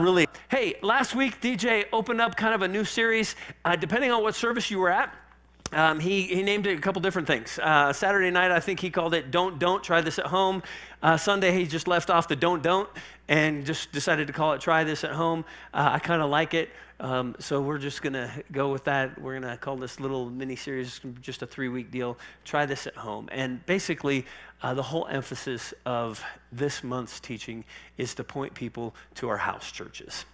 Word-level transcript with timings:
Really, 0.00 0.26
hey, 0.48 0.74
last 0.82 1.14
week 1.14 1.40
DJ 1.40 1.86
opened 1.92 2.20
up 2.20 2.36
kind 2.36 2.54
of 2.54 2.62
a 2.62 2.68
new 2.68 2.84
series. 2.84 3.36
Uh, 3.64 3.76
depending 3.76 4.10
on 4.10 4.22
what 4.22 4.34
service 4.34 4.70
you 4.70 4.78
were 4.78 4.90
at, 4.90 5.14
um, 5.74 6.00
he, 6.00 6.22
he 6.22 6.42
named 6.42 6.66
it 6.66 6.78
a 6.78 6.80
couple 6.80 7.02
different 7.02 7.26
things. 7.26 7.58
Uh, 7.58 7.92
Saturday 7.92 8.30
night, 8.30 8.50
I 8.50 8.60
think 8.60 8.80
he 8.80 8.90
called 8.90 9.14
it 9.14 9.30
Don't 9.30 9.58
Don't 9.58 9.82
Try 9.82 10.00
This 10.00 10.18
at 10.18 10.26
Home. 10.26 10.62
Uh, 11.02 11.16
Sunday, 11.16 11.52
he 11.52 11.66
just 11.66 11.88
left 11.88 12.10
off 12.10 12.28
the 12.28 12.36
Don't 12.36 12.62
Don't 12.62 12.88
and 13.28 13.66
just 13.66 13.92
decided 13.92 14.26
to 14.28 14.32
call 14.32 14.52
it 14.52 14.60
Try 14.60 14.84
This 14.84 15.04
at 15.04 15.12
Home. 15.12 15.44
Uh, 15.72 15.90
I 15.92 15.98
kind 15.98 16.22
of 16.22 16.30
like 16.30 16.54
it. 16.54 16.70
Um, 17.00 17.34
so 17.40 17.60
we're 17.60 17.78
just 17.78 18.02
going 18.02 18.12
to 18.12 18.30
go 18.52 18.70
with 18.70 18.84
that. 18.84 19.20
We're 19.20 19.38
going 19.38 19.50
to 19.50 19.56
call 19.56 19.76
this 19.76 19.98
little 19.98 20.30
mini 20.30 20.56
series 20.56 21.00
just 21.20 21.42
a 21.42 21.46
three 21.46 21.68
week 21.68 21.90
deal. 21.90 22.16
Try 22.44 22.66
this 22.66 22.86
at 22.86 22.96
home. 22.96 23.28
And 23.32 23.64
basically, 23.66 24.26
uh, 24.62 24.74
the 24.74 24.82
whole 24.82 25.06
emphasis 25.08 25.74
of 25.84 26.22
this 26.52 26.84
month's 26.84 27.20
teaching 27.20 27.64
is 27.98 28.14
to 28.14 28.24
point 28.24 28.54
people 28.54 28.94
to 29.16 29.28
our 29.28 29.36
house 29.36 29.70
churches. 29.72 30.24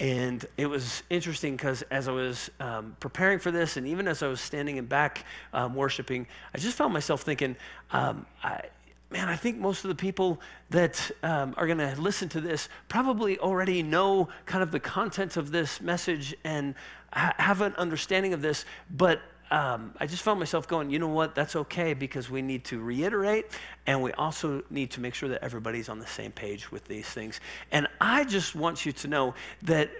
And 0.00 0.46
it 0.56 0.64
was 0.64 1.02
interesting 1.10 1.56
because 1.56 1.82
as 1.90 2.08
I 2.08 2.12
was 2.12 2.50
um, 2.58 2.96
preparing 3.00 3.38
for 3.38 3.50
this, 3.50 3.76
and 3.76 3.86
even 3.86 4.08
as 4.08 4.22
I 4.22 4.28
was 4.28 4.40
standing 4.40 4.78
in 4.78 4.86
back 4.86 5.26
um, 5.52 5.74
worshiping, 5.74 6.26
I 6.54 6.58
just 6.58 6.74
found 6.74 6.94
myself 6.94 7.20
thinking, 7.20 7.54
um, 7.92 8.24
I, 8.42 8.62
man, 9.10 9.28
I 9.28 9.36
think 9.36 9.58
most 9.58 9.84
of 9.84 9.88
the 9.88 9.94
people 9.94 10.40
that 10.70 11.10
um, 11.22 11.54
are 11.58 11.66
going 11.66 11.78
to 11.78 11.94
listen 12.00 12.30
to 12.30 12.40
this 12.40 12.70
probably 12.88 13.38
already 13.40 13.82
know 13.82 14.30
kind 14.46 14.62
of 14.62 14.70
the 14.70 14.80
content 14.80 15.36
of 15.36 15.50
this 15.50 15.82
message 15.82 16.34
and 16.44 16.74
ha- 17.12 17.34
have 17.36 17.60
an 17.60 17.74
understanding 17.74 18.32
of 18.32 18.40
this, 18.40 18.64
but 18.90 19.20
um, 19.50 19.94
I 19.98 20.06
just 20.06 20.22
found 20.22 20.38
myself 20.38 20.68
going, 20.68 20.90
you 20.90 20.98
know 20.98 21.08
what, 21.08 21.34
that's 21.34 21.56
okay 21.56 21.92
because 21.94 22.30
we 22.30 22.40
need 22.40 22.64
to 22.66 22.80
reiterate 22.80 23.46
and 23.86 24.02
we 24.02 24.12
also 24.12 24.62
need 24.70 24.92
to 24.92 25.00
make 25.00 25.14
sure 25.14 25.28
that 25.28 25.42
everybody's 25.42 25.88
on 25.88 25.98
the 25.98 26.06
same 26.06 26.30
page 26.30 26.70
with 26.70 26.84
these 26.86 27.06
things. 27.06 27.40
And 27.72 27.88
I 28.00 28.24
just 28.24 28.54
want 28.54 28.86
you 28.86 28.92
to 28.92 29.08
know 29.08 29.34
that 29.62 29.90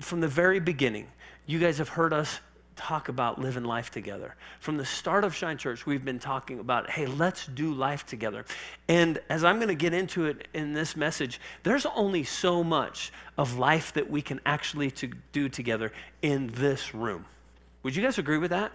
from 0.00 0.20
the 0.20 0.28
very 0.28 0.58
beginning, 0.58 1.06
you 1.46 1.58
guys 1.58 1.78
have 1.78 1.88
heard 1.88 2.12
us 2.12 2.40
talk 2.74 3.08
about 3.08 3.40
living 3.40 3.64
life 3.64 3.90
together. 3.90 4.34
From 4.60 4.76
the 4.76 4.84
start 4.84 5.24
of 5.24 5.34
Shine 5.34 5.58
Church, 5.58 5.84
we've 5.84 6.04
been 6.04 6.20
talking 6.20 6.60
about, 6.60 6.88
hey, 6.88 7.06
let's 7.06 7.46
do 7.46 7.74
life 7.74 8.06
together. 8.06 8.44
And 8.88 9.18
as 9.28 9.44
I'm 9.44 9.56
going 9.56 9.68
to 9.68 9.74
get 9.74 9.92
into 9.92 10.26
it 10.26 10.46
in 10.54 10.72
this 10.72 10.96
message, 10.96 11.40
there's 11.64 11.86
only 11.86 12.22
so 12.24 12.62
much 12.62 13.12
of 13.36 13.58
life 13.58 13.92
that 13.94 14.08
we 14.08 14.22
can 14.22 14.40
actually 14.46 14.90
to 14.92 15.10
do 15.32 15.48
together 15.48 15.92
in 16.22 16.48
this 16.54 16.94
room. 16.94 17.26
Would 17.82 17.94
you 17.94 18.02
guys 18.02 18.18
agree 18.18 18.38
with 18.38 18.50
that? 18.50 18.72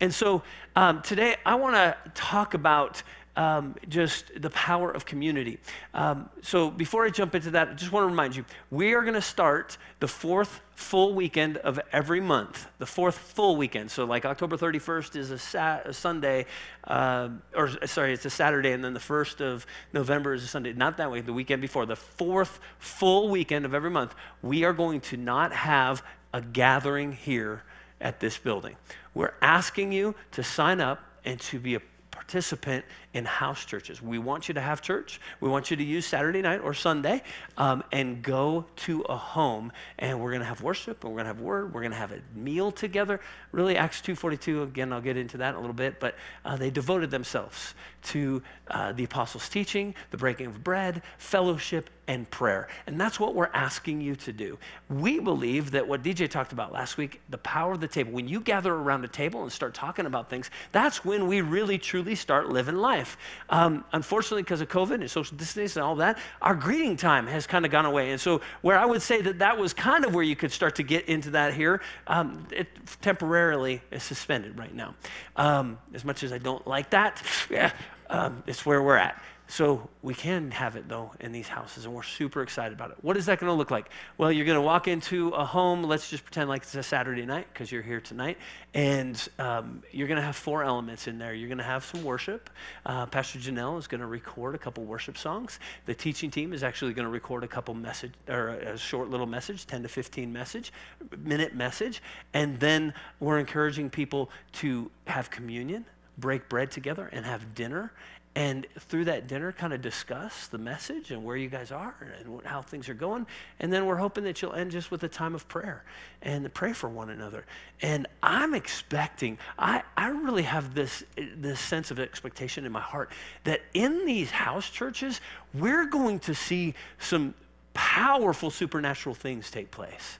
And 0.00 0.12
so 0.12 0.42
um, 0.76 1.02
today 1.02 1.36
I 1.44 1.54
want 1.54 1.74
to 1.74 1.96
talk 2.14 2.54
about 2.54 3.02
um, 3.36 3.74
just 3.88 4.40
the 4.40 4.50
power 4.50 4.90
of 4.90 5.04
community. 5.04 5.58
Um, 5.92 6.28
so 6.42 6.70
before 6.70 7.04
I 7.04 7.10
jump 7.10 7.34
into 7.34 7.50
that, 7.52 7.68
I 7.68 7.74
just 7.74 7.90
want 7.90 8.04
to 8.04 8.08
remind 8.08 8.36
you 8.36 8.44
we 8.70 8.94
are 8.94 9.02
going 9.02 9.14
to 9.14 9.22
start 9.22 9.76
the 9.98 10.06
fourth 10.06 10.60
full 10.76 11.14
weekend 11.14 11.56
of 11.58 11.80
every 11.92 12.20
month, 12.20 12.68
the 12.78 12.86
fourth 12.86 13.16
full 13.16 13.56
weekend. 13.56 13.90
So, 13.90 14.04
like 14.04 14.24
October 14.24 14.56
31st 14.56 15.16
is 15.16 15.30
a, 15.54 15.82
a 15.84 15.92
Sunday, 15.92 16.46
uh, 16.84 17.30
or 17.56 17.70
sorry, 17.86 18.12
it's 18.12 18.24
a 18.24 18.30
Saturday, 18.30 18.72
and 18.72 18.84
then 18.84 18.94
the 18.94 19.00
1st 19.00 19.40
of 19.40 19.66
November 19.92 20.34
is 20.34 20.44
a 20.44 20.48
Sunday. 20.48 20.72
Not 20.72 20.96
that 20.98 21.10
way, 21.10 21.20
the 21.20 21.32
weekend 21.32 21.60
before. 21.60 21.86
The 21.86 21.96
fourth 21.96 22.60
full 22.78 23.28
weekend 23.28 23.64
of 23.64 23.74
every 23.74 23.90
month, 23.90 24.14
we 24.42 24.64
are 24.64 24.72
going 24.72 25.00
to 25.02 25.16
not 25.16 25.52
have 25.52 26.04
a 26.32 26.40
gathering 26.40 27.12
here 27.12 27.62
at 28.04 28.20
this 28.20 28.38
building. 28.38 28.76
We're 29.14 29.34
asking 29.42 29.90
you 29.90 30.14
to 30.32 30.44
sign 30.44 30.80
up 30.80 31.02
and 31.24 31.40
to 31.40 31.58
be 31.58 31.74
a 31.74 31.80
participant 32.10 32.84
in 33.12 33.24
house 33.24 33.64
churches. 33.64 34.00
We 34.00 34.18
want 34.18 34.46
you 34.46 34.54
to 34.54 34.60
have 34.60 34.80
church. 34.80 35.20
We 35.40 35.48
want 35.48 35.70
you 35.70 35.76
to 35.76 35.82
use 35.82 36.06
Saturday 36.06 36.42
night 36.42 36.60
or 36.60 36.72
Sunday 36.72 37.22
um, 37.58 37.82
and 37.90 38.22
go 38.22 38.66
to 38.76 39.00
a 39.02 39.16
home. 39.16 39.72
And 39.98 40.20
we're 40.20 40.30
going 40.30 40.40
to 40.40 40.46
have 40.46 40.62
worship 40.62 41.02
and 41.02 41.12
we're 41.12 41.22
going 41.22 41.26
to 41.26 41.34
have 41.34 41.40
word. 41.40 41.74
We're 41.74 41.80
going 41.80 41.92
to 41.92 41.98
have 41.98 42.12
a 42.12 42.20
meal 42.34 42.70
together. 42.70 43.20
Really, 43.50 43.76
Acts 43.76 44.00
2.42, 44.00 44.62
again, 44.62 44.92
I'll 44.92 45.00
get 45.00 45.16
into 45.16 45.38
that 45.38 45.50
in 45.50 45.54
a 45.56 45.60
little 45.60 45.74
bit. 45.74 45.98
But 45.98 46.14
uh, 46.44 46.56
they 46.56 46.70
devoted 46.70 47.10
themselves 47.10 47.74
to 48.04 48.42
uh, 48.68 48.92
the 48.92 49.04
apostles' 49.04 49.48
teaching, 49.48 49.94
the 50.10 50.16
breaking 50.16 50.46
of 50.46 50.64
bread, 50.64 51.02
fellowship, 51.18 51.90
and 52.06 52.30
prayer. 52.30 52.68
And 52.86 53.00
that's 53.00 53.18
what 53.18 53.34
we're 53.34 53.50
asking 53.54 54.02
you 54.02 54.14
to 54.16 54.32
do. 54.32 54.58
We 54.90 55.20
believe 55.20 55.70
that 55.70 55.88
what 55.88 56.02
DJ 56.02 56.28
talked 56.28 56.52
about 56.52 56.70
last 56.70 56.98
week, 56.98 57.22
the 57.30 57.38
power 57.38 57.72
of 57.72 57.80
the 57.80 57.88
table, 57.88 58.12
when 58.12 58.28
you 58.28 58.40
gather 58.40 58.74
around 58.74 59.04
a 59.04 59.08
table 59.08 59.42
and 59.42 59.50
start 59.50 59.72
talking 59.72 60.04
about 60.04 60.28
things, 60.28 60.50
that's 60.72 61.02
when 61.02 61.26
we 61.26 61.40
really 61.40 61.78
truly 61.78 62.14
start 62.14 62.50
living 62.50 62.76
life 62.76 62.94
life. 62.94 63.16
Um, 63.50 63.84
unfortunately, 63.92 64.42
because 64.42 64.60
of 64.60 64.68
COVID 64.68 64.94
and 64.94 65.10
social 65.10 65.36
distancing 65.36 65.80
and 65.80 65.86
all 65.86 65.96
that, 65.96 66.18
our 66.42 66.54
greeting 66.54 66.96
time 66.96 67.26
has 67.26 67.46
kind 67.46 67.64
of 67.64 67.70
gone 67.70 67.86
away. 67.86 68.10
And 68.10 68.20
so, 68.20 68.40
where 68.62 68.78
I 68.78 68.86
would 68.86 69.02
say 69.02 69.20
that 69.22 69.38
that 69.40 69.58
was 69.58 69.72
kind 69.72 70.04
of 70.04 70.14
where 70.14 70.24
you 70.24 70.36
could 70.36 70.52
start 70.52 70.76
to 70.76 70.82
get 70.82 71.08
into 71.08 71.30
that 71.30 71.54
here, 71.54 71.80
um, 72.06 72.46
it 72.50 72.68
temporarily 73.00 73.82
is 73.90 74.02
suspended 74.02 74.58
right 74.58 74.74
now. 74.74 74.94
Um, 75.36 75.78
as 75.92 76.04
much 76.04 76.22
as 76.22 76.32
I 76.32 76.38
don't 76.38 76.66
like 76.66 76.90
that, 76.90 77.22
yeah, 77.50 77.72
um, 78.10 78.42
it's 78.46 78.64
where 78.64 78.82
we're 78.82 78.96
at. 78.96 79.20
So 79.46 79.90
we 80.02 80.14
can 80.14 80.50
have 80.52 80.74
it 80.74 80.88
though 80.88 81.12
in 81.20 81.30
these 81.30 81.48
houses, 81.48 81.84
and 81.84 81.94
we're 81.94 82.02
super 82.02 82.42
excited 82.42 82.72
about 82.72 82.92
it. 82.92 82.96
What 83.02 83.16
is 83.16 83.26
that 83.26 83.38
going 83.38 83.50
to 83.50 83.54
look 83.54 83.70
like? 83.70 83.90
Well, 84.16 84.32
you're 84.32 84.46
going 84.46 84.56
to 84.56 84.62
walk 84.62 84.88
into 84.88 85.28
a 85.28 85.44
home. 85.44 85.82
Let's 85.82 86.08
just 86.08 86.24
pretend 86.24 86.48
like 86.48 86.62
it's 86.62 86.74
a 86.74 86.82
Saturday 86.82 87.26
night 87.26 87.46
because 87.52 87.70
you're 87.70 87.82
here 87.82 88.00
tonight, 88.00 88.38
and 88.72 89.28
um, 89.38 89.82
you're 89.92 90.08
going 90.08 90.16
to 90.16 90.24
have 90.24 90.34
four 90.34 90.64
elements 90.64 91.08
in 91.08 91.18
there. 91.18 91.34
You're 91.34 91.48
going 91.48 91.58
to 91.58 91.64
have 91.64 91.84
some 91.84 92.02
worship. 92.02 92.48
Uh, 92.86 93.04
Pastor 93.04 93.38
Janelle 93.38 93.78
is 93.78 93.86
going 93.86 94.00
to 94.00 94.06
record 94.06 94.54
a 94.54 94.58
couple 94.58 94.82
worship 94.84 95.18
songs. 95.18 95.60
The 95.84 95.94
teaching 95.94 96.30
team 96.30 96.54
is 96.54 96.62
actually 96.62 96.94
going 96.94 97.06
to 97.06 97.12
record 97.12 97.44
a 97.44 97.48
couple 97.48 97.74
message 97.74 98.12
or 98.28 98.48
a 98.48 98.78
short 98.78 99.10
little 99.10 99.26
message, 99.26 99.66
10 99.66 99.82
to 99.82 99.88
15 99.88 100.32
message 100.32 100.72
minute 101.18 101.54
message, 101.54 102.02
and 102.32 102.58
then 102.60 102.94
we're 103.20 103.38
encouraging 103.38 103.90
people 103.90 104.30
to 104.52 104.90
have 105.06 105.30
communion 105.30 105.84
break 106.18 106.48
bread 106.48 106.70
together 106.70 107.08
and 107.12 107.24
have 107.24 107.54
dinner 107.54 107.92
and 108.36 108.66
through 108.80 109.04
that 109.04 109.28
dinner 109.28 109.52
kind 109.52 109.72
of 109.72 109.80
discuss 109.80 110.48
the 110.48 110.58
message 110.58 111.12
and 111.12 111.24
where 111.24 111.36
you 111.36 111.48
guys 111.48 111.70
are 111.70 111.94
and 112.24 112.44
how 112.44 112.60
things 112.60 112.88
are 112.88 112.94
going 112.94 113.26
and 113.60 113.72
then 113.72 113.86
we're 113.86 113.96
hoping 113.96 114.24
that 114.24 114.42
you'll 114.42 114.54
end 114.54 114.72
just 114.72 114.90
with 114.90 115.02
a 115.04 115.08
time 115.08 115.34
of 115.34 115.46
prayer 115.46 115.84
and 116.22 116.52
pray 116.52 116.72
for 116.72 116.88
one 116.88 117.10
another. 117.10 117.44
And 117.80 118.06
i'm 118.22 118.54
expecting 118.54 119.38
i, 119.58 119.82
I 119.96 120.08
really 120.08 120.42
have 120.42 120.74
this, 120.74 121.04
this 121.36 121.60
sense 121.60 121.90
of 121.90 122.00
expectation 122.00 122.64
in 122.64 122.72
my 122.72 122.80
heart 122.80 123.12
that 123.44 123.60
in 123.72 124.04
these 124.04 124.30
house 124.30 124.68
churches 124.68 125.20
we're 125.52 125.86
going 125.86 126.18
to 126.20 126.34
see 126.34 126.74
some 126.98 127.34
powerful 127.72 128.50
supernatural 128.50 129.14
things 129.14 129.50
take 129.50 129.70
place. 129.70 130.18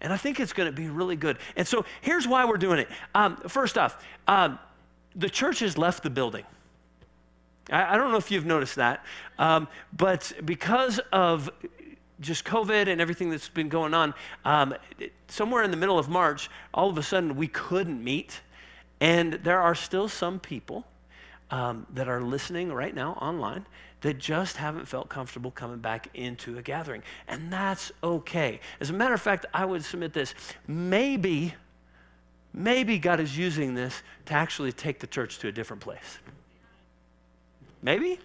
And 0.00 0.12
i 0.12 0.16
think 0.16 0.40
it's 0.40 0.52
going 0.52 0.68
to 0.68 0.76
be 0.76 0.88
really 0.88 1.16
good. 1.16 1.38
And 1.54 1.68
so 1.68 1.84
here's 2.00 2.26
why 2.26 2.44
we're 2.46 2.56
doing 2.56 2.80
it. 2.80 2.88
Um, 3.14 3.36
first 3.36 3.78
off 3.78 4.04
um, 4.26 4.58
the 5.14 5.30
church 5.30 5.60
has 5.60 5.78
left 5.78 6.02
the 6.02 6.10
building 6.10 6.44
I, 7.70 7.94
I 7.94 7.96
don't 7.96 8.10
know 8.10 8.18
if 8.18 8.30
you've 8.30 8.46
noticed 8.46 8.76
that, 8.76 9.04
um, 9.38 9.68
but 9.96 10.32
because 10.44 11.00
of 11.12 11.50
just 12.20 12.44
COVID 12.44 12.88
and 12.88 13.00
everything 13.00 13.30
that's 13.30 13.48
been 13.48 13.68
going 13.68 13.94
on, 13.94 14.14
um, 14.44 14.74
somewhere 15.28 15.62
in 15.62 15.70
the 15.70 15.76
middle 15.76 15.98
of 15.98 16.08
March, 16.08 16.48
all 16.72 16.88
of 16.88 16.98
a 16.98 17.02
sudden 17.02 17.36
we 17.36 17.48
couldn't 17.48 18.02
meet. 18.02 18.40
And 19.00 19.34
there 19.34 19.60
are 19.60 19.74
still 19.74 20.08
some 20.08 20.38
people 20.38 20.86
um, 21.50 21.86
that 21.92 22.08
are 22.08 22.22
listening 22.22 22.72
right 22.72 22.94
now 22.94 23.12
online 23.14 23.66
that 24.00 24.18
just 24.18 24.56
haven't 24.56 24.86
felt 24.86 25.08
comfortable 25.08 25.50
coming 25.50 25.78
back 25.78 26.08
into 26.14 26.58
a 26.58 26.62
gathering. 26.62 27.02
And 27.26 27.52
that's 27.52 27.90
okay. 28.02 28.60
As 28.80 28.90
a 28.90 28.92
matter 28.92 29.14
of 29.14 29.20
fact, 29.20 29.46
I 29.52 29.64
would 29.64 29.84
submit 29.84 30.12
this 30.12 30.34
maybe, 30.68 31.54
maybe 32.54 32.98
God 32.98 33.20
is 33.20 33.36
using 33.36 33.74
this 33.74 34.02
to 34.26 34.34
actually 34.34 34.72
take 34.72 35.00
the 35.00 35.06
church 35.06 35.38
to 35.40 35.48
a 35.48 35.52
different 35.52 35.82
place. 35.82 36.18
Maybe? 37.82 38.18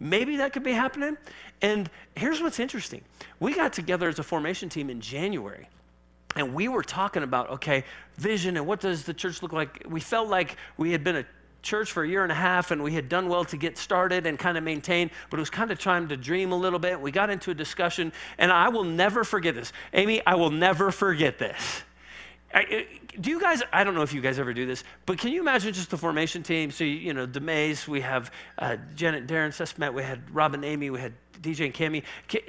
Maybe 0.00 0.36
that 0.38 0.52
could 0.52 0.64
be 0.64 0.72
happening. 0.72 1.16
And 1.62 1.88
here's 2.16 2.42
what's 2.42 2.58
interesting 2.58 3.02
we 3.38 3.54
got 3.54 3.72
together 3.72 4.08
as 4.08 4.18
a 4.18 4.22
formation 4.22 4.68
team 4.68 4.90
in 4.90 5.00
January. 5.00 5.68
And 6.36 6.54
we 6.54 6.68
were 6.68 6.82
talking 6.82 7.22
about, 7.22 7.50
okay, 7.50 7.84
vision 8.16 8.56
and 8.56 8.66
what 8.66 8.80
does 8.80 9.04
the 9.04 9.14
church 9.14 9.42
look 9.42 9.52
like? 9.52 9.84
We 9.88 10.00
felt 10.00 10.28
like 10.28 10.56
we 10.76 10.92
had 10.92 11.02
been 11.02 11.16
a 11.16 11.24
church 11.62 11.90
for 11.92 12.04
a 12.04 12.08
year 12.08 12.22
and 12.22 12.30
a 12.30 12.36
half 12.36 12.70
and 12.70 12.82
we 12.82 12.92
had 12.92 13.08
done 13.08 13.28
well 13.28 13.44
to 13.44 13.56
get 13.56 13.76
started 13.76 14.26
and 14.26 14.38
kind 14.38 14.56
of 14.56 14.62
maintain, 14.62 15.10
but 15.28 15.38
it 15.38 15.40
was 15.40 15.50
kind 15.50 15.70
of 15.70 15.78
time 15.78 16.08
to 16.08 16.16
dream 16.16 16.52
a 16.52 16.56
little 16.56 16.78
bit. 16.78 17.00
We 17.00 17.10
got 17.10 17.30
into 17.30 17.50
a 17.50 17.54
discussion, 17.54 18.12
and 18.38 18.52
I 18.52 18.68
will 18.68 18.84
never 18.84 19.24
forget 19.24 19.54
this. 19.54 19.72
Amy, 19.92 20.24
I 20.24 20.36
will 20.36 20.50
never 20.50 20.92
forget 20.92 21.38
this. 21.38 21.82
I, 22.52 22.86
do 23.20 23.30
you 23.30 23.40
guys, 23.40 23.62
I 23.72 23.84
don't 23.84 23.94
know 23.94 24.02
if 24.02 24.12
you 24.12 24.20
guys 24.20 24.38
ever 24.38 24.52
do 24.52 24.66
this, 24.66 24.82
but 25.06 25.18
can 25.18 25.32
you 25.32 25.40
imagine 25.40 25.72
just 25.72 25.90
the 25.90 25.96
formation 25.96 26.42
team? 26.42 26.70
So, 26.70 26.84
you 26.84 27.14
know, 27.14 27.26
DeMays, 27.26 27.86
we 27.86 28.00
have 28.00 28.32
uh, 28.58 28.76
Janet, 28.94 29.26
Darren, 29.26 29.50
Sesmet, 29.50 29.94
we 29.94 30.02
had 30.02 30.22
Robin, 30.34 30.64
Amy, 30.64 30.90
we 30.90 31.00
had 31.00 31.12
DJ 31.40 31.66
and 31.66 31.74
Cami, 31.74 32.02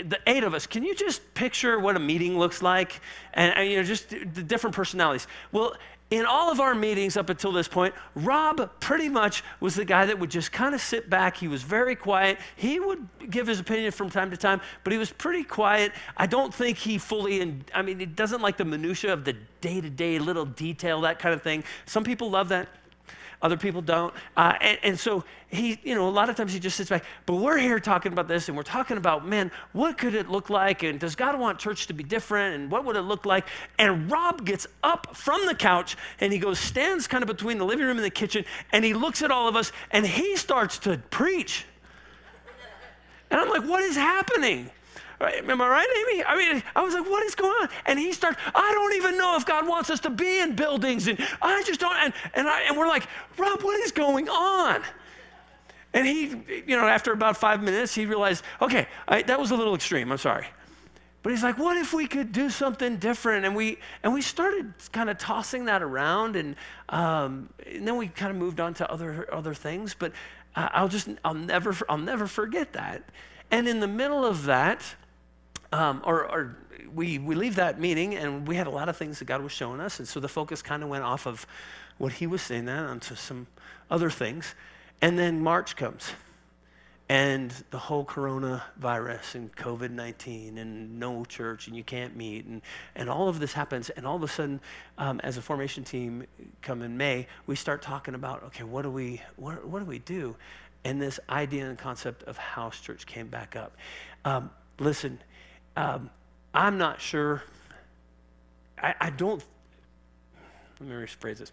the 0.10 0.20
eight 0.28 0.44
of 0.44 0.54
us, 0.54 0.68
can 0.68 0.84
you 0.84 0.96
just 0.96 1.34
picture 1.34 1.80
what 1.80 1.96
a 1.96 2.00
meeting 2.00 2.38
looks 2.38 2.62
like? 2.62 3.00
And, 3.34 3.56
and 3.56 3.70
you 3.70 3.78
know, 3.78 3.84
just 3.84 4.10
the 4.10 4.44
different 4.44 4.76
personalities. 4.76 5.28
Well, 5.52 5.76
in 6.12 6.26
all 6.26 6.52
of 6.52 6.60
our 6.60 6.76
meetings 6.76 7.16
up 7.16 7.30
until 7.30 7.54
this 7.54 7.70
point, 7.70 7.96
Rob 8.16 8.70
pretty 8.82 9.08
much 9.08 9.44
was 9.62 9.76
the 9.76 9.86
guy 9.86 10.06
that 10.06 10.20
would 10.20 10.30
just 10.30 10.52
kind 10.52 10.76
of 10.76 10.82
sit 10.82 11.10
back. 11.10 11.38
He 11.38 11.48
was 11.48 11.64
very 11.64 11.96
quiet. 11.96 12.38
He 12.58 12.82
would 12.82 13.08
give 13.30 13.48
his 13.48 13.62
opinion 13.62 13.92
from 13.94 14.10
time 14.10 14.30
to 14.30 14.38
time, 14.38 14.60
but 14.84 14.92
he 14.92 15.00
was 15.00 15.10
pretty 15.10 15.44
quiet. 15.44 15.94
I 16.18 16.28
don't 16.28 16.54
think 16.54 16.78
he 16.78 16.98
fully, 16.98 17.40
in, 17.40 17.64
I 17.74 17.82
mean, 17.82 17.98
he 17.98 18.06
doesn't 18.06 18.42
like 18.42 18.58
the 18.58 18.66
minutia 18.66 19.14
of 19.14 19.24
the 19.24 19.38
day 19.62 19.80
to 19.80 19.90
day 19.90 20.20
little 20.20 20.46
detail, 20.46 21.00
that 21.02 21.18
kind 21.18 21.34
of 21.34 21.42
thing. 21.42 21.64
Some 21.86 22.04
people 22.04 22.30
love 22.30 22.50
that. 22.50 22.68
Other 23.42 23.58
people 23.58 23.82
don't. 23.82 24.14
Uh, 24.38 24.54
and, 24.62 24.78
and 24.84 25.00
so 25.00 25.24
he, 25.48 25.80
you 25.84 25.96
know, 25.96 26.08
a 26.08 26.12
lot 26.12 26.30
of 26.30 26.36
times 26.36 26.54
he 26.54 26.60
just 26.60 26.78
sits 26.78 26.90
back. 26.90 27.04
But 27.26 27.36
we're 27.36 27.58
here 27.58 27.80
talking 27.80 28.14
about 28.14 28.28
this 28.28 28.48
and 28.48 28.56
we're 28.56 28.64
talking 28.64 28.98
about, 28.98 29.28
man, 29.28 29.52
what 29.74 29.98
could 29.98 30.14
it 30.14 30.30
look 30.30 30.50
like? 30.50 30.84
And 30.84 31.00
does 31.00 31.16
God 31.16 31.40
want 31.40 31.58
church 31.58 31.88
to 31.88 31.94
be 31.94 32.04
different? 32.04 32.56
And 32.56 32.72
what 32.72 32.86
would 32.86 32.96
it 32.96 33.02
look 33.02 33.26
like? 33.26 33.48
And 33.80 34.12
Rob 34.12 34.46
gets 34.46 34.68
up 34.84 35.16
from 35.16 35.46
the 35.48 35.56
couch 35.56 35.98
and 36.20 36.32
he 36.32 36.38
goes, 36.38 36.60
stands 36.60 37.08
kind 37.08 37.24
of 37.24 37.28
between 37.28 37.58
the 37.58 37.66
living 37.66 37.86
room 37.86 37.98
and 37.98 38.06
the 38.06 38.12
kitchen, 38.12 38.46
and 38.72 38.86
he 38.86 38.94
looks 38.94 39.24
at 39.24 39.32
all 39.32 39.48
of 39.48 39.56
us 39.56 39.72
and 39.90 40.06
he 40.06 40.36
starts 40.36 40.78
to 40.80 40.98
preach. 41.10 41.66
And 43.32 43.40
I'm 43.40 43.50
like, 43.50 43.68
what 43.68 43.82
is 43.82 43.96
happening? 43.96 44.70
Am 45.22 45.62
I 45.62 45.68
right, 45.68 45.88
Amy? 46.10 46.24
I 46.24 46.36
mean, 46.36 46.64
I 46.76 46.82
was 46.82 46.94
like, 46.94 47.10
what 47.10 47.24
is 47.26 47.36
going 47.36 47.52
on? 47.62 47.70
And 47.86 48.00
he 48.00 48.12
started, 48.12 48.40
I 48.56 48.72
don't 48.74 48.96
even 48.96 49.18
know 49.18 49.38
if 49.38 49.46
God 49.46 49.68
wants 49.68 49.90
us 49.90 50.00
to 50.02 50.10
be 50.10 50.40
in 50.40 50.56
buildings. 50.56 51.08
And 51.08 51.20
I 51.42 51.64
just 51.64 51.80
don't. 51.80 51.96
And, 51.96 52.14
and, 52.34 52.48
I, 52.48 52.62
and 52.62 52.78
we're 52.78 52.88
like, 52.88 53.08
Rob, 53.38 53.62
what 53.62 53.80
is 53.82 53.92
going 53.92 54.30
on? 54.30 54.82
And 55.94 56.08
he, 56.08 56.28
you 56.66 56.78
know, 56.78 56.88
after 56.88 57.12
about 57.12 57.38
five 57.38 57.62
minutes, 57.62 57.94
he 57.94 58.06
realized, 58.06 58.44
okay, 58.62 58.88
I, 59.08 59.22
that 59.24 59.40
was 59.40 59.52
a 59.52 59.56
little 59.56 59.76
extreme. 59.76 60.12
I'm 60.12 60.18
sorry. 60.18 60.48
But 61.24 61.32
he's 61.32 61.44
like, 61.44 61.60
what 61.60 61.78
if 61.78 61.94
we 61.94 62.08
could 62.08 62.32
do 62.32 62.50
something 62.50 62.98
different? 62.98 63.46
And 63.46 63.56
we, 63.56 63.78
and 64.02 64.14
we 64.14 64.22
started 64.22 64.74
kind 64.92 65.10
of 65.10 65.18
tossing 65.18 65.66
that 65.66 65.84
around. 65.84 66.36
And, 66.36 66.56
um, 66.90 67.50
and 67.68 67.88
then 67.88 67.98
we 67.98 68.08
kind 68.08 68.32
of 68.32 68.38
moved 68.38 68.60
on 68.60 68.74
to 68.76 68.92
other, 68.92 69.32
other 69.32 69.54
things. 69.54 69.94
But 69.94 70.14
I'll 70.56 70.88
just, 70.88 71.10
I'll 71.24 71.34
never, 71.34 71.76
I'll 71.88 71.98
never 71.98 72.26
forget 72.26 72.74
that. 72.74 73.04
And 73.52 73.68
in 73.68 73.80
the 73.82 73.88
middle 73.88 74.26
of 74.26 74.46
that, 74.46 74.96
um, 75.72 76.02
or, 76.04 76.30
or 76.30 76.58
we, 76.94 77.18
we 77.18 77.36
leave 77.36 77.56
that 77.56 77.80
meeting 77.80 78.16
and 78.16 78.48
we 78.48 78.56
had 78.56 78.68
a 78.68 78.72
lot 78.72 78.90
of 78.90 78.98
things 78.98 79.20
that 79.20 79.26
God 79.26 79.42
was 79.42 79.52
showing 79.52 79.80
us. 79.80 80.00
And 80.00 80.08
so 80.08 80.20
the 80.20 80.28
focus 80.28 80.62
kind 80.62 80.84
of 80.84 80.90
went 80.90 81.04
off 81.04 81.26
of 81.26 81.46
what 81.98 82.14
he 82.14 82.28
was 82.28 82.42
saying 82.42 82.66
then 82.66 82.84
onto 82.84 83.16
some 83.16 83.48
other 83.90 84.10
things. 84.10 84.56
And 85.02 85.18
then 85.18 85.42
March 85.42 85.76
comes 85.76 86.12
and 87.12 87.54
the 87.72 87.78
whole 87.78 88.06
coronavirus 88.06 89.36
and 89.36 89.54
COVID 89.56 89.92
19 89.92 90.58
and 90.58 90.98
no 90.98 91.26
church 91.26 91.68
and 91.68 91.76
you 91.76 91.84
can't 91.84 92.16
meet 92.16 92.46
and, 92.46 92.62
and 92.96 93.10
all 93.10 93.28
of 93.28 93.40
this 93.40 93.54
happens. 93.54 93.90
And 93.90 94.06
all 94.06 94.16
of 94.16 94.24
a 94.24 94.28
sudden, 94.28 94.62
um, 94.98 95.20
as 95.22 95.38
a 95.38 95.42
formation 95.42 95.84
team 95.84 96.26
come 96.62 96.82
in 96.82 96.98
May, 96.98 97.28
we 97.48 97.56
start 97.56 97.82
talking 97.82 98.16
about 98.16 98.44
okay, 98.44 98.64
what 98.64 98.84
do 98.84 98.92
we, 98.92 99.22
what, 99.36 99.66
what 99.66 99.80
do, 99.80 99.86
we 99.86 100.00
do? 100.00 100.36
And 100.84 101.02
this 101.02 101.20
idea 101.30 101.68
and 101.68 101.78
concept 101.78 102.24
of 102.24 102.38
house 102.38 102.80
church 102.80 103.06
came 103.06 103.28
back 103.28 103.56
up. 103.56 103.76
Um, 104.24 104.50
listen, 104.80 105.20
um, 105.76 106.10
I'm 106.54 106.78
not 106.78 107.02
sure. 107.02 107.44
I, 108.78 108.96
I 109.00 109.10
don't, 109.10 109.44
let 110.80 110.90
me 110.90 110.96
rephrase 110.96 111.38
this. 111.38 111.52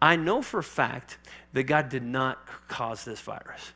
I 0.00 0.16
know 0.16 0.42
for 0.42 0.58
a 0.58 0.64
fact 0.64 1.18
that 1.52 1.64
God 1.64 1.88
did 1.88 2.02
not 2.02 2.46
cause 2.68 3.04
this 3.04 3.20
virus, 3.20 3.72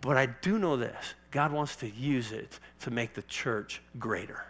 but 0.00 0.16
I 0.16 0.26
do 0.26 0.58
know 0.58 0.76
this 0.76 1.14
God 1.30 1.52
wants 1.52 1.76
to 1.76 1.88
use 1.88 2.32
it 2.32 2.58
to 2.80 2.90
make 2.90 3.14
the 3.14 3.22
church 3.22 3.80
greater. 3.98 4.44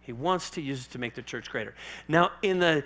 He 0.00 0.12
wants 0.12 0.50
to 0.50 0.60
use 0.60 0.86
it 0.86 0.90
to 0.92 0.98
make 0.98 1.14
the 1.14 1.22
church 1.22 1.50
greater. 1.50 1.74
Now, 2.08 2.32
in 2.42 2.58
the 2.58 2.84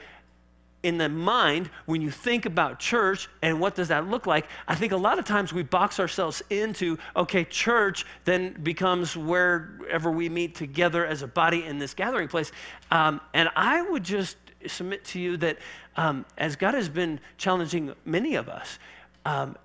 in 0.83 0.99
the 0.99 1.09
mind, 1.09 1.71
when 1.87 2.01
you 2.01 2.11
think 2.11 2.47
about 2.47 2.79
church 2.79 3.29
and 3.43 3.61
what 3.61 3.75
does 3.75 3.89
that 3.89 4.09
look 4.09 4.27
like, 4.27 4.47
I 4.69 4.77
think 4.77 4.93
a 4.93 4.97
lot 4.97 5.19
of 5.19 5.25
times 5.25 5.53
we 5.53 5.65
box 5.65 5.99
ourselves 5.99 6.41
into, 6.51 6.99
okay, 7.17 7.45
church 7.45 8.07
then 8.25 8.53
becomes 8.63 9.17
wherever 9.17 10.11
we 10.11 10.29
meet 10.29 10.55
together 10.55 11.05
as 11.05 11.23
a 11.23 11.27
body 11.27 11.65
in 11.65 11.79
this 11.79 11.95
gathering 11.95 12.29
place. 12.29 12.53
Um, 12.91 13.21
and 13.35 13.49
I 13.57 13.83
would 13.83 14.05
just 14.05 14.37
submit 14.67 15.05
to 15.07 15.21
you 15.21 15.37
that 15.39 15.59
um, 15.97 16.25
as 16.37 16.55
God 16.55 16.75
has 16.75 16.89
been 16.89 17.19
challenging 17.39 17.93
many 18.05 18.37
of 18.37 18.49
us, 18.49 18.79
um, 19.25 19.57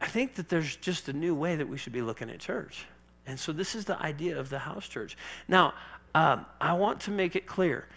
I 0.00 0.06
think 0.06 0.34
that 0.34 0.48
there's 0.48 0.76
just 0.76 1.08
a 1.08 1.12
new 1.12 1.34
way 1.34 1.56
that 1.56 1.68
we 1.68 1.78
should 1.78 1.92
be 1.92 2.02
looking 2.02 2.30
at 2.30 2.38
church. 2.38 2.86
And 3.26 3.40
so 3.40 3.52
this 3.52 3.74
is 3.74 3.84
the 3.84 4.00
idea 4.00 4.38
of 4.38 4.50
the 4.50 4.58
house 4.58 4.86
church. 4.86 5.16
Now, 5.48 5.74
um, 6.14 6.46
I 6.60 6.74
want 6.74 7.00
to 7.00 7.10
make 7.10 7.34
it 7.34 7.46
clear 7.46 7.88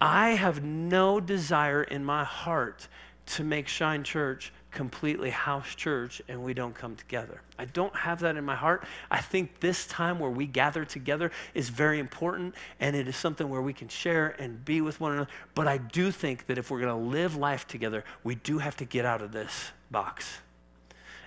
I 0.00 0.30
have 0.30 0.62
no 0.62 1.20
desire 1.20 1.82
in 1.82 2.04
my 2.04 2.24
heart 2.24 2.88
to 3.26 3.44
make 3.44 3.68
Shine 3.68 4.04
Church 4.04 4.52
completely 4.74 5.30
house 5.30 5.74
church 5.74 6.20
and 6.28 6.42
we 6.42 6.52
don't 6.52 6.74
come 6.74 6.96
together. 6.96 7.40
I 7.58 7.64
don't 7.64 7.94
have 7.94 8.20
that 8.20 8.36
in 8.36 8.44
my 8.44 8.56
heart. 8.56 8.84
I 9.10 9.20
think 9.20 9.60
this 9.60 9.86
time 9.86 10.18
where 10.18 10.30
we 10.30 10.46
gather 10.46 10.84
together 10.84 11.30
is 11.54 11.68
very 11.68 12.00
important 12.00 12.56
and 12.80 12.94
it 12.94 13.06
is 13.08 13.16
something 13.16 13.48
where 13.48 13.62
we 13.62 13.72
can 13.72 13.88
share 13.88 14.34
and 14.40 14.62
be 14.64 14.80
with 14.80 15.00
one 15.00 15.12
another. 15.12 15.30
But 15.54 15.68
I 15.68 15.78
do 15.78 16.10
think 16.10 16.46
that 16.46 16.58
if 16.58 16.70
we're 16.70 16.80
going 16.80 16.90
to 16.90 17.08
live 17.10 17.36
life 17.36 17.66
together, 17.66 18.04
we 18.24 18.34
do 18.34 18.58
have 18.58 18.76
to 18.78 18.84
get 18.84 19.06
out 19.06 19.22
of 19.22 19.32
this 19.32 19.70
box. 19.90 20.38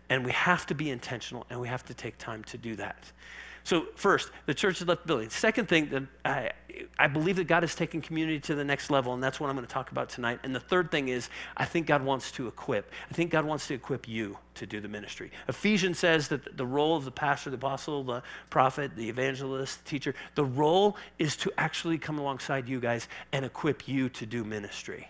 And 0.09 0.25
we 0.25 0.31
have 0.31 0.65
to 0.67 0.75
be 0.75 0.89
intentional 0.89 1.45
and 1.49 1.59
we 1.59 1.69
have 1.69 1.85
to 1.85 1.93
take 1.93 2.17
time 2.17 2.43
to 2.45 2.57
do 2.57 2.75
that. 2.75 3.11
So, 3.67 3.87
first, 3.95 4.31
the 4.45 4.53
church 4.53 4.79
has 4.79 4.87
left 4.87 5.05
building. 5.05 5.29
Second 5.29 5.67
thing 5.67 5.89
that 5.89 6.03
I, 6.23 6.51
I 6.97 7.07
believe 7.07 7.35
that 7.35 7.49
God 7.49 7.63
has 7.63 7.75
taken 7.75 7.99
community 7.99 8.39
to 8.39 8.55
the 8.55 8.63
next 8.63 8.89
level, 8.89 9.13
and 9.13 9.21
that's 9.21 9.41
what 9.41 9.49
I'm 9.49 9.57
going 9.57 9.67
to 9.67 9.73
talk 9.73 9.91
about 9.91 10.07
tonight. 10.07 10.39
And 10.43 10.55
the 10.55 10.59
third 10.61 10.89
thing 10.89 11.09
is, 11.09 11.29
I 11.57 11.65
think 11.65 11.85
God 11.85 12.01
wants 12.01 12.31
to 12.31 12.47
equip. 12.47 12.89
I 13.11 13.13
think 13.13 13.29
God 13.29 13.43
wants 13.43 13.67
to 13.67 13.73
equip 13.73 14.07
you 14.07 14.37
to 14.55 14.65
do 14.65 14.79
the 14.79 14.87
ministry. 14.87 15.31
Ephesians 15.49 15.99
says 15.99 16.29
that 16.29 16.55
the 16.55 16.65
role 16.65 16.95
of 16.95 17.03
the 17.03 17.11
pastor, 17.11 17.49
the 17.49 17.57
apostle, 17.57 18.05
the 18.05 18.23
prophet, 18.49 18.95
the 18.95 19.09
evangelist, 19.09 19.83
the 19.83 19.89
teacher, 19.89 20.15
the 20.35 20.45
role 20.45 20.95
is 21.19 21.35
to 21.35 21.51
actually 21.57 21.97
come 21.97 22.19
alongside 22.19 22.69
you 22.69 22.79
guys 22.79 23.09
and 23.33 23.43
equip 23.43 23.85
you 23.85 24.07
to 24.07 24.25
do 24.25 24.45
ministry. 24.45 25.09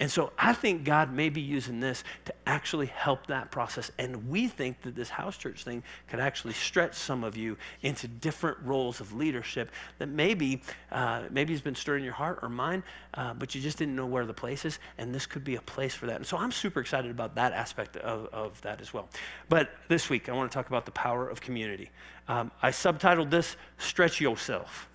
And 0.00 0.10
so 0.10 0.32
I 0.38 0.54
think 0.54 0.84
God 0.84 1.12
may 1.12 1.28
be 1.28 1.42
using 1.42 1.78
this 1.78 2.04
to 2.24 2.34
actually 2.46 2.86
help 2.86 3.26
that 3.26 3.50
process. 3.50 3.90
And 3.98 4.30
we 4.30 4.48
think 4.48 4.80
that 4.82 4.96
this 4.96 5.10
house 5.10 5.36
church 5.36 5.62
thing 5.62 5.82
could 6.08 6.20
actually 6.20 6.54
stretch 6.54 6.94
some 6.94 7.22
of 7.22 7.36
you 7.36 7.58
into 7.82 8.08
different 8.08 8.56
roles 8.64 9.00
of 9.00 9.12
leadership 9.12 9.70
that 9.98 10.08
maybe, 10.08 10.62
uh, 10.90 11.24
maybe 11.30 11.52
has 11.52 11.60
been 11.60 11.74
stirring 11.74 12.02
your 12.02 12.14
heart 12.14 12.38
or 12.40 12.48
mine, 12.48 12.82
uh, 13.12 13.34
but 13.34 13.54
you 13.54 13.60
just 13.60 13.76
didn't 13.76 13.94
know 13.94 14.06
where 14.06 14.24
the 14.24 14.32
place 14.32 14.64
is. 14.64 14.78
And 14.96 15.14
this 15.14 15.26
could 15.26 15.44
be 15.44 15.56
a 15.56 15.62
place 15.62 15.94
for 15.94 16.06
that. 16.06 16.16
And 16.16 16.26
so 16.26 16.38
I'm 16.38 16.50
super 16.50 16.80
excited 16.80 17.10
about 17.10 17.34
that 17.34 17.52
aspect 17.52 17.98
of, 17.98 18.26
of 18.32 18.58
that 18.62 18.80
as 18.80 18.94
well. 18.94 19.06
But 19.50 19.70
this 19.88 20.08
week, 20.08 20.30
I 20.30 20.32
want 20.32 20.50
to 20.50 20.54
talk 20.54 20.68
about 20.68 20.86
the 20.86 20.92
power 20.92 21.28
of 21.28 21.42
community. 21.42 21.90
Um, 22.26 22.50
I 22.62 22.70
subtitled 22.70 23.28
this 23.28 23.56
Stretch 23.76 24.18
Yourself. 24.18 24.88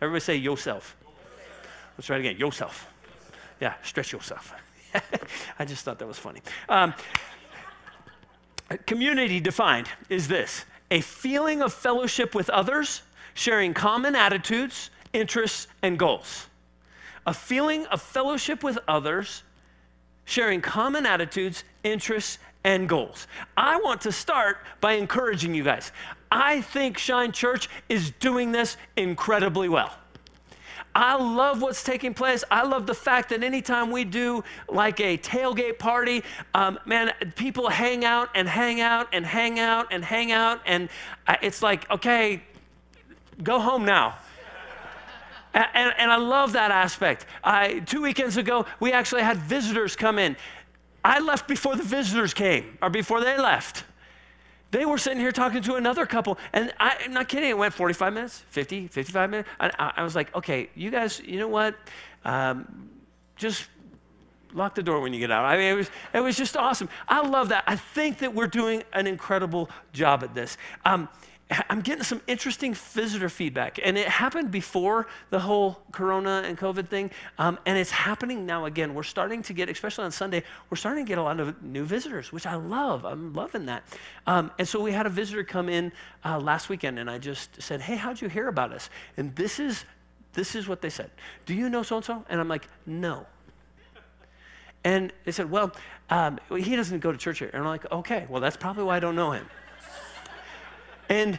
Everybody 0.00 0.20
say 0.20 0.36
yourself. 0.36 0.96
Let's 1.96 2.06
try 2.06 2.16
it 2.16 2.20
again. 2.20 2.36
Yourself. 2.36 2.86
Yeah, 3.60 3.74
stretch 3.82 4.12
yourself. 4.12 4.52
I 5.58 5.64
just 5.64 5.84
thought 5.84 5.98
that 5.98 6.08
was 6.08 6.18
funny. 6.18 6.40
Um, 6.68 6.94
community 8.86 9.40
defined 9.40 9.88
is 10.08 10.28
this 10.28 10.64
a 10.90 11.00
feeling 11.00 11.62
of 11.62 11.72
fellowship 11.72 12.34
with 12.34 12.48
others, 12.50 13.02
sharing 13.34 13.74
common 13.74 14.14
attitudes, 14.14 14.90
interests, 15.12 15.68
and 15.82 15.98
goals. 15.98 16.46
A 17.26 17.34
feeling 17.34 17.86
of 17.86 18.00
fellowship 18.00 18.62
with 18.62 18.78
others, 18.86 19.42
sharing 20.24 20.60
common 20.60 21.06
attitudes, 21.06 21.64
interests, 21.82 22.38
and 22.62 22.88
goals. 22.88 23.26
I 23.56 23.76
want 23.80 24.00
to 24.02 24.12
start 24.12 24.58
by 24.80 24.92
encouraging 24.94 25.54
you 25.54 25.64
guys. 25.64 25.92
I 26.30 26.60
think 26.60 26.98
Shine 26.98 27.32
Church 27.32 27.68
is 27.88 28.10
doing 28.12 28.52
this 28.52 28.76
incredibly 28.96 29.68
well. 29.68 29.92
I 30.96 31.16
love 31.16 31.60
what's 31.60 31.84
taking 31.84 32.14
place. 32.14 32.42
I 32.50 32.62
love 32.62 32.86
the 32.86 32.94
fact 32.94 33.28
that 33.28 33.42
anytime 33.42 33.90
we 33.90 34.02
do 34.02 34.42
like 34.66 34.98
a 34.98 35.18
tailgate 35.18 35.78
party, 35.78 36.24
um, 36.54 36.78
man, 36.86 37.12
people 37.34 37.68
hang 37.68 38.06
out 38.06 38.30
and 38.34 38.48
hang 38.48 38.80
out 38.80 39.08
and 39.12 39.26
hang 39.26 39.60
out 39.60 39.88
and 39.92 40.02
hang 40.02 40.32
out. 40.32 40.62
And 40.64 40.88
it's 41.42 41.62
like, 41.62 41.88
okay, 41.90 42.42
go 43.42 43.60
home 43.60 43.84
now. 43.84 44.16
and, 45.52 45.66
and, 45.74 45.92
and, 45.98 46.10
I 46.10 46.16
love 46.16 46.54
that 46.54 46.70
aspect. 46.70 47.26
I, 47.44 47.80
two 47.80 48.00
weekends 48.00 48.38
ago, 48.38 48.64
we 48.80 48.92
actually 48.92 49.22
had 49.22 49.36
visitors 49.36 49.96
come 49.96 50.18
in. 50.18 50.34
I 51.04 51.20
left 51.20 51.46
before 51.46 51.76
the 51.76 51.84
visitors 51.84 52.32
came 52.32 52.78
or 52.80 52.88
before 52.88 53.20
they 53.20 53.36
left. 53.36 53.84
They 54.70 54.84
were 54.84 54.98
sitting 54.98 55.20
here 55.20 55.32
talking 55.32 55.62
to 55.62 55.76
another 55.76 56.06
couple, 56.06 56.38
and 56.52 56.72
I, 56.80 56.96
am 57.04 57.12
not 57.12 57.28
kidding, 57.28 57.50
it 57.50 57.56
went 57.56 57.72
45 57.72 58.12
minutes, 58.12 58.44
50, 58.50 58.88
55 58.88 59.30
minutes. 59.30 59.48
I, 59.60 59.92
I 59.96 60.02
was 60.02 60.14
like, 60.16 60.34
okay, 60.34 60.70
you 60.74 60.90
guys, 60.90 61.20
you 61.20 61.38
know 61.38 61.48
what? 61.48 61.76
Um, 62.24 62.90
just 63.36 63.68
lock 64.52 64.74
the 64.74 64.82
door 64.82 65.00
when 65.00 65.12
you 65.12 65.20
get 65.20 65.30
out. 65.30 65.44
I 65.44 65.56
mean, 65.56 65.72
it 65.72 65.74
was, 65.74 65.90
it 66.14 66.20
was 66.20 66.36
just 66.36 66.56
awesome. 66.56 66.88
I 67.08 67.26
love 67.26 67.50
that. 67.50 67.64
I 67.66 67.76
think 67.76 68.18
that 68.18 68.34
we're 68.34 68.46
doing 68.46 68.82
an 68.92 69.06
incredible 69.06 69.70
job 69.92 70.24
at 70.24 70.34
this. 70.34 70.56
Um, 70.84 71.08
I'm 71.48 71.80
getting 71.80 72.02
some 72.02 72.20
interesting 72.26 72.74
visitor 72.74 73.28
feedback, 73.28 73.78
and 73.82 73.96
it 73.96 74.08
happened 74.08 74.50
before 74.50 75.06
the 75.30 75.38
whole 75.38 75.78
Corona 75.92 76.42
and 76.44 76.58
COVID 76.58 76.88
thing, 76.88 77.12
um, 77.38 77.56
and 77.66 77.78
it's 77.78 77.92
happening 77.92 78.46
now 78.46 78.64
again. 78.64 78.94
We're 78.94 79.04
starting 79.04 79.42
to 79.44 79.52
get, 79.52 79.68
especially 79.68 80.06
on 80.06 80.10
Sunday, 80.10 80.42
we're 80.70 80.76
starting 80.76 81.04
to 81.04 81.08
get 81.08 81.18
a 81.18 81.22
lot 81.22 81.38
of 81.38 81.62
new 81.62 81.84
visitors, 81.84 82.32
which 82.32 82.46
I 82.46 82.56
love. 82.56 83.04
I'm 83.04 83.32
loving 83.32 83.66
that. 83.66 83.84
Um, 84.26 84.50
and 84.58 84.66
so 84.66 84.80
we 84.80 84.90
had 84.90 85.06
a 85.06 85.08
visitor 85.08 85.44
come 85.44 85.68
in 85.68 85.92
uh, 86.24 86.40
last 86.40 86.68
weekend, 86.68 86.98
and 86.98 87.08
I 87.08 87.18
just 87.18 87.62
said, 87.62 87.80
"Hey, 87.80 87.94
how'd 87.94 88.20
you 88.20 88.28
hear 88.28 88.48
about 88.48 88.72
us?" 88.72 88.90
And 89.16 89.34
this 89.36 89.60
is 89.60 89.84
this 90.32 90.56
is 90.56 90.66
what 90.66 90.82
they 90.82 90.90
said. 90.90 91.10
Do 91.46 91.54
you 91.54 91.68
know 91.68 91.84
so 91.84 91.96
and 91.96 92.04
so? 92.04 92.24
And 92.28 92.40
I'm 92.40 92.48
like, 92.48 92.66
"No." 92.86 93.24
And 94.82 95.12
they 95.24 95.32
said, 95.32 95.48
"Well, 95.48 95.70
um, 96.10 96.40
he 96.50 96.74
doesn't 96.74 96.98
go 96.98 97.12
to 97.12 97.18
church 97.18 97.38
here." 97.38 97.50
And 97.52 97.62
I'm 97.62 97.68
like, 97.68 97.90
"Okay, 97.92 98.26
well 98.28 98.40
that's 98.40 98.56
probably 98.56 98.82
why 98.82 98.96
I 98.96 99.00
don't 99.00 99.14
know 99.14 99.30
him." 99.30 99.48
And, 101.08 101.38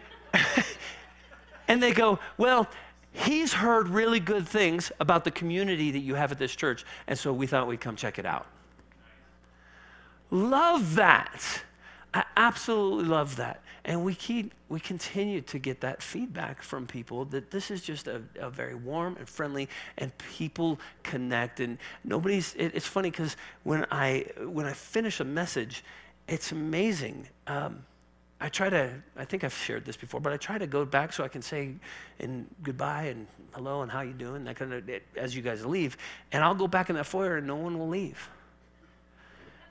and 1.68 1.82
they 1.82 1.92
go, 1.92 2.20
Well, 2.38 2.68
he's 3.12 3.54
heard 3.54 3.90
really 3.90 4.20
good 4.20 4.48
things 4.48 4.92
about 5.00 5.24
the 5.24 5.32
community 5.32 5.92
that 5.92 6.00
you 6.00 6.16
have 6.16 6.32
at 6.32 6.40
this 6.40 6.56
church. 6.56 6.86
And 7.08 7.18
so 7.18 7.34
we 7.34 7.48
thought 7.48 7.68
we'd 7.68 7.82
come 7.82 7.96
check 7.96 8.20
it 8.20 8.26
out. 8.26 8.46
Love 10.30 10.96
that. 10.96 11.64
I 12.14 12.24
absolutely 12.36 13.06
love 13.06 13.36
that. 13.38 13.62
And 13.86 14.04
we 14.04 14.16
keep 14.16 14.54
we 14.70 14.82
continue 14.82 15.40
to 15.42 15.60
get 15.60 15.80
that 15.82 16.02
feedback 16.02 16.62
from 16.62 16.86
people 16.86 17.24
that 17.26 17.52
this 17.52 17.72
is 17.72 17.82
just 17.82 18.08
a, 18.08 18.22
a 18.38 18.50
very 18.50 18.76
warm 18.76 19.16
and 19.18 19.30
friendly 19.30 19.70
and 19.98 20.12
people 20.18 20.78
connect 21.04 21.62
and 21.62 21.78
nobody's 22.04 22.54
it, 22.56 22.72
it's 22.76 22.86
funny 22.86 23.10
because 23.10 23.38
when 23.64 23.86
I 23.90 24.26
when 24.42 24.66
I 24.66 24.74
finish 24.74 25.22
a 25.22 25.24
message, 25.24 25.86
it's 26.28 26.52
amazing. 26.52 27.28
Um, 27.48 27.86
I 28.40 28.50
try 28.50 28.70
to, 28.70 28.92
I 29.16 29.26
think 29.26 29.44
I've 29.44 29.54
shared 29.54 29.84
this 29.84 29.98
before, 29.98 30.20
but 30.20 30.32
I 30.32 30.38
try 30.38 30.60
to 30.60 30.68
go 30.68 30.86
back 30.86 31.12
so 31.12 31.24
I 31.24 31.28
can 31.28 31.42
say 31.42 31.74
and 32.20 32.48
goodbye 32.62 33.06
and 33.06 33.26
hello 33.54 33.82
and 33.82 33.92
how 33.92 34.02
you 34.02 34.14
doing, 34.14 34.44
that 34.44 34.56
kind 34.56 34.74
of, 34.74 34.90
as 35.16 35.36
you 35.36 35.42
guys 35.42 35.66
leave. 35.66 35.98
And 36.32 36.44
I'll 36.44 36.56
go 36.56 36.68
back 36.68 36.90
in 36.90 36.96
that 36.98 37.08
foyer 37.08 37.38
and 37.38 37.48
no 37.48 37.56
one 37.56 37.80
will 37.80 37.88
leave. 37.90 38.30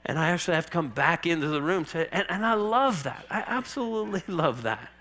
And 0.05 0.19
I 0.19 0.29
actually 0.29 0.55
have 0.55 0.65
to 0.65 0.71
come 0.71 0.89
back 0.89 1.25
into 1.25 1.47
the 1.47 1.61
room 1.61 1.85
to, 1.85 2.13
and, 2.13 2.25
and 2.29 2.45
I 2.45 2.55
love 2.55 3.03
that. 3.03 3.25
I 3.29 3.43
absolutely 3.47 4.23
love 4.33 4.63
that. 4.63 4.91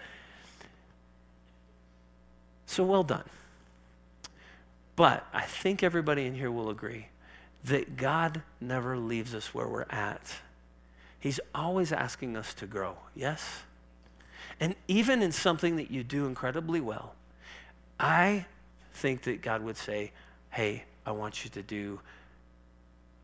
So 2.66 2.84
well 2.84 3.04
done. 3.04 3.24
But 4.94 5.26
I 5.32 5.42
think 5.42 5.82
everybody 5.82 6.24
in 6.24 6.34
here 6.34 6.50
will 6.50 6.70
agree 6.70 7.08
that 7.64 7.96
God 7.96 8.42
never 8.60 8.96
leaves 8.96 9.34
us 9.34 9.52
where 9.52 9.66
we're 9.66 9.86
at 9.90 10.32
He's 11.26 11.40
always 11.56 11.90
asking 11.90 12.36
us 12.36 12.54
to 12.54 12.66
grow, 12.66 12.94
yes? 13.16 13.44
And 14.60 14.76
even 14.86 15.22
in 15.22 15.32
something 15.32 15.74
that 15.74 15.90
you 15.90 16.04
do 16.04 16.26
incredibly 16.26 16.80
well, 16.80 17.16
I 17.98 18.46
think 18.94 19.22
that 19.22 19.42
God 19.42 19.60
would 19.62 19.76
say, 19.76 20.12
hey, 20.50 20.84
I 21.04 21.10
want 21.10 21.42
you 21.42 21.50
to 21.50 21.62
do 21.64 21.98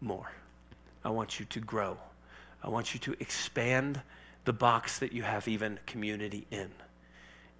more. 0.00 0.32
I 1.04 1.10
want 1.10 1.38
you 1.38 1.46
to 1.46 1.60
grow. 1.60 1.96
I 2.60 2.70
want 2.70 2.92
you 2.92 2.98
to 2.98 3.14
expand 3.20 4.00
the 4.46 4.52
box 4.52 4.98
that 4.98 5.12
you 5.12 5.22
have 5.22 5.46
even 5.46 5.78
community 5.86 6.44
in. 6.50 6.72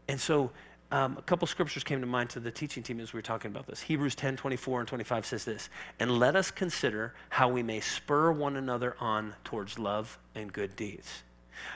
And 0.09 0.21
so 0.21 0.51
um, 0.93 1.17
a 1.17 1.23
couple 1.23 1.49
scriptures 1.49 1.83
came 1.83 2.03
to 2.03 2.07
mind 2.07 2.29
to 2.31 2.41
the 2.41 2.51
teaching 2.51 2.83
team 2.83 3.01
as 3.01 3.15
we 3.15 3.17
were 3.17 3.23
talking 3.23 3.51
about 3.51 3.67
this. 3.67 3.81
Hebrews 3.81 4.15
10 4.15 4.37
24 4.37 4.81
and 4.81 4.89
25 4.89 5.25
says 5.25 5.45
this, 5.45 5.71
and 5.99 6.19
let 6.19 6.37
us 6.37 6.51
consider 6.51 7.15
how 7.31 7.49
we 7.49 7.63
may 7.63 7.81
spur 7.81 8.31
one 8.31 8.57
another 8.57 8.95
on 9.01 9.35
towards 9.43 9.79
love 9.79 10.19
and 10.35 10.53
good 10.53 10.77
deeds, 10.77 11.23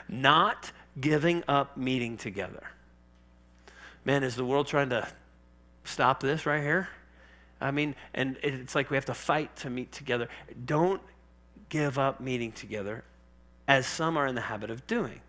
not 0.07 0.71
giving 1.01 1.43
up 1.49 1.79
meeting 1.79 2.19
together. 2.19 2.63
Man, 4.05 4.23
is 4.23 4.37
the 4.37 4.45
world 4.45 4.67
trying 4.67 4.91
to 4.91 5.09
stop 5.85 6.21
this 6.21 6.45
right 6.45 6.63
here? 6.63 6.89
I 7.59 7.71
mean, 7.71 7.95
and 8.13 8.37
it's 8.43 8.75
like 8.75 8.91
we 8.91 8.99
have 8.99 9.07
to 9.07 9.15
fight 9.15 9.57
to 9.57 9.71
meet 9.71 9.93
together. 9.93 10.29
Don't 10.67 11.01
give 11.71 11.99
up 11.99 12.21
meeting 12.21 12.53
together, 12.53 13.03
as 13.67 13.87
some 13.87 14.19
are 14.19 14.27
in 14.27 14.35
the 14.35 14.43
habit 14.43 14.71
of 14.71 14.87
doing. 14.87 15.23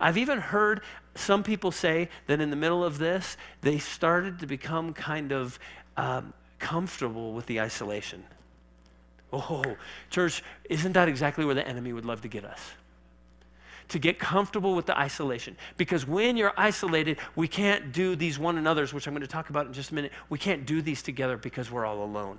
I've 0.00 0.16
even 0.16 0.38
heard 0.38 0.82
some 1.14 1.42
people 1.42 1.70
say 1.70 2.08
that 2.26 2.40
in 2.40 2.50
the 2.50 2.56
middle 2.56 2.84
of 2.84 2.98
this, 2.98 3.36
they 3.60 3.78
started 3.78 4.40
to 4.40 4.46
become 4.46 4.92
kind 4.92 5.32
of 5.32 5.58
um, 5.96 6.32
comfortable 6.58 7.32
with 7.32 7.46
the 7.46 7.60
isolation. 7.60 8.24
Oh, 9.32 9.76
church, 10.10 10.42
isn't 10.68 10.92
that 10.92 11.08
exactly 11.08 11.44
where 11.44 11.54
the 11.54 11.66
enemy 11.66 11.92
would 11.92 12.04
love 12.04 12.22
to 12.22 12.28
get 12.28 12.44
us? 12.44 12.60
To 13.88 13.98
get 13.98 14.18
comfortable 14.18 14.74
with 14.74 14.86
the 14.86 14.98
isolation. 14.98 15.56
Because 15.76 16.06
when 16.06 16.36
you're 16.36 16.54
isolated, 16.56 17.18
we 17.36 17.48
can't 17.48 17.92
do 17.92 18.16
these 18.16 18.38
one 18.38 18.58
another's, 18.58 18.94
which 18.94 19.06
I'm 19.06 19.12
going 19.12 19.22
to 19.22 19.28
talk 19.28 19.50
about 19.50 19.66
in 19.66 19.72
just 19.72 19.90
a 19.90 19.94
minute. 19.94 20.12
We 20.30 20.38
can't 20.38 20.66
do 20.66 20.80
these 20.82 21.02
together 21.02 21.36
because 21.36 21.70
we're 21.70 21.84
all 21.84 22.02
alone. 22.02 22.38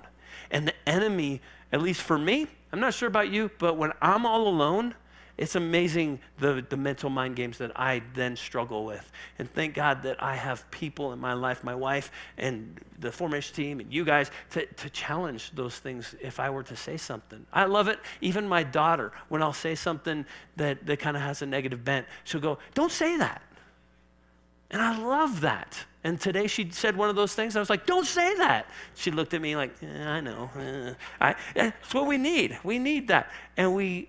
And 0.50 0.66
the 0.66 0.74
enemy, 0.86 1.40
at 1.72 1.80
least 1.80 2.02
for 2.02 2.18
me, 2.18 2.46
I'm 2.72 2.80
not 2.80 2.94
sure 2.94 3.08
about 3.08 3.30
you, 3.30 3.50
but 3.58 3.76
when 3.76 3.92
I'm 4.02 4.26
all 4.26 4.48
alone, 4.48 4.94
it's 5.38 5.54
amazing 5.54 6.18
the, 6.38 6.64
the 6.68 6.76
mental 6.76 7.10
mind 7.10 7.36
games 7.36 7.58
that 7.58 7.78
I 7.78 8.02
then 8.14 8.36
struggle 8.36 8.84
with. 8.86 9.10
And 9.38 9.50
thank 9.50 9.74
God 9.74 10.02
that 10.04 10.22
I 10.22 10.34
have 10.34 10.68
people 10.70 11.12
in 11.12 11.18
my 11.18 11.34
life, 11.34 11.62
my 11.62 11.74
wife 11.74 12.10
and 12.38 12.80
the 12.98 13.12
formation 13.12 13.54
team 13.54 13.80
and 13.80 13.92
you 13.92 14.04
guys, 14.04 14.30
to, 14.50 14.64
to 14.64 14.90
challenge 14.90 15.50
those 15.54 15.78
things 15.78 16.14
if 16.22 16.40
I 16.40 16.48
were 16.48 16.62
to 16.62 16.76
say 16.76 16.96
something. 16.96 17.44
I 17.52 17.66
love 17.66 17.88
it. 17.88 17.98
Even 18.22 18.48
my 18.48 18.62
daughter, 18.62 19.12
when 19.28 19.42
I'll 19.42 19.52
say 19.52 19.74
something 19.74 20.24
that, 20.56 20.86
that 20.86 20.98
kind 21.00 21.16
of 21.16 21.22
has 21.22 21.42
a 21.42 21.46
negative 21.46 21.84
bent, 21.84 22.06
she'll 22.24 22.40
go, 22.40 22.58
Don't 22.74 22.92
say 22.92 23.18
that. 23.18 23.42
And 24.70 24.82
I 24.82 24.98
love 24.98 25.42
that. 25.42 25.76
And 26.02 26.20
today 26.20 26.46
she 26.46 26.70
said 26.70 26.96
one 26.96 27.08
of 27.08 27.16
those 27.16 27.34
things. 27.34 27.56
I 27.56 27.60
was 27.60 27.70
like, 27.70 27.86
don't 27.86 28.06
say 28.06 28.36
that. 28.36 28.66
She 28.94 29.10
looked 29.10 29.34
at 29.34 29.40
me 29.40 29.56
like, 29.56 29.74
yeah, 29.80 30.10
I 30.10 30.20
know. 30.20 30.50
Uh, 30.56 30.94
I, 31.20 31.34
that's 31.54 31.94
what 31.94 32.06
we 32.06 32.18
need. 32.18 32.58
We 32.64 32.78
need 32.78 33.08
that. 33.08 33.30
And 33.56 33.74
we, 33.74 34.08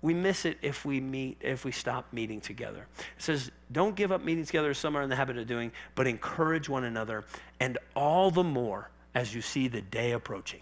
we 0.00 0.14
miss 0.14 0.44
it 0.44 0.58
if 0.62 0.84
we 0.84 1.00
meet, 1.00 1.38
if 1.40 1.64
we 1.64 1.72
stop 1.72 2.12
meeting 2.12 2.40
together. 2.40 2.86
It 2.98 3.22
says, 3.22 3.50
don't 3.72 3.96
give 3.96 4.12
up 4.12 4.24
meeting 4.24 4.44
together 4.44 4.70
as 4.70 4.78
some 4.78 4.96
are 4.96 5.02
in 5.02 5.10
the 5.10 5.16
habit 5.16 5.36
of 5.38 5.46
doing, 5.46 5.72
but 5.94 6.06
encourage 6.06 6.68
one 6.68 6.84
another, 6.84 7.24
and 7.58 7.78
all 7.96 8.30
the 8.30 8.44
more 8.44 8.90
as 9.14 9.34
you 9.34 9.42
see 9.42 9.66
the 9.66 9.82
day 9.82 10.12
approaching. 10.12 10.60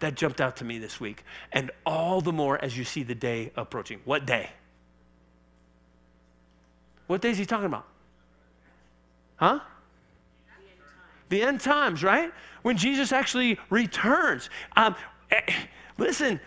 That 0.00 0.14
jumped 0.14 0.40
out 0.40 0.56
to 0.56 0.64
me 0.64 0.78
this 0.78 0.98
week. 0.98 1.24
And 1.52 1.70
all 1.84 2.20
the 2.20 2.32
more 2.32 2.62
as 2.62 2.76
you 2.76 2.84
see 2.84 3.02
the 3.02 3.14
day 3.14 3.52
approaching. 3.54 4.00
What 4.04 4.26
day? 4.26 4.50
What 7.06 7.20
day 7.20 7.30
is 7.30 7.38
he 7.38 7.44
talking 7.44 7.66
about? 7.66 7.86
Huh? 9.36 9.60
The 11.28 11.42
end 11.42 11.60
times, 11.60 12.02
right? 12.02 12.32
When 12.62 12.76
Jesus 12.76 13.12
actually 13.12 13.58
returns. 13.68 14.50
Um, 14.76 14.96
eh, 15.30 15.40
listen, 15.98 16.40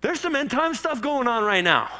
there's 0.00 0.20
some 0.20 0.36
end 0.36 0.50
time 0.50 0.74
stuff 0.74 1.00
going 1.00 1.26
on 1.26 1.44
right 1.44 1.64
now. 1.64 1.90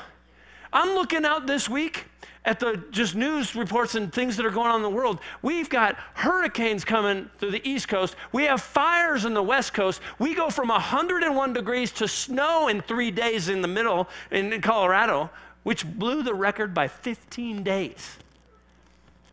I'm 0.73 0.91
looking 0.91 1.25
out 1.25 1.47
this 1.47 1.69
week 1.69 2.05
at 2.45 2.61
the 2.61 2.83
just 2.91 3.15
news 3.15 3.55
reports 3.55 3.95
and 3.95 4.13
things 4.13 4.37
that 4.37 4.47
are 4.47 4.51
going 4.51 4.71
on 4.71 4.77
in 4.77 4.83
the 4.83 4.91
world. 4.91 5.19
We've 5.43 5.69
got 5.69 5.97
hurricanes 6.15 6.85
coming 6.85 7.29
to 7.41 7.51
the 7.51 7.67
East 7.69 7.89
Coast. 7.89 8.17
We 8.33 8.45
have 8.45 8.63
fires 8.63 9.25
in 9.25 9.35
the 9.35 9.43
West 9.43 9.75
Coast. 9.75 10.01
We 10.19 10.35
go 10.35 10.49
from 10.49 10.69
101 10.69 11.53
degrees 11.53 11.91
to 11.93 12.09
snow 12.09 12.69
in 12.69 12.81
three 12.81 13.11
days 13.11 13.49
in 13.49 13.61
the 13.61 13.69
middle 13.69 14.09
in 14.31 14.61
Colorado, 14.61 15.31
which 15.63 15.87
blew 15.87 16.23
the 16.23 16.35
record 16.35 16.73
by 16.73 16.89
15 16.89 17.63
days. 17.63 18.17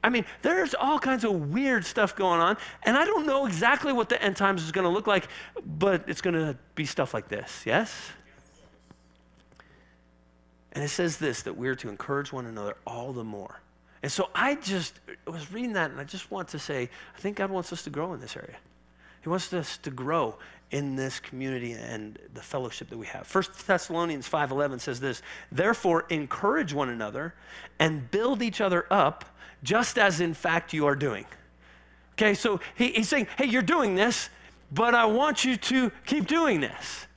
I 0.03 0.09
mean, 0.09 0.25
there's 0.41 0.75
all 0.75 0.99
kinds 0.99 1.23
of 1.23 1.51
weird 1.51 1.85
stuff 1.85 2.15
going 2.15 2.39
on, 2.39 2.57
and 2.83 2.95
I 2.95 3.05
don't 3.05 3.25
know 3.25 3.45
exactly 3.45 3.91
what 3.91 4.07
the 4.07 4.21
end 4.21 4.35
times 4.37 4.61
is 4.63 4.71
going 4.71 4.83
to 4.83 4.91
look 4.91 5.07
like, 5.07 5.27
but 5.65 6.03
it's 6.07 6.21
going 6.21 6.35
to 6.35 6.55
be 6.75 6.85
stuff 6.85 7.13
like 7.13 7.27
this, 7.27 7.63
yes? 7.65 8.11
And 10.75 10.83
it 10.83 10.89
says 10.89 11.17
this 11.17 11.41
that 11.43 11.55
we're 11.57 11.75
to 11.75 11.89
encourage 11.89 12.31
one 12.31 12.45
another 12.45 12.75
all 12.85 13.13
the 13.13 13.23
more. 13.23 13.61
And 14.03 14.11
so 14.11 14.29
I 14.35 14.55
just 14.55 14.99
was 15.25 15.51
reading 15.51 15.73
that 15.73 15.89
and 15.89 15.99
I 15.99 16.03
just 16.03 16.29
want 16.29 16.49
to 16.49 16.59
say, 16.59 16.89
I 17.15 17.19
think 17.19 17.37
God 17.37 17.49
wants 17.49 17.73
us 17.73 17.81
to 17.83 17.89
grow 17.89 18.13
in 18.13 18.19
this 18.19 18.37
area. 18.37 18.57
He 19.21 19.29
wants 19.29 19.51
us 19.53 19.77
to 19.77 19.89
grow 19.89 20.35
in 20.69 20.95
this 20.95 21.19
community 21.19 21.71
and 21.71 22.19
the 22.33 22.41
fellowship 22.41 22.89
that 22.89 22.97
we 22.97 23.07
have. 23.07 23.27
1 23.33 23.43
Thessalonians 23.65 24.27
5:11 24.27 24.79
says 24.79 24.99
this, 24.99 25.21
"Therefore 25.51 26.05
encourage 26.09 26.73
one 26.73 26.89
another 26.89 27.33
and 27.79 28.11
build 28.11 28.43
each 28.43 28.61
other 28.61 28.85
up, 28.91 29.25
just 29.63 29.97
as 29.97 30.19
in 30.19 30.33
fact 30.33 30.73
you 30.73 30.85
are 30.85 30.95
doing." 30.95 31.25
Okay, 32.13 32.33
so 32.33 32.59
he, 32.75 32.91
he's 32.91 33.09
saying, 33.09 33.27
"Hey, 33.37 33.45
you're 33.45 33.61
doing 33.61 33.95
this, 33.95 34.29
but 34.71 34.93
I 34.93 35.05
want 35.05 35.45
you 35.45 35.55
to 35.57 35.91
keep 36.05 36.27
doing 36.27 36.59
this." 36.59 37.07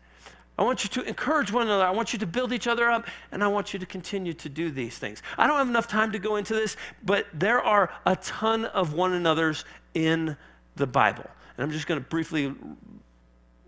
I 0.58 0.64
want 0.64 0.82
you 0.82 0.90
to 0.90 1.08
encourage 1.08 1.52
one 1.52 1.66
another. 1.66 1.84
I 1.84 1.90
want 1.90 2.12
you 2.12 2.18
to 2.18 2.26
build 2.26 2.52
each 2.52 2.66
other 2.66 2.90
up, 2.90 3.06
and 3.30 3.44
I 3.44 3.46
want 3.46 3.72
you 3.72 3.78
to 3.78 3.86
continue 3.86 4.32
to 4.34 4.48
do 4.48 4.70
these 4.70 4.98
things. 4.98 5.22
I 5.38 5.46
don't 5.46 5.56
have 5.56 5.68
enough 5.68 5.86
time 5.86 6.10
to 6.12 6.18
go 6.18 6.34
into 6.34 6.52
this, 6.52 6.76
but 7.04 7.26
there 7.32 7.62
are 7.62 7.92
a 8.04 8.16
ton 8.16 8.64
of 8.64 8.92
one 8.92 9.12
another's 9.12 9.64
in 9.94 10.36
the 10.74 10.86
Bible. 10.86 11.30
And 11.56 11.64
I'm 11.64 11.70
just 11.70 11.86
going 11.86 12.00
to 12.00 12.06
briefly 12.06 12.54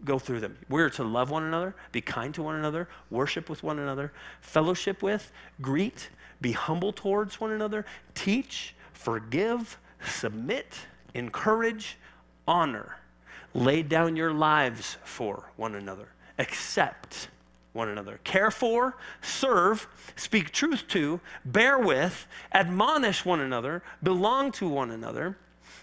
go 0.05 0.19
through 0.19 0.41
them. 0.41 0.57
We're 0.69 0.91
to 0.91 1.05
love 1.05 1.31
one 1.31 1.45
another, 1.45 1.77
be 1.93 2.01
kind 2.01 2.35
to 2.35 2.43
one 2.43 2.57
another, 2.57 2.89
worship 3.11 3.49
with 3.49 3.63
one 3.63 3.79
another, 3.79 4.13
fellowship 4.41 5.03
with, 5.03 5.31
greet, 5.61 6.09
be 6.41 6.53
humble 6.53 6.93
towards 6.93 7.41
one 7.41 7.53
another, 7.53 7.85
teach, 8.15 8.75
forgive, 8.93 9.79
submit, 10.05 10.75
encourage, 11.15 11.99
honor. 12.49 12.97
Lay 13.55 13.83
down 13.83 14.17
your 14.17 14.33
lives 14.33 14.97
for 15.05 15.51
one 15.57 15.75
another. 15.75 16.09
Accept 16.41 17.29
one 17.75 17.91
another. 17.91 18.19
Care 18.25 18.51
for, 18.51 18.97
serve, 19.21 19.87
speak 20.17 20.53
truth 20.53 20.89
to, 20.89 21.21
bear 21.45 21.79
with, 21.79 22.27
admonish 22.51 23.27
one 23.27 23.41
another, 23.41 23.83
belong 24.03 24.51
to 24.53 24.67
one 24.67 24.91
another, 24.91 25.37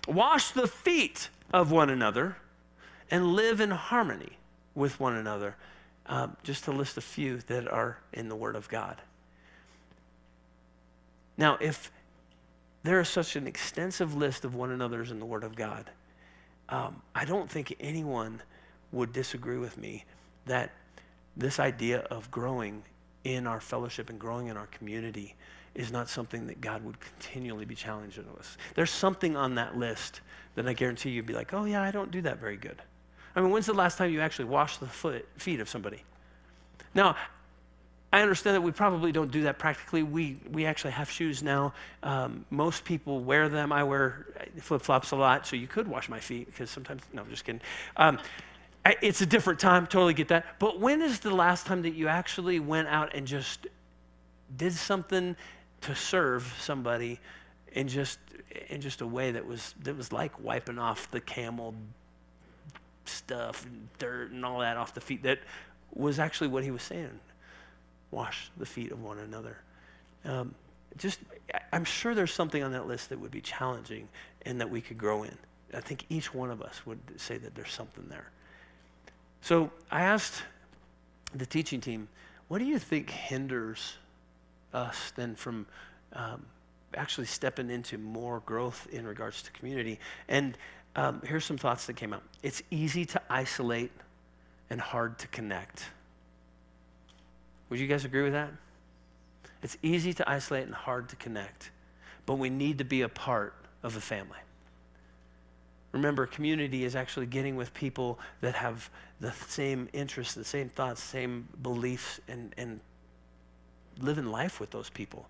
wash 0.07 0.51
the 0.51 0.67
feet 0.67 1.29
of 1.53 1.71
one 1.71 1.91
another, 1.91 2.37
and 3.11 3.33
live 3.33 3.61
in 3.61 3.69
harmony 3.69 4.39
with 4.73 4.99
one 4.99 5.15
another. 5.15 5.55
Um, 6.07 6.35
just 6.41 6.63
to 6.63 6.71
list 6.71 6.97
a 6.97 7.01
few 7.01 7.37
that 7.41 7.67
are 7.71 7.99
in 8.11 8.27
the 8.27 8.35
Word 8.35 8.55
of 8.55 8.67
God. 8.67 8.99
Now, 11.37 11.57
if 11.61 11.91
there 12.81 12.99
is 12.99 13.09
such 13.09 13.35
an 13.35 13.45
extensive 13.45 14.15
list 14.15 14.43
of 14.43 14.55
one 14.55 14.71
another's 14.71 15.11
in 15.11 15.19
the 15.19 15.25
Word 15.25 15.43
of 15.43 15.55
God, 15.55 15.91
um, 16.69 17.01
I 17.13 17.25
don't 17.25 17.47
think 17.47 17.75
anyone 17.79 18.41
would 18.91 19.13
disagree 19.13 19.57
with 19.57 19.77
me 19.77 20.05
that 20.47 20.71
this 21.35 21.59
idea 21.59 21.99
of 22.09 22.29
growing 22.31 22.83
in 23.23 23.47
our 23.47 23.59
fellowship 23.59 24.09
and 24.09 24.19
growing 24.19 24.47
in 24.47 24.57
our 24.57 24.67
community 24.67 25.35
is 25.75 25.91
not 25.91 26.09
something 26.09 26.47
that 26.47 26.59
God 26.59 26.83
would 26.83 26.99
continually 26.99 27.65
be 27.65 27.75
challenging 27.75 28.25
us. 28.39 28.57
There's 28.73 28.89
something 28.89 29.35
on 29.37 29.55
that 29.55 29.77
list 29.77 30.21
that 30.55 30.67
I 30.67 30.73
guarantee 30.73 31.11
you'd 31.11 31.27
be 31.27 31.33
like, 31.33 31.53
oh, 31.53 31.65
yeah, 31.65 31.83
I 31.83 31.91
don't 31.91 32.09
do 32.09 32.21
that 32.23 32.39
very 32.39 32.57
good. 32.57 32.81
I 33.35 33.41
mean, 33.41 33.51
when's 33.51 33.67
the 33.67 33.73
last 33.73 33.99
time 33.99 34.11
you 34.11 34.21
actually 34.21 34.45
washed 34.45 34.79
the 34.79 34.87
foot, 34.87 35.27
feet 35.37 35.59
of 35.59 35.69
somebody? 35.69 36.03
Now, 36.95 37.15
I 38.11 38.21
understand 38.21 38.55
that 38.55 38.61
we 38.61 38.71
probably 38.71 39.11
don't 39.11 39.29
do 39.29 39.43
that 39.43 39.59
practically. 39.59 40.01
We, 40.01 40.39
we 40.51 40.65
actually 40.65 40.91
have 40.91 41.11
shoes 41.11 41.43
now. 41.43 41.73
Um, 42.01 42.45
most 42.49 42.85
people 42.85 43.19
wear 43.19 43.49
them. 43.49 43.71
I 43.71 43.83
wear 43.83 44.25
flip 44.61 44.81
flops 44.81 45.11
a 45.11 45.15
lot, 45.15 45.45
so 45.45 45.55
you 45.55 45.67
could 45.67 45.87
wash 45.87 46.09
my 46.09 46.19
feet 46.19 46.47
because 46.47 46.71
sometimes, 46.71 47.03
no, 47.13 47.21
I'm 47.21 47.29
just 47.29 47.45
kidding. 47.45 47.61
Um, 47.97 48.17
it's 49.01 49.21
a 49.21 49.25
different 49.25 49.59
time, 49.59 49.87
totally 49.87 50.13
get 50.13 50.27
that. 50.29 50.59
But 50.59 50.79
when 50.79 51.01
is 51.01 51.19
the 51.19 51.33
last 51.33 51.65
time 51.65 51.81
that 51.83 51.93
you 51.93 52.07
actually 52.07 52.59
went 52.59 52.87
out 52.87 53.15
and 53.15 53.25
just 53.25 53.67
did 54.55 54.73
something 54.73 55.35
to 55.81 55.95
serve 55.95 56.53
somebody 56.59 57.19
in 57.73 57.87
just 57.87 58.19
in 58.69 58.81
just 58.81 59.01
a 59.01 59.07
way 59.07 59.31
that 59.31 59.45
was 59.45 59.75
that 59.83 59.95
was 59.95 60.11
like 60.11 60.39
wiping 60.43 60.79
off 60.79 61.11
the 61.11 61.19
camel 61.19 61.75
stuff 63.05 63.65
and 63.65 63.87
dirt 63.99 64.31
and 64.31 64.45
all 64.45 64.59
that 64.59 64.77
off 64.77 64.93
the 64.93 65.01
feet 65.01 65.23
that 65.23 65.39
was 65.93 66.19
actually 66.19 66.47
what 66.47 66.63
he 66.63 66.71
was 66.71 66.83
saying? 66.83 67.19
Wash 68.11 68.49
the 68.57 68.65
feet 68.65 68.91
of 68.91 69.03
one 69.03 69.19
another. 69.19 69.57
Um, 70.25 70.53
just 70.97 71.19
i'm 71.71 71.83
sure 71.83 72.15
there's 72.15 72.33
something 72.33 72.63
on 72.63 72.71
that 72.71 72.87
list 72.87 73.09
that 73.09 73.19
would 73.19 73.29
be 73.29 73.39
challenging 73.39 74.07
and 74.45 74.59
that 74.59 74.69
we 74.69 74.81
could 74.81 74.97
grow 74.97 75.23
in. 75.23 75.37
I 75.73 75.81
think 75.81 76.05
each 76.09 76.33
one 76.33 76.49
of 76.49 76.61
us 76.61 76.85
would 76.85 76.99
say 77.17 77.37
that 77.37 77.55
there's 77.55 77.71
something 77.71 78.05
there 78.09 78.31
so 79.47 79.71
I 79.89 80.01
asked 80.01 80.43
the 81.33 81.45
teaching 81.45 81.79
team, 81.79 82.09
what 82.49 82.57
do 82.57 82.65
you 82.65 82.77
think 82.77 83.09
hinders 83.09 83.95
us 84.73 85.13
then 85.15 85.35
from 85.35 85.65
um, 86.11 86.45
actually 86.95 87.27
stepping 87.27 87.69
into 87.69 87.97
more 87.97 88.41
growth 88.41 88.89
in 88.91 89.07
regards 89.07 89.41
to 89.43 89.51
community? 89.51 90.01
And 90.27 90.57
um, 90.97 91.21
here's 91.25 91.45
some 91.45 91.57
thoughts 91.57 91.85
that 91.85 91.95
came 91.95 92.11
out. 92.11 92.23
It's 92.43 92.61
easy 92.71 93.05
to 93.05 93.21
isolate 93.29 93.91
and 94.69 94.81
hard 94.81 95.17
to 95.19 95.29
connect. 95.29 95.85
Would 97.69 97.79
you 97.79 97.87
guys 97.87 98.03
agree 98.03 98.23
with 98.23 98.33
that? 98.33 98.51
It's 99.63 99.77
easy 99.81 100.11
to 100.15 100.29
isolate 100.29 100.65
and 100.65 100.75
hard 100.75 101.07
to 101.07 101.15
connect, 101.15 101.71
but 102.25 102.33
we 102.33 102.49
need 102.49 102.79
to 102.79 102.83
be 102.83 103.01
a 103.03 103.09
part 103.09 103.53
of 103.81 103.93
the 103.93 104.01
family. 104.01 104.39
Remember, 105.91 106.25
community 106.25 106.83
is 106.83 106.95
actually 106.95 107.25
getting 107.25 107.55
with 107.55 107.73
people 107.73 108.19
that 108.41 108.55
have 108.55 108.89
the 109.19 109.31
same 109.31 109.89
interests, 109.93 110.33
the 110.33 110.43
same 110.43 110.69
thoughts, 110.69 111.01
same 111.01 111.47
beliefs, 111.61 112.19
and, 112.27 112.53
and 112.57 112.79
living 113.99 114.25
life 114.25 114.59
with 114.59 114.69
those 114.71 114.89
people. 114.89 115.27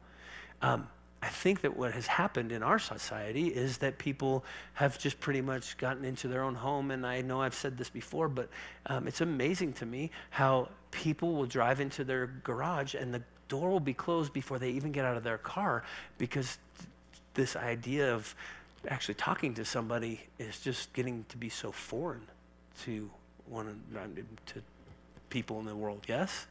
Um, 0.62 0.88
I 1.22 1.30
think 1.30 1.62
that 1.62 1.76
what 1.76 1.94
has 1.94 2.06
happened 2.06 2.52
in 2.52 2.62
our 2.62 2.78
society 2.78 3.48
is 3.48 3.80
that 3.80 3.98
people 3.98 4.46
have 4.76 5.00
just 5.00 5.20
pretty 5.20 5.42
much 5.42 5.78
gotten 5.78 6.06
into 6.06 6.28
their 6.28 6.44
own 6.44 6.54
home. 6.54 6.92
And 6.92 7.06
I 7.06 7.22
know 7.22 7.42
I've 7.42 7.56
said 7.56 7.78
this 7.78 7.90
before, 7.90 8.30
but 8.30 8.50
um, 8.86 9.08
it's 9.08 9.22
amazing 9.22 9.74
to 9.74 9.86
me 9.86 10.12
how 10.30 10.70
people 10.92 11.34
will 11.34 11.48
drive 11.48 11.80
into 11.80 12.04
their 12.04 12.28
garage 12.44 12.94
and 12.94 13.14
the 13.14 13.22
door 13.48 13.70
will 13.70 13.80
be 13.80 13.94
closed 13.94 14.32
before 14.32 14.60
they 14.60 14.70
even 14.70 14.92
get 14.92 15.06
out 15.06 15.18
of 15.18 15.24
their 15.24 15.38
car 15.38 15.84
because 16.18 16.60
this 17.34 17.56
idea 17.56 18.14
of 18.14 18.36
actually 18.88 19.16
talking 19.16 19.54
to 19.56 19.66
somebody 19.66 20.22
is 20.40 20.60
just 20.60 20.94
getting 20.94 21.26
to 21.30 21.38
be 21.38 21.50
so 21.50 21.72
foreign 21.72 22.28
to 22.84 23.10
one 23.48 23.82
to 24.48 24.62
people 25.30 25.60
in 25.60 25.66
the 25.66 25.76
world. 25.76 26.04
Yes. 26.08 26.48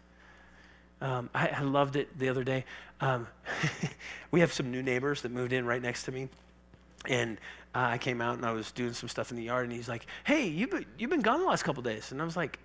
Um, 1.00 1.28
I, 1.34 1.48
I, 1.48 1.60
loved 1.60 1.96
it 1.96 2.18
the 2.18 2.30
other 2.30 2.42
day. 2.42 2.64
Um, 3.02 3.26
we 4.30 4.40
have 4.40 4.52
some 4.52 4.70
new 4.70 4.82
neighbors 4.82 5.22
that 5.22 5.30
moved 5.30 5.52
in 5.52 5.66
right 5.66 5.82
next 5.82 6.04
to 6.04 6.12
me, 6.12 6.30
and 7.04 7.36
uh, 7.74 7.88
I 7.90 7.98
came 7.98 8.22
out 8.22 8.36
and 8.36 8.46
I 8.46 8.52
was 8.52 8.72
doing 8.72 8.94
some 8.94 9.10
stuff 9.10 9.30
in 9.30 9.36
the 9.36 9.42
yard, 9.42 9.64
and 9.64 9.72
he's 9.72 9.90
like, 9.90 10.06
"Hey, 10.24 10.46
you've 10.46 10.70
been, 10.70 10.86
you've 10.98 11.10
been 11.10 11.20
gone 11.20 11.40
the 11.40 11.46
last 11.46 11.64
couple 11.64 11.82
days," 11.82 12.12
and 12.12 12.22
I 12.22 12.24
was 12.24 12.34
like, 12.34 12.58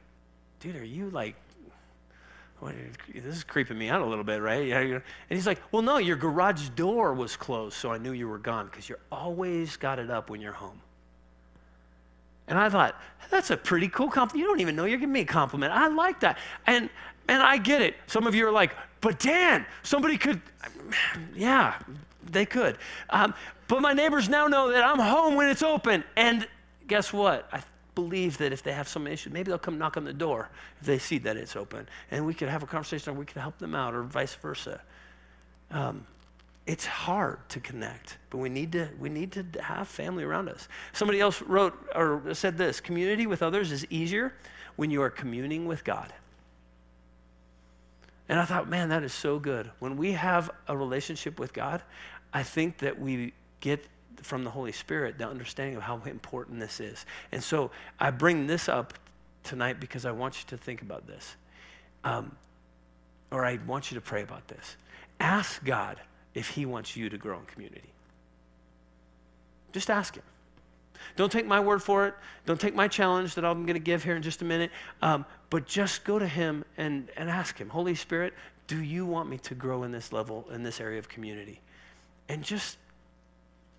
"Dude, 0.62 0.78
are 0.78 0.84
you 0.84 1.10
like 1.10 1.36
this 2.62 3.38
is 3.38 3.44
creeping 3.44 3.78
me 3.78 3.90
out 3.90 4.02
a 4.02 4.06
little 4.06 4.24
bit, 4.24 4.42
right? 4.42 4.72
And 4.72 5.02
he's 5.30 5.48
like, 5.48 5.62
well, 5.72 5.82
no, 5.82 5.98
your 5.98 6.16
garage 6.16 6.70
door 6.70 7.14
was 7.14 7.36
closed, 7.36 7.76
so 7.76 7.92
I 7.92 7.98
knew 7.98 8.12
you 8.12 8.28
were 8.28 8.38
gone 8.38 8.68
because 8.68 8.88
you 8.88 8.96
always 9.12 9.78
got 9.78 9.98
it 10.00 10.12
up 10.12 10.30
when 10.30 10.42
you're 10.42 10.54
home. 10.54 10.80
And 12.48 12.60
I 12.60 12.70
thought, 12.70 12.96
that's 13.30 13.50
a 13.50 13.58
pretty 13.58 13.88
cool 13.88 14.10
compliment. 14.10 14.40
You 14.40 14.46
don't 14.46 14.60
even 14.60 14.76
know 14.76 14.86
you're 14.86 15.00
giving 15.00 15.14
me 15.14 15.22
a 15.22 15.26
compliment. 15.26 15.72
I 15.74 15.88
like 15.88 16.20
that. 16.20 16.38
And, 16.68 16.90
and 17.28 17.42
I 17.42 17.58
get 17.58 17.82
it. 17.82 17.96
Some 18.08 18.28
of 18.28 18.36
you 18.36 18.46
are 18.46 18.52
like, 18.52 18.76
but 19.00 19.20
Dan, 19.20 19.66
somebody 19.84 20.18
could, 20.18 20.42
yeah, 21.36 21.80
they 22.30 22.46
could. 22.46 22.78
Um, 23.10 23.34
but 23.68 23.82
my 23.82 23.94
neighbors 23.94 24.28
now 24.28 24.48
know 24.48 24.72
that 24.72 24.84
I'm 24.84 25.00
home 25.00 25.36
when 25.36 25.50
it's 25.50 25.64
open. 25.64 26.04
And 26.18 26.48
guess 26.88 27.14
what? 27.14 27.48
I 27.54 27.62
believe 27.96 28.38
that 28.38 28.54
if 28.54 28.64
they 28.64 28.72
have 28.72 28.88
some 28.88 29.08
issue, 29.08 29.30
maybe 29.30 29.50
they'll 29.50 29.60
come 29.60 29.78
knock 29.78 29.98
on 29.98 30.06
the 30.06 30.14
door 30.14 30.50
if 30.80 30.86
they 30.86 30.98
see 30.98 31.18
that 31.20 31.38
it's 31.38 31.56
open. 31.56 31.88
And 32.10 32.26
we 32.26 32.34
could 32.34 32.50
have 32.50 32.64
a 32.64 32.68
conversation 32.68 33.14
or 33.14 33.20
we 33.20 33.26
could 33.26 33.42
help 33.42 33.58
them 33.58 33.76
out 33.76 33.94
or 33.94 34.04
vice 34.04 34.34
versa. 34.36 34.82
Um, 35.72 36.06
it's 36.68 36.86
hard 36.86 37.40
to 37.50 37.60
connect, 37.60 38.18
but 38.30 38.38
we 38.38 38.50
need 38.50 38.72
to, 38.74 38.90
we 39.00 39.10
need 39.10 39.32
to 39.34 39.46
have 39.62 39.88
family 39.88 40.24
around 40.24 40.48
us. 40.48 40.68
Somebody 40.94 41.20
else 41.20 41.42
wrote 41.42 41.74
or 41.96 42.34
said 42.34 42.58
this 42.58 42.80
community 42.80 43.26
with 43.26 43.42
others 43.42 43.72
is 43.72 43.86
easier 43.90 44.34
when 44.76 44.92
you 44.92 45.02
are 45.02 45.10
communing 45.10 45.66
with 45.66 45.84
God. 45.84 46.14
And 48.30 48.40
I 48.40 48.46
thought, 48.46 48.70
man, 48.70 48.90
that 48.90 49.04
is 49.04 49.12
so 49.12 49.40
good. 49.40 49.70
When 49.80 49.98
we 49.98 50.14
have 50.14 50.50
a 50.68 50.78
relationship 50.78 51.40
with 51.40 51.52
God, 51.52 51.82
I 52.32 52.44
think 52.44 52.78
that 52.78 52.98
we 52.98 53.34
get 53.60 53.86
from 54.24 54.44
the 54.44 54.50
Holy 54.50 54.72
Spirit 54.72 55.18
the 55.18 55.28
understanding 55.28 55.76
of 55.76 55.84
how 55.84 56.02
important 56.06 56.60
this 56.60 56.80
is. 56.80 57.06
And 57.32 57.44
so 57.44 57.72
I 58.00 58.12
bring 58.12 58.48
this 58.48 58.70
up 58.70 58.94
tonight 59.44 59.80
because 59.80 60.06
I 60.06 60.12
want 60.12 60.40
you 60.40 60.48
to 60.50 60.58
think 60.58 60.82
about 60.82 61.08
this. 61.08 61.36
Um, 62.04 62.36
or 63.32 63.46
I 63.46 63.60
want 63.66 63.92
you 63.92 63.96
to 63.96 64.02
pray 64.02 64.24
about 64.24 64.48
this. 64.48 64.76
Ask 65.20 65.64
God 65.64 66.00
if 66.34 66.50
He 66.50 66.66
wants 66.66 66.96
you 66.96 67.10
to 67.10 67.18
grow 67.18 67.40
in 67.40 67.46
community. 67.46 67.90
Just 69.72 69.90
ask 69.90 70.16
Him. 70.16 70.24
Don't 71.16 71.32
take 71.32 71.48
my 71.48 71.60
word 71.60 71.82
for 71.82 72.08
it. 72.08 72.14
Don't 72.46 72.60
take 72.60 72.76
my 72.76 72.88
challenge 72.88 73.36
that 73.36 73.46
I'm 73.46 73.66
going 73.66 73.76
to 73.76 73.80
give 73.80 74.04
here 74.04 74.16
in 74.16 74.22
just 74.22 74.42
a 74.42 74.46
minute. 74.46 74.72
Um, 75.02 75.26
but 75.50 75.66
just 75.66 76.04
go 76.04 76.20
to 76.20 76.28
Him 76.28 76.64
and, 76.78 77.10
and 77.18 77.30
ask 77.30 77.58
Him, 77.58 77.70
Holy 77.70 77.96
Spirit, 77.96 78.34
do 78.68 78.82
you 78.82 79.06
want 79.06 79.30
me 79.30 79.38
to 79.40 79.56
grow 79.56 79.84
in 79.84 79.92
this 79.92 80.14
level, 80.14 80.46
in 80.52 80.64
this 80.64 80.80
area 80.80 81.00
of 81.00 81.10
community? 81.10 81.60
And 82.30 82.44
just 82.44 82.78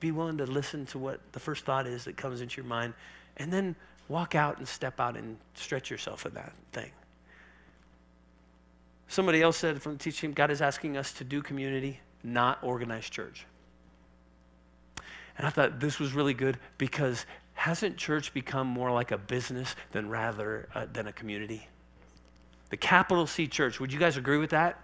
be 0.03 0.11
willing 0.11 0.37
to 0.39 0.47
listen 0.47 0.85
to 0.87 0.99
what 0.99 1.21
the 1.31 1.39
first 1.39 1.65
thought 1.65 1.87
is 1.87 2.05
that 2.05 2.17
comes 2.17 2.41
into 2.41 2.61
your 2.61 2.69
mind, 2.69 2.93
and 3.37 3.53
then 3.53 3.77
walk 4.09 4.35
out 4.35 4.59
and 4.59 4.67
step 4.67 4.99
out 4.99 5.17
and 5.17 5.39
stretch 5.55 5.91
yourself 5.91 6.27
in 6.27 6.35
that 6.35 6.53
thing. 6.73 6.91
Somebody 9.07 9.41
else 9.41 9.57
said 9.57 9.81
from 9.81 9.93
the 9.93 9.99
teaching, 9.99 10.33
God 10.33 10.51
is 10.51 10.61
asking 10.61 10.97
us 10.97 11.13
to 11.15 11.25
do 11.25 11.41
community, 11.41 12.01
not 12.25 12.59
organized 12.63 13.13
church. 13.13 13.47
And 15.39 15.47
I 15.47 15.51
thought 15.51 15.79
this 15.79 16.01
was 16.01 16.13
really 16.13 16.35
good 16.35 16.59
because 16.79 17.25
hasn't 17.55 17.97
church 17.97 18.35
become 18.35 18.67
more 18.67 18.91
like 18.91 19.13
a 19.13 19.19
business 19.19 19.77
than 19.93 20.09
rather 20.09 20.69
uh, 20.75 20.87
than 20.93 21.07
a 21.07 21.13
community? 21.13 21.69
The 22.71 22.77
capital 22.77 23.27
C 23.29 23.47
church, 23.47 23.79
would 23.79 23.93
you 23.93 24.01
guys 24.01 24.17
agree 24.17 24.39
with 24.39 24.51
that? 24.51 24.81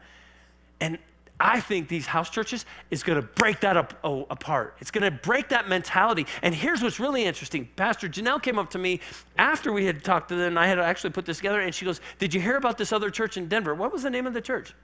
And 0.81 0.99
I 1.41 1.61
think 1.61 1.89
these 1.89 2.07
house 2.07 2.31
churches 2.31 2.67
is 2.91 3.05
going 3.05 3.21
to 3.21 3.27
break 3.27 3.61
that 3.61 3.77
up, 3.77 3.95
oh, 4.03 4.27
apart. 4.29 4.77
It's 4.81 4.91
going 4.91 5.05
to 5.05 5.11
break 5.11 5.51
that 5.51 5.69
mentality. 5.69 6.27
And 6.43 6.53
here's 6.53 6.83
what's 6.83 6.99
really 6.99 7.25
interesting. 7.25 7.69
Pastor 7.77 8.09
Janelle 8.09 8.43
came 8.43 8.59
up 8.59 8.71
to 8.71 8.79
me 8.79 9.01
after 9.37 9.73
we 9.73 9.85
had 9.85 10.03
talked 10.03 10.31
to 10.31 10.35
them, 10.35 10.49
and 10.49 10.59
I 10.59 10.67
had 10.67 10.81
actually 10.81 11.11
put 11.11 11.27
this 11.27 11.37
together, 11.37 11.61
and 11.61 11.73
she 11.73 11.85
goes, 11.85 12.01
Did 12.19 12.35
you 12.35 12.41
hear 12.41 12.57
about 12.57 12.77
this 12.77 12.93
other 12.93 13.09
church 13.09 13.37
in 13.37 13.47
Denver? 13.47 13.75
What 13.75 13.93
was 13.93 14.03
the 14.03 14.11
name 14.11 14.27
of 14.27 14.35
the 14.35 14.41
church? 14.41 14.75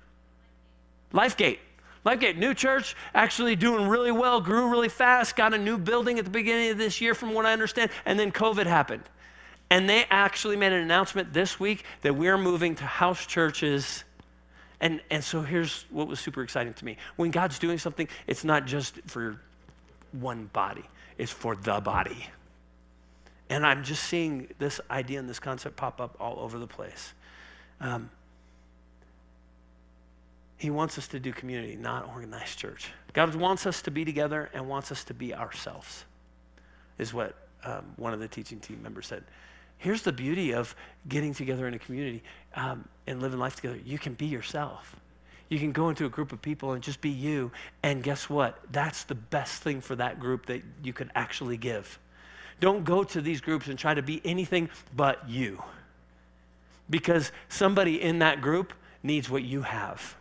Lifegate. 1.12 1.58
Lifegate, 2.06 2.36
new 2.36 2.54
church, 2.54 2.94
actually 3.14 3.56
doing 3.56 3.88
really 3.88 4.12
well, 4.12 4.40
grew 4.40 4.70
really 4.70 4.90
fast, 4.90 5.36
got 5.36 5.54
a 5.54 5.58
new 5.58 5.78
building 5.78 6.18
at 6.18 6.24
the 6.24 6.30
beginning 6.30 6.70
of 6.70 6.78
this 6.78 7.00
year, 7.00 7.14
from 7.14 7.32
what 7.32 7.46
I 7.46 7.52
understand, 7.52 7.90
and 8.04 8.18
then 8.18 8.30
COVID 8.30 8.66
happened. 8.66 9.02
And 9.70 9.88
they 9.88 10.04
actually 10.10 10.56
made 10.56 10.72
an 10.72 10.82
announcement 10.82 11.32
this 11.32 11.58
week 11.58 11.84
that 12.02 12.14
we're 12.14 12.38
moving 12.38 12.76
to 12.76 12.84
house 12.84 13.26
churches 13.26 14.04
and, 14.84 15.00
and 15.10 15.24
so 15.24 15.40
here's 15.40 15.86
what 15.88 16.08
was 16.08 16.20
super 16.20 16.42
exciting 16.42 16.74
to 16.74 16.84
me. 16.84 16.98
When 17.16 17.30
God's 17.30 17.58
doing 17.58 17.78
something, 17.78 18.06
it's 18.26 18.44
not 18.44 18.66
just 18.66 19.00
for 19.06 19.40
one 20.12 20.50
body, 20.52 20.84
it's 21.16 21.32
for 21.32 21.56
the 21.56 21.80
body. 21.80 22.26
And 23.48 23.64
I'm 23.64 23.82
just 23.82 24.04
seeing 24.04 24.46
this 24.58 24.82
idea 24.90 25.18
and 25.20 25.28
this 25.28 25.40
concept 25.40 25.76
pop 25.76 26.02
up 26.02 26.16
all 26.20 26.38
over 26.38 26.58
the 26.58 26.66
place. 26.66 27.14
Um, 27.80 28.10
he 30.58 30.68
wants 30.68 30.98
us 30.98 31.08
to 31.08 31.18
do 31.18 31.32
community, 31.32 31.76
not 31.76 32.06
organized 32.08 32.58
church. 32.58 32.90
God 33.14 33.34
wants 33.34 33.64
us 33.64 33.80
to 33.82 33.90
be 33.90 34.04
together 34.04 34.50
and 34.52 34.68
wants 34.68 34.92
us 34.92 35.02
to 35.04 35.14
be 35.14 35.34
ourselves, 35.34 36.04
is 36.98 37.14
what 37.14 37.34
um, 37.64 37.86
one 37.96 38.12
of 38.12 38.20
the 38.20 38.28
teaching 38.28 38.60
team 38.60 38.82
members 38.82 39.06
said. 39.06 39.24
Here's 39.78 40.02
the 40.02 40.12
beauty 40.12 40.54
of 40.54 40.74
getting 41.08 41.34
together 41.34 41.68
in 41.68 41.74
a 41.74 41.78
community 41.78 42.22
um, 42.54 42.88
and 43.06 43.20
living 43.20 43.38
life 43.38 43.56
together. 43.56 43.78
You 43.84 43.98
can 43.98 44.14
be 44.14 44.26
yourself. 44.26 44.96
You 45.48 45.58
can 45.58 45.72
go 45.72 45.90
into 45.90 46.06
a 46.06 46.08
group 46.08 46.32
of 46.32 46.40
people 46.40 46.72
and 46.72 46.82
just 46.82 47.00
be 47.00 47.10
you. 47.10 47.52
And 47.82 48.02
guess 48.02 48.30
what? 48.30 48.58
That's 48.70 49.04
the 49.04 49.14
best 49.14 49.62
thing 49.62 49.80
for 49.80 49.94
that 49.96 50.18
group 50.18 50.46
that 50.46 50.62
you 50.82 50.92
could 50.92 51.10
actually 51.14 51.56
give. 51.56 51.98
Don't 52.60 52.84
go 52.84 53.04
to 53.04 53.20
these 53.20 53.40
groups 53.40 53.68
and 53.68 53.78
try 53.78 53.94
to 53.94 54.02
be 54.02 54.20
anything 54.24 54.70
but 54.96 55.28
you. 55.28 55.62
Because 56.88 57.32
somebody 57.48 58.00
in 58.00 58.20
that 58.20 58.40
group 58.40 58.72
needs 59.02 59.28
what 59.28 59.42
you 59.42 59.62
have. 59.62 60.16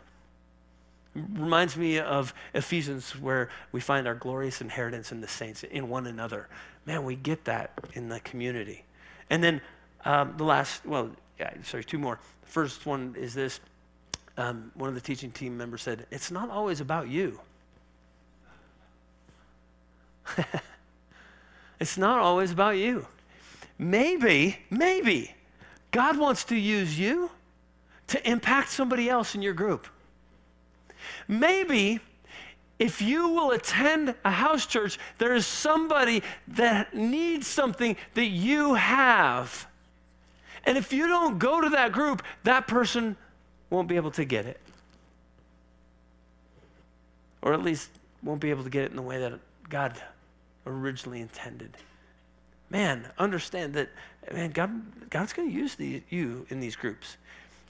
Reminds 1.15 1.77
me 1.77 1.99
of 1.99 2.33
Ephesians, 2.53 3.11
where 3.19 3.49
we 3.71 3.79
find 3.79 4.07
our 4.07 4.15
glorious 4.15 4.61
inheritance 4.61 5.11
in 5.11 5.21
the 5.21 5.27
saints, 5.27 5.63
in 5.63 5.87
one 5.87 6.07
another. 6.07 6.47
Man, 6.85 7.05
we 7.05 7.15
get 7.15 7.45
that 7.45 7.71
in 7.93 8.09
the 8.09 8.19
community. 8.21 8.83
And 9.33 9.43
then 9.43 9.61
um, 10.05 10.35
the 10.37 10.43
last, 10.43 10.85
well, 10.85 11.09
yeah, 11.39 11.51
sorry, 11.63 11.83
two 11.83 11.97
more. 11.97 12.19
The 12.43 12.47
first 12.47 12.85
one 12.85 13.15
is 13.17 13.33
this. 13.33 13.59
Um, 14.37 14.71
one 14.75 14.89
of 14.89 14.93
the 14.93 15.01
teaching 15.01 15.31
team 15.31 15.57
members 15.57 15.81
said, 15.81 16.05
It's 16.11 16.29
not 16.29 16.51
always 16.51 16.81
about 16.81 17.09
you. 17.09 17.39
it's 21.79 21.97
not 21.97 22.19
always 22.19 22.51
about 22.51 22.77
you. 22.77 23.07
Maybe, 23.79 24.59
maybe 24.69 25.33
God 25.89 26.19
wants 26.19 26.43
to 26.45 26.55
use 26.55 26.99
you 26.99 27.31
to 28.09 28.29
impact 28.29 28.69
somebody 28.69 29.09
else 29.09 29.33
in 29.33 29.41
your 29.41 29.55
group. 29.55 29.87
Maybe 31.27 32.01
if 32.79 33.01
you 33.01 33.29
will 33.29 33.51
attend 33.51 34.15
a 34.25 34.31
house 34.31 34.65
church, 34.65 34.99
there 35.17 35.33
is 35.33 35.45
somebody 35.45 36.23
that 36.49 36.93
needs 36.93 37.47
something 37.47 37.95
that 38.15 38.25
you 38.25 38.73
have. 38.73 39.67
And 40.65 40.77
if 40.77 40.91
you 40.91 41.07
don't 41.07 41.39
go 41.39 41.61
to 41.61 41.69
that 41.69 41.91
group, 41.91 42.23
that 42.43 42.67
person 42.67 43.15
won't 43.69 43.87
be 43.87 43.95
able 43.95 44.11
to 44.11 44.25
get 44.25 44.45
it. 44.45 44.59
Or 47.41 47.53
at 47.53 47.61
least 47.61 47.89
won't 48.23 48.39
be 48.39 48.49
able 48.49 48.63
to 48.63 48.69
get 48.69 48.83
it 48.83 48.91
in 48.91 48.95
the 48.95 49.01
way 49.01 49.19
that 49.19 49.39
God 49.69 50.01
originally 50.65 51.21
intended. 51.21 51.75
Man, 52.69 53.07
understand 53.17 53.73
that 53.73 53.89
man, 54.31 54.51
God, 54.51 55.09
God's 55.09 55.33
going 55.33 55.49
to 55.49 55.55
use 55.55 55.77
you 56.09 56.45
in 56.49 56.59
these 56.59 56.75
groups. 56.75 57.17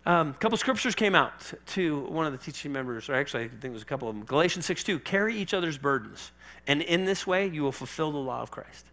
A 0.06 0.12
um, 0.12 0.34
couple 0.34 0.58
scriptures 0.58 0.96
came 0.96 1.16
out 1.16 1.32
to 1.68 2.02
one 2.08 2.26
of 2.26 2.34
the 2.34 2.38
teaching 2.38 2.74
members, 2.74 3.08
or 3.08 3.16
actually, 3.16 3.46
I 3.46 3.48
think 3.48 3.66
it 3.66 3.72
was 3.72 3.84
a 3.84 3.86
couple 3.86 4.10
of 4.10 4.16
them. 4.16 4.26
Galatians 4.26 4.66
6 4.66 4.84
2, 4.84 5.00
carry 5.00 5.36
each 5.36 5.54
other's 5.54 5.78
burdens, 5.78 6.34
and 6.68 6.82
in 6.82 7.06
this 7.06 7.26
way 7.26 7.48
you 7.48 7.64
will 7.64 7.72
fulfill 7.72 8.12
the 8.12 8.18
law 8.18 8.42
of 8.42 8.52
Christ. 8.52 8.86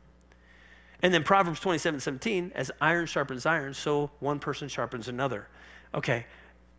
And 1.03 1.13
then 1.13 1.25
Proverbs 1.25 1.59
27 1.59 1.99
17, 1.99 2.53
as 2.55 2.71
iron 2.81 3.07
sharpens 3.07 3.45
iron, 3.45 3.75
so 3.75 4.11
one 4.21 4.39
person 4.39 4.69
sharpens 4.69 5.09
another. 5.09 5.49
Okay, 5.95 6.27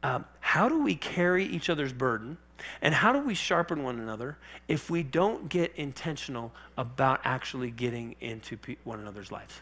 um, 0.03 0.23
how 0.39 0.69
do 0.69 0.81
we 0.81 0.95
carry 0.95 1.45
each 1.45 1.69
other's 1.69 1.91
burden, 1.91 2.37
and 2.81 2.93
how 2.93 3.11
do 3.11 3.19
we 3.19 3.33
sharpen 3.33 3.83
one 3.83 3.99
another 3.99 4.37
if 4.69 4.89
we 4.89 5.03
don't 5.03 5.49
get 5.49 5.75
intentional 5.75 6.53
about 6.77 7.19
actually 7.25 7.69
getting 7.69 8.15
into 8.21 8.57
one 8.85 9.01
another's 9.01 9.29
lives? 9.29 9.59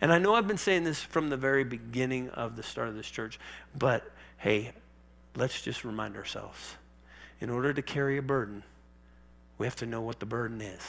And 0.00 0.12
I 0.12 0.18
know 0.18 0.34
I've 0.34 0.48
been 0.48 0.58
saying 0.58 0.84
this 0.84 1.00
from 1.00 1.30
the 1.30 1.36
very 1.36 1.64
beginning 1.64 2.30
of 2.30 2.56
the 2.56 2.62
start 2.62 2.88
of 2.88 2.94
this 2.94 3.10
church, 3.10 3.38
but 3.76 4.10
hey, 4.38 4.72
let's 5.36 5.62
just 5.62 5.84
remind 5.84 6.16
ourselves 6.16 6.76
in 7.42 7.50
order 7.50 7.72
to 7.72 7.82
carry 7.82 8.18
a 8.18 8.22
burden, 8.22 8.62
we 9.58 9.66
have 9.66 9.74
to 9.74 9.84
know 9.84 10.00
what 10.00 10.20
the 10.20 10.26
burden 10.26 10.60
is. 10.60 10.80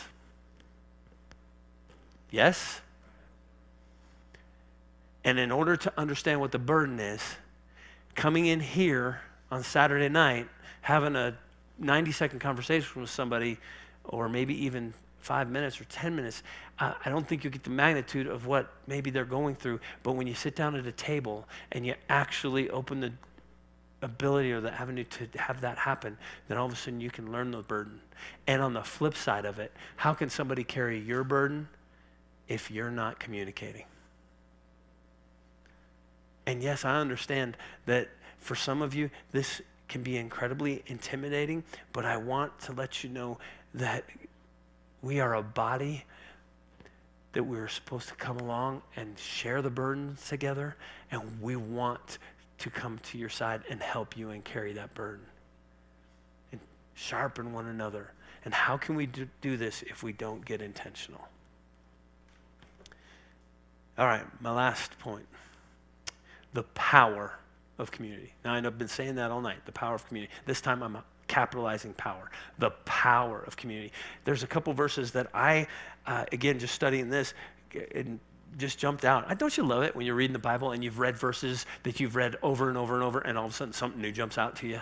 Yes? 2.29 2.81
And 5.23 5.39
in 5.39 5.51
order 5.51 5.75
to 5.77 5.93
understand 5.97 6.39
what 6.39 6.51
the 6.51 6.59
burden 6.59 6.99
is, 6.99 7.21
coming 8.13 8.45
in 8.45 8.59
here 8.59 9.21
on 9.49 9.63
Saturday 9.63 10.09
night, 10.09 10.47
having 10.81 11.15
a 11.15 11.35
90 11.79 12.11
second 12.11 12.39
conversation 12.39 13.01
with 13.01 13.09
somebody, 13.09 13.57
or 14.03 14.29
maybe 14.29 14.65
even 14.65 14.93
five 15.23 15.49
minutes 15.49 15.79
or 15.79 15.85
10 15.85 16.15
minutes, 16.15 16.43
uh, 16.79 16.93
I 17.03 17.09
don't 17.09 17.25
think 17.25 17.43
you 17.43 17.49
get 17.49 17.63
the 17.63 17.69
magnitude 17.69 18.27
of 18.27 18.45
what 18.45 18.73
maybe 18.87 19.09
they're 19.09 19.23
going 19.23 19.55
through. 19.55 19.79
But 20.03 20.13
when 20.13 20.27
you 20.27 20.35
sit 20.35 20.55
down 20.55 20.75
at 20.75 20.85
a 20.85 20.91
table 20.91 21.47
and 21.71 21.85
you 21.85 21.95
actually 22.09 22.69
open 22.69 22.99
the 22.99 23.13
ability 24.01 24.51
or 24.51 24.59
the 24.59 24.73
avenue 24.73 25.05
to 25.05 25.27
have 25.37 25.61
that 25.61 25.77
happen, 25.77 26.17
then 26.49 26.57
all 26.57 26.65
of 26.65 26.73
a 26.73 26.75
sudden 26.75 26.99
you 26.99 27.09
can 27.09 27.31
learn 27.31 27.51
the 27.51 27.61
burden. 27.61 28.01
And 28.47 28.61
on 28.61 28.73
the 28.73 28.83
flip 28.83 29.15
side 29.15 29.45
of 29.45 29.59
it, 29.59 29.71
how 29.95 30.13
can 30.13 30.29
somebody 30.29 30.65
carry 30.65 30.99
your 30.99 31.23
burden 31.23 31.69
if 32.49 32.69
you're 32.69 32.91
not 32.91 33.17
communicating? 33.17 33.85
And 36.45 36.61
yes, 36.61 36.83
I 36.83 36.97
understand 36.97 37.55
that 37.85 38.09
for 38.39 38.55
some 38.55 38.81
of 38.81 38.93
you, 38.93 39.09
this 39.31 39.61
can 39.87 40.03
be 40.03 40.17
incredibly 40.17 40.83
intimidating, 40.87 41.63
but 41.93 42.03
I 42.03 42.17
want 42.17 42.59
to 42.61 42.73
let 42.73 43.05
you 43.05 43.09
know 43.09 43.37
that 43.73 44.03
we 45.03 45.19
are 45.19 45.35
a 45.35 45.43
body 45.43 46.05
that 47.33 47.43
we're 47.43 47.67
supposed 47.67 48.07
to 48.07 48.15
come 48.15 48.37
along 48.37 48.81
and 48.95 49.19
share 49.19 49.61
the 49.61 49.69
burdens 49.69 50.27
together, 50.27 50.75
and 51.11 51.21
we 51.41 51.55
want 51.55 52.17
to 52.59 52.69
come 52.69 52.97
to 52.99 53.17
your 53.17 53.29
side 53.29 53.61
and 53.69 53.81
help 53.81 54.15
you 54.15 54.29
and 54.29 54.43
carry 54.45 54.71
that 54.73 54.93
burden 54.93 55.25
and 56.51 56.61
sharpen 56.93 57.51
one 57.51 57.67
another. 57.67 58.11
And 58.45 58.53
how 58.53 58.77
can 58.77 58.95
we 58.95 59.05
do, 59.05 59.57
this 59.57 59.83
if 59.83 60.03
we 60.03 60.13
don't 60.13 60.43
get 60.45 60.61
intentional? 60.61 61.27
All 63.97 64.07
right, 64.07 64.23
my 64.41 64.51
last 64.51 64.97
point 64.99 65.25
the 66.53 66.63
power 66.75 67.33
of 67.79 67.89
community. 67.89 68.31
Now, 68.45 68.53
I 68.53 68.59
know 68.59 68.67
I've 68.67 68.77
been 68.77 68.87
saying 68.87 69.15
that 69.15 69.31
all 69.31 69.41
night 69.41 69.65
the 69.65 69.71
power 69.71 69.95
of 69.95 70.07
community. 70.07 70.31
This 70.45 70.61
time 70.61 70.83
I'm 70.83 70.97
capitalizing 71.33 71.93
power, 71.93 72.29
the 72.59 72.69
power 72.85 73.41
of 73.47 73.57
community. 73.57 73.91
There's 74.23 74.43
a 74.43 74.47
couple 74.47 74.71
verses 74.73 75.09
that 75.13 75.27
I, 75.33 75.65
uh, 76.05 76.25
again, 76.31 76.59
just 76.59 76.75
studying 76.75 77.09
this, 77.09 77.33
and 77.95 78.19
just 78.59 78.77
jumped 78.77 79.03
out. 79.03 79.35
Don't 79.39 79.57
you 79.57 79.63
love 79.63 79.81
it 79.81 79.95
when 79.95 80.05
you're 80.05 80.13
reading 80.13 80.33
the 80.33 80.37
Bible 80.37 80.73
and 80.73 80.83
you've 80.83 80.99
read 80.99 81.17
verses 81.17 81.65
that 81.81 81.99
you've 81.99 82.15
read 82.15 82.35
over 82.43 82.69
and 82.69 82.77
over 82.77 82.93
and 82.93 83.03
over, 83.03 83.19
and 83.19 83.35
all 83.35 83.45
of 83.45 83.51
a 83.51 83.55
sudden 83.55 83.73
something 83.73 83.99
new 83.99 84.11
jumps 84.11 84.37
out 84.37 84.55
to 84.57 84.67
you? 84.67 84.81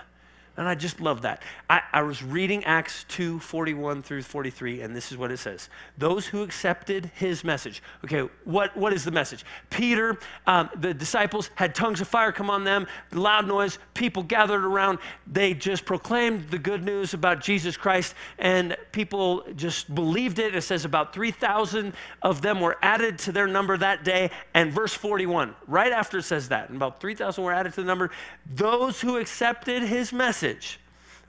And 0.57 0.67
I 0.67 0.75
just 0.75 0.99
love 0.99 1.21
that. 1.21 1.43
I, 1.69 1.81
I, 1.93 2.01
was 2.01 2.21
reading 2.21 2.65
Acts 2.65 3.05
2 3.07 3.39
41 3.39 4.01
through 4.01 4.23
43, 4.23 4.81
and 4.81 4.93
this 4.93 5.09
is 5.09 5.17
what 5.17 5.31
it 5.31 5.37
says 5.37 5.69
Those 5.97 6.27
who 6.27 6.43
accepted 6.43 7.09
his 7.15 7.45
message. 7.45 7.81
Okay, 8.03 8.29
what, 8.43 8.75
what 8.75 8.91
is 8.91 9.05
the 9.05 9.11
message? 9.11 9.45
Peter, 9.69 10.19
um, 10.47 10.69
the 10.75 10.93
disciples 10.93 11.49
had 11.55 11.73
tongues 11.73 12.01
of 12.01 12.09
fire 12.09 12.33
come 12.33 12.49
on 12.49 12.65
them, 12.65 12.85
loud 13.13 13.47
noise, 13.47 13.79
people 13.93 14.23
gathered 14.23 14.65
around. 14.65 14.99
They 15.25 15.53
just 15.53 15.85
proclaimed 15.85 16.49
the 16.49 16.59
good 16.59 16.83
news 16.83 17.13
about 17.13 17.39
Jesus 17.39 17.77
Christ, 17.77 18.13
and 18.37 18.75
people 18.91 19.45
just 19.55 19.95
believed 19.95 20.37
it. 20.37 20.53
It 20.53 20.63
says 20.63 20.83
about 20.83 21.13
3,000 21.13 21.93
of 22.21 22.41
them 22.41 22.59
were 22.59 22.77
added 22.81 23.19
to 23.19 23.31
their 23.31 23.47
number 23.47 23.77
that 23.77 24.03
day. 24.03 24.31
And 24.53 24.73
verse 24.73 24.93
41, 24.93 25.55
right 25.67 25.93
after 25.93 26.17
it 26.17 26.23
says 26.23 26.49
that, 26.49 26.67
and 26.67 26.75
about 26.75 26.99
3,000 26.99 27.41
were 27.41 27.53
added 27.53 27.73
to 27.75 27.81
the 27.81 27.87
number, 27.87 28.11
those 28.53 28.99
who 28.99 29.15
accepted 29.15 29.83
his 29.83 30.11
message 30.11 30.40
message. 30.41 30.79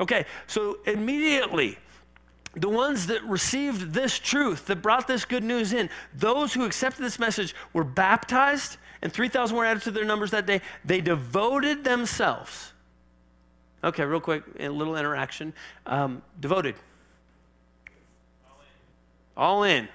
Okay, 0.01 0.25
so 0.47 0.79
immediately, 0.87 1.79
the 2.55 2.69
ones 2.69 3.07
that 3.07 3.23
received 3.25 3.93
this 3.93 4.19
truth, 4.19 4.67
that 4.67 4.83
brought 4.83 5.07
this 5.07 5.25
good 5.25 5.45
news 5.45 5.73
in, 5.73 5.89
those 6.15 6.53
who 6.53 6.65
accepted 6.65 7.03
this 7.03 7.19
message 7.19 7.55
were 7.73 7.85
baptized, 7.85 8.79
and 9.01 9.13
3,000 9.13 9.57
were 9.57 9.65
added 9.65 9.83
to 9.85 9.91
their 9.91 10.05
numbers 10.05 10.31
that 10.31 10.47
day. 10.47 10.61
They 10.85 11.01
devoted 11.01 11.85
themselves 11.85 12.73
Okay, 13.85 14.05
real 14.05 14.21
quick, 14.21 14.45
a 14.61 14.69
little 14.69 14.97
interaction. 14.97 15.53
Um, 15.87 16.23
devoted. 16.39 16.77
All 18.47 18.61
in. 18.61 19.43
All 19.43 19.63
in. 19.65 19.89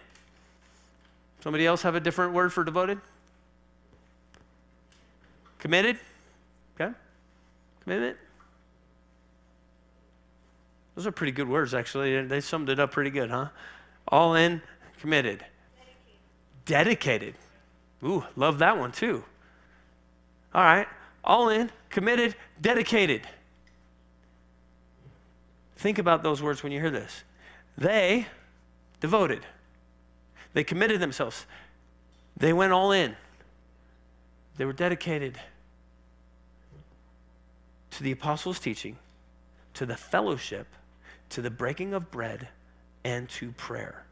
Somebody 1.39 1.65
else 1.65 1.83
have 1.83 1.95
a 1.95 2.01
different 2.01 2.33
word 2.33 2.51
for 2.51 2.65
devoted? 2.65 2.99
Committed? 5.59 5.97
Okay. 6.75 6.93
Commitment? 7.83 8.17
Those 10.97 11.05
are 11.05 11.11
pretty 11.11 11.31
good 11.31 11.47
words, 11.47 11.75
actually. 11.75 12.23
They 12.23 12.41
summed 12.41 12.69
it 12.69 12.79
up 12.79 12.91
pretty 12.91 13.11
good, 13.11 13.29
huh? 13.29 13.49
All 14.07 14.33
in, 14.33 14.63
committed. 14.99 15.45
Dedicated. 16.65 17.35
Ooh, 18.03 18.25
love 18.35 18.57
that 18.57 18.79
one 18.79 18.91
too. 18.91 19.23
All 20.55 20.63
right. 20.63 20.87
All 21.23 21.49
in, 21.49 21.69
committed, 21.91 22.33
dedicated. 22.59 23.21
Think 25.75 25.99
about 25.99 26.23
those 26.23 26.41
words 26.41 26.63
when 26.63 26.71
you 26.71 26.79
hear 26.79 26.89
this. 26.89 27.23
They 27.77 28.25
devoted. 28.99 29.45
They 30.53 30.63
committed 30.63 30.99
themselves. 30.99 31.45
They 32.37 32.53
went 32.53 32.73
all 32.73 32.91
in. 32.91 33.15
They 34.57 34.65
were 34.65 34.73
dedicated 34.73 35.39
to 37.91 38.01
the 38.01 38.13
apostles' 38.13 38.59
teaching, 38.59 38.97
to 39.75 39.85
the 39.85 39.95
fellowship, 39.95 40.65
to 41.29 41.41
the 41.41 41.49
breaking 41.49 41.93
of 41.93 42.11
bread, 42.11 42.47
and 43.03 43.29
to 43.29 43.51
prayer. 43.53 44.05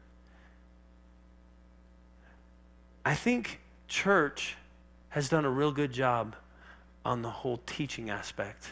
I 3.04 3.14
think 3.14 3.60
church 3.88 4.56
has 5.10 5.28
done 5.28 5.44
a 5.44 5.50
real 5.50 5.72
good 5.72 5.92
job 5.92 6.34
on 7.04 7.22
the 7.22 7.30
whole 7.30 7.60
teaching 7.66 8.10
aspect. 8.10 8.70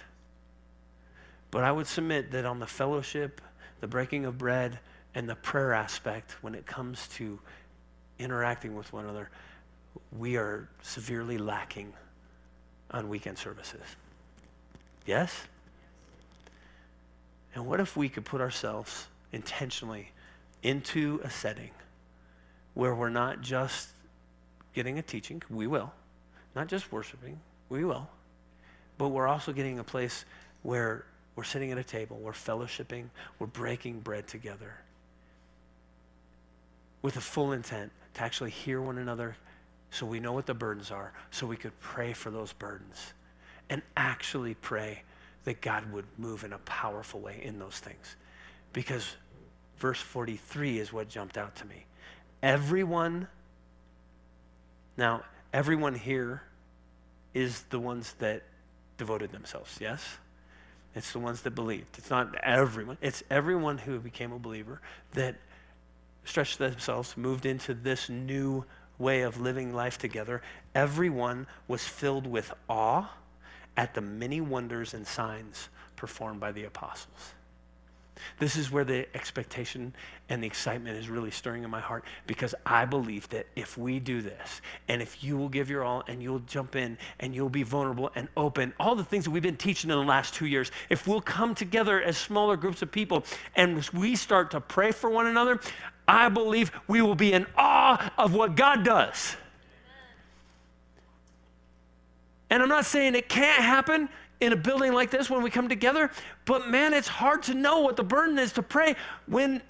But 1.50 1.62
I 1.62 1.70
would 1.70 1.86
submit 1.86 2.32
that 2.32 2.44
on 2.44 2.58
the 2.58 2.66
fellowship, 2.66 3.40
the 3.80 3.86
breaking 3.86 4.24
of 4.24 4.38
bread, 4.38 4.78
and 5.14 5.28
the 5.28 5.36
prayer 5.36 5.72
aspect, 5.72 6.32
when 6.42 6.54
it 6.54 6.66
comes 6.66 7.06
to 7.08 7.38
interacting 8.18 8.74
with 8.74 8.92
one 8.92 9.04
another, 9.04 9.30
we 10.18 10.36
are 10.36 10.68
severely 10.82 11.38
lacking 11.38 11.92
on 12.90 13.08
weekend 13.08 13.38
services. 13.38 13.84
Yes? 15.06 15.32
And 17.54 17.66
what 17.66 17.80
if 17.80 17.96
we 17.96 18.08
could 18.08 18.24
put 18.24 18.40
ourselves 18.40 19.06
intentionally 19.32 20.10
into 20.62 21.20
a 21.22 21.30
setting 21.30 21.70
where 22.74 22.94
we're 22.94 23.10
not 23.10 23.40
just 23.40 23.88
getting 24.74 24.98
a 24.98 25.02
teaching, 25.02 25.40
we 25.48 25.66
will, 25.66 25.92
not 26.56 26.66
just 26.66 26.90
worshiping, 26.90 27.38
we 27.68 27.84
will, 27.84 28.08
but 28.98 29.08
we're 29.08 29.28
also 29.28 29.52
getting 29.52 29.78
a 29.78 29.84
place 29.84 30.24
where 30.62 31.04
we're 31.36 31.44
sitting 31.44 31.70
at 31.70 31.78
a 31.78 31.84
table, 31.84 32.18
we're 32.20 32.32
fellowshipping, 32.32 33.04
we're 33.38 33.46
breaking 33.46 34.00
bread 34.00 34.26
together 34.26 34.74
with 37.02 37.16
a 37.16 37.20
full 37.20 37.52
intent 37.52 37.92
to 38.14 38.22
actually 38.22 38.50
hear 38.50 38.80
one 38.80 38.98
another 38.98 39.36
so 39.90 40.06
we 40.06 40.18
know 40.18 40.32
what 40.32 40.46
the 40.46 40.54
burdens 40.54 40.90
are, 40.90 41.12
so 41.30 41.46
we 41.46 41.56
could 41.56 41.78
pray 41.78 42.12
for 42.12 42.30
those 42.30 42.52
burdens 42.52 43.12
and 43.70 43.80
actually 43.96 44.54
pray 44.54 45.02
that 45.44 45.60
God 45.60 45.92
would 45.92 46.06
move 46.18 46.44
in 46.44 46.52
a 46.52 46.58
powerful 46.58 47.20
way 47.20 47.40
in 47.42 47.58
those 47.58 47.78
things. 47.78 48.16
Because 48.72 49.16
verse 49.78 50.00
43 50.00 50.78
is 50.78 50.92
what 50.92 51.08
jumped 51.08 51.38
out 51.38 51.54
to 51.56 51.66
me. 51.66 51.86
Everyone, 52.42 53.28
now, 54.96 55.22
everyone 55.52 55.94
here 55.94 56.42
is 57.32 57.62
the 57.70 57.78
ones 57.78 58.14
that 58.18 58.42
devoted 58.96 59.32
themselves, 59.32 59.78
yes? 59.80 60.02
It's 60.94 61.12
the 61.12 61.18
ones 61.18 61.42
that 61.42 61.50
believed. 61.52 61.98
It's 61.98 62.10
not 62.10 62.34
everyone. 62.36 62.98
It's 63.00 63.22
everyone 63.30 63.78
who 63.78 63.98
became 63.98 64.32
a 64.32 64.38
believer 64.38 64.80
that 65.12 65.36
stretched 66.24 66.58
themselves, 66.58 67.16
moved 67.16 67.46
into 67.46 67.74
this 67.74 68.08
new 68.08 68.64
way 68.98 69.22
of 69.22 69.40
living 69.40 69.74
life 69.74 69.98
together. 69.98 70.40
Everyone 70.74 71.46
was 71.66 71.82
filled 71.82 72.26
with 72.26 72.52
awe 72.68 73.10
at 73.76 73.94
the 73.94 74.00
many 74.00 74.40
wonders 74.40 74.94
and 74.94 75.06
signs 75.06 75.68
performed 75.96 76.40
by 76.40 76.52
the 76.52 76.64
apostles. 76.64 77.34
This 78.38 78.56
is 78.56 78.70
where 78.70 78.84
the 78.84 79.06
expectation 79.14 79.94
and 80.28 80.42
the 80.42 80.46
excitement 80.46 80.96
is 80.96 81.08
really 81.08 81.30
stirring 81.30 81.64
in 81.64 81.70
my 81.70 81.80
heart 81.80 82.04
because 82.26 82.54
I 82.64 82.84
believe 82.84 83.28
that 83.30 83.46
if 83.56 83.76
we 83.76 83.98
do 84.00 84.22
this 84.22 84.60
and 84.88 85.02
if 85.02 85.22
you 85.22 85.36
will 85.36 85.48
give 85.48 85.68
your 85.68 85.84
all 85.84 86.04
and 86.06 86.22
you'll 86.22 86.40
jump 86.40 86.76
in 86.76 86.96
and 87.20 87.34
you'll 87.34 87.48
be 87.48 87.62
vulnerable 87.62 88.10
and 88.14 88.28
open, 88.36 88.72
all 88.78 88.94
the 88.94 89.04
things 89.04 89.24
that 89.24 89.30
we've 89.30 89.42
been 89.42 89.56
teaching 89.56 89.90
in 89.90 89.96
the 89.96 90.04
last 90.04 90.34
two 90.34 90.46
years, 90.46 90.70
if 90.88 91.06
we'll 91.06 91.20
come 91.20 91.54
together 91.54 92.00
as 92.02 92.16
smaller 92.16 92.56
groups 92.56 92.82
of 92.82 92.90
people 92.90 93.24
and 93.56 93.84
we 93.92 94.16
start 94.16 94.50
to 94.52 94.60
pray 94.60 94.90
for 94.90 95.10
one 95.10 95.26
another, 95.26 95.60
I 96.06 96.28
believe 96.28 96.70
we 96.86 97.02
will 97.02 97.14
be 97.14 97.32
in 97.32 97.46
awe 97.56 98.12
of 98.18 98.34
what 98.34 98.56
God 98.56 98.84
does. 98.84 99.36
And 102.50 102.62
I'm 102.62 102.68
not 102.68 102.84
saying 102.84 103.14
it 103.14 103.28
can't 103.28 103.62
happen 103.62 104.08
in 104.40 104.52
a 104.52 104.56
building 104.56 104.92
like 104.92 105.10
this 105.10 105.30
when 105.30 105.42
we 105.42 105.50
come 105.50 105.68
together, 105.68 106.10
but 106.44 106.68
man, 106.68 106.92
it's 106.92 107.08
hard 107.08 107.42
to 107.44 107.54
know 107.54 107.80
what 107.80 107.96
the 107.96 108.02
burden 108.02 108.38
is 108.38 108.52
to 108.52 108.62
pray 108.62 108.96
when 109.26 109.62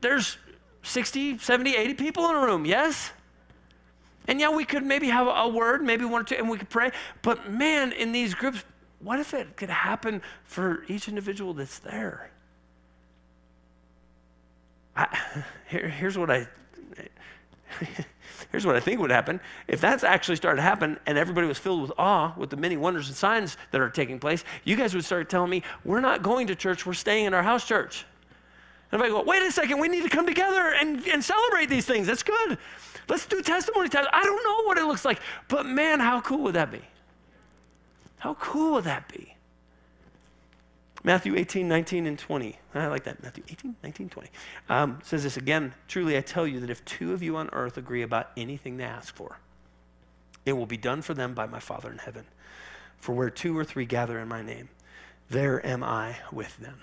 there's 0.00 0.38
60, 0.82 1.38
70, 1.38 1.74
80 1.74 1.94
people 1.94 2.28
in 2.28 2.36
a 2.36 2.40
room, 2.40 2.64
yes? 2.64 3.12
And 4.26 4.38
yeah, 4.40 4.50
we 4.50 4.64
could 4.64 4.84
maybe 4.84 5.08
have 5.08 5.26
a 5.26 5.48
word, 5.48 5.82
maybe 5.82 6.04
one 6.04 6.20
or 6.20 6.24
two, 6.24 6.34
and 6.34 6.48
we 6.48 6.58
could 6.58 6.68
pray. 6.68 6.90
But 7.22 7.50
man, 7.50 7.92
in 7.92 8.12
these 8.12 8.34
groups, 8.34 8.62
what 9.00 9.18
if 9.18 9.32
it 9.32 9.56
could 9.56 9.70
happen 9.70 10.20
for 10.44 10.84
each 10.88 11.08
individual 11.08 11.54
that's 11.54 11.78
there? 11.78 12.30
I, 14.94 15.18
here, 15.68 15.88
here's 15.88 16.18
what 16.18 16.30
I 16.30 16.48
here's 18.50 18.66
what 18.66 18.76
I 18.76 18.80
think 18.80 19.00
would 19.00 19.10
happen. 19.10 19.40
If 19.66 19.80
that's 19.80 20.04
actually 20.04 20.36
started 20.36 20.56
to 20.56 20.62
happen 20.62 20.98
and 21.06 21.18
everybody 21.18 21.46
was 21.46 21.58
filled 21.58 21.82
with 21.82 21.92
awe 21.98 22.34
with 22.36 22.50
the 22.50 22.56
many 22.56 22.76
wonders 22.76 23.08
and 23.08 23.16
signs 23.16 23.56
that 23.70 23.80
are 23.80 23.90
taking 23.90 24.18
place, 24.18 24.44
you 24.64 24.76
guys 24.76 24.94
would 24.94 25.04
start 25.04 25.28
telling 25.28 25.50
me, 25.50 25.62
we're 25.84 26.00
not 26.00 26.22
going 26.22 26.46
to 26.48 26.54
church, 26.54 26.86
we're 26.86 26.94
staying 26.94 27.26
in 27.26 27.34
our 27.34 27.42
house 27.42 27.66
church. 27.66 28.04
And 28.90 29.00
if 29.00 29.06
I 29.06 29.10
go, 29.10 29.22
wait 29.22 29.42
a 29.42 29.52
second, 29.52 29.78
we 29.78 29.88
need 29.88 30.02
to 30.02 30.08
come 30.08 30.26
together 30.26 30.74
and, 30.80 31.06
and 31.08 31.22
celebrate 31.22 31.68
these 31.68 31.84
things. 31.84 32.06
That's 32.06 32.22
good. 32.22 32.58
Let's 33.08 33.26
do 33.26 33.42
testimony 33.42 33.88
time. 33.88 34.06
I 34.12 34.22
don't 34.22 34.44
know 34.44 34.66
what 34.66 34.78
it 34.78 34.84
looks 34.84 35.04
like, 35.04 35.20
but 35.48 35.66
man, 35.66 36.00
how 36.00 36.20
cool 36.20 36.38
would 36.44 36.54
that 36.54 36.70
be? 36.70 36.82
How 38.18 38.34
cool 38.34 38.74
would 38.74 38.84
that 38.84 39.08
be? 39.08 39.27
Matthew 41.04 41.36
18, 41.36 41.68
19, 41.68 42.06
and 42.06 42.18
20. 42.18 42.58
I 42.74 42.86
like 42.88 43.04
that. 43.04 43.22
Matthew 43.22 43.44
18, 43.48 43.76
19, 43.82 44.08
20. 44.08 44.28
Um, 44.68 44.98
says 45.02 45.22
this 45.22 45.36
again 45.36 45.74
Truly 45.86 46.16
I 46.16 46.20
tell 46.20 46.46
you 46.46 46.60
that 46.60 46.70
if 46.70 46.84
two 46.84 47.12
of 47.12 47.22
you 47.22 47.36
on 47.36 47.48
earth 47.52 47.76
agree 47.76 48.02
about 48.02 48.30
anything 48.36 48.76
they 48.76 48.84
ask 48.84 49.14
for, 49.14 49.38
it 50.44 50.52
will 50.52 50.66
be 50.66 50.76
done 50.76 51.02
for 51.02 51.14
them 51.14 51.34
by 51.34 51.46
my 51.46 51.60
Father 51.60 51.90
in 51.90 51.98
heaven. 51.98 52.24
For 52.98 53.14
where 53.14 53.30
two 53.30 53.56
or 53.56 53.64
three 53.64 53.86
gather 53.86 54.18
in 54.18 54.26
my 54.26 54.42
name, 54.42 54.68
there 55.30 55.64
am 55.64 55.84
I 55.84 56.16
with 56.32 56.56
them. 56.58 56.80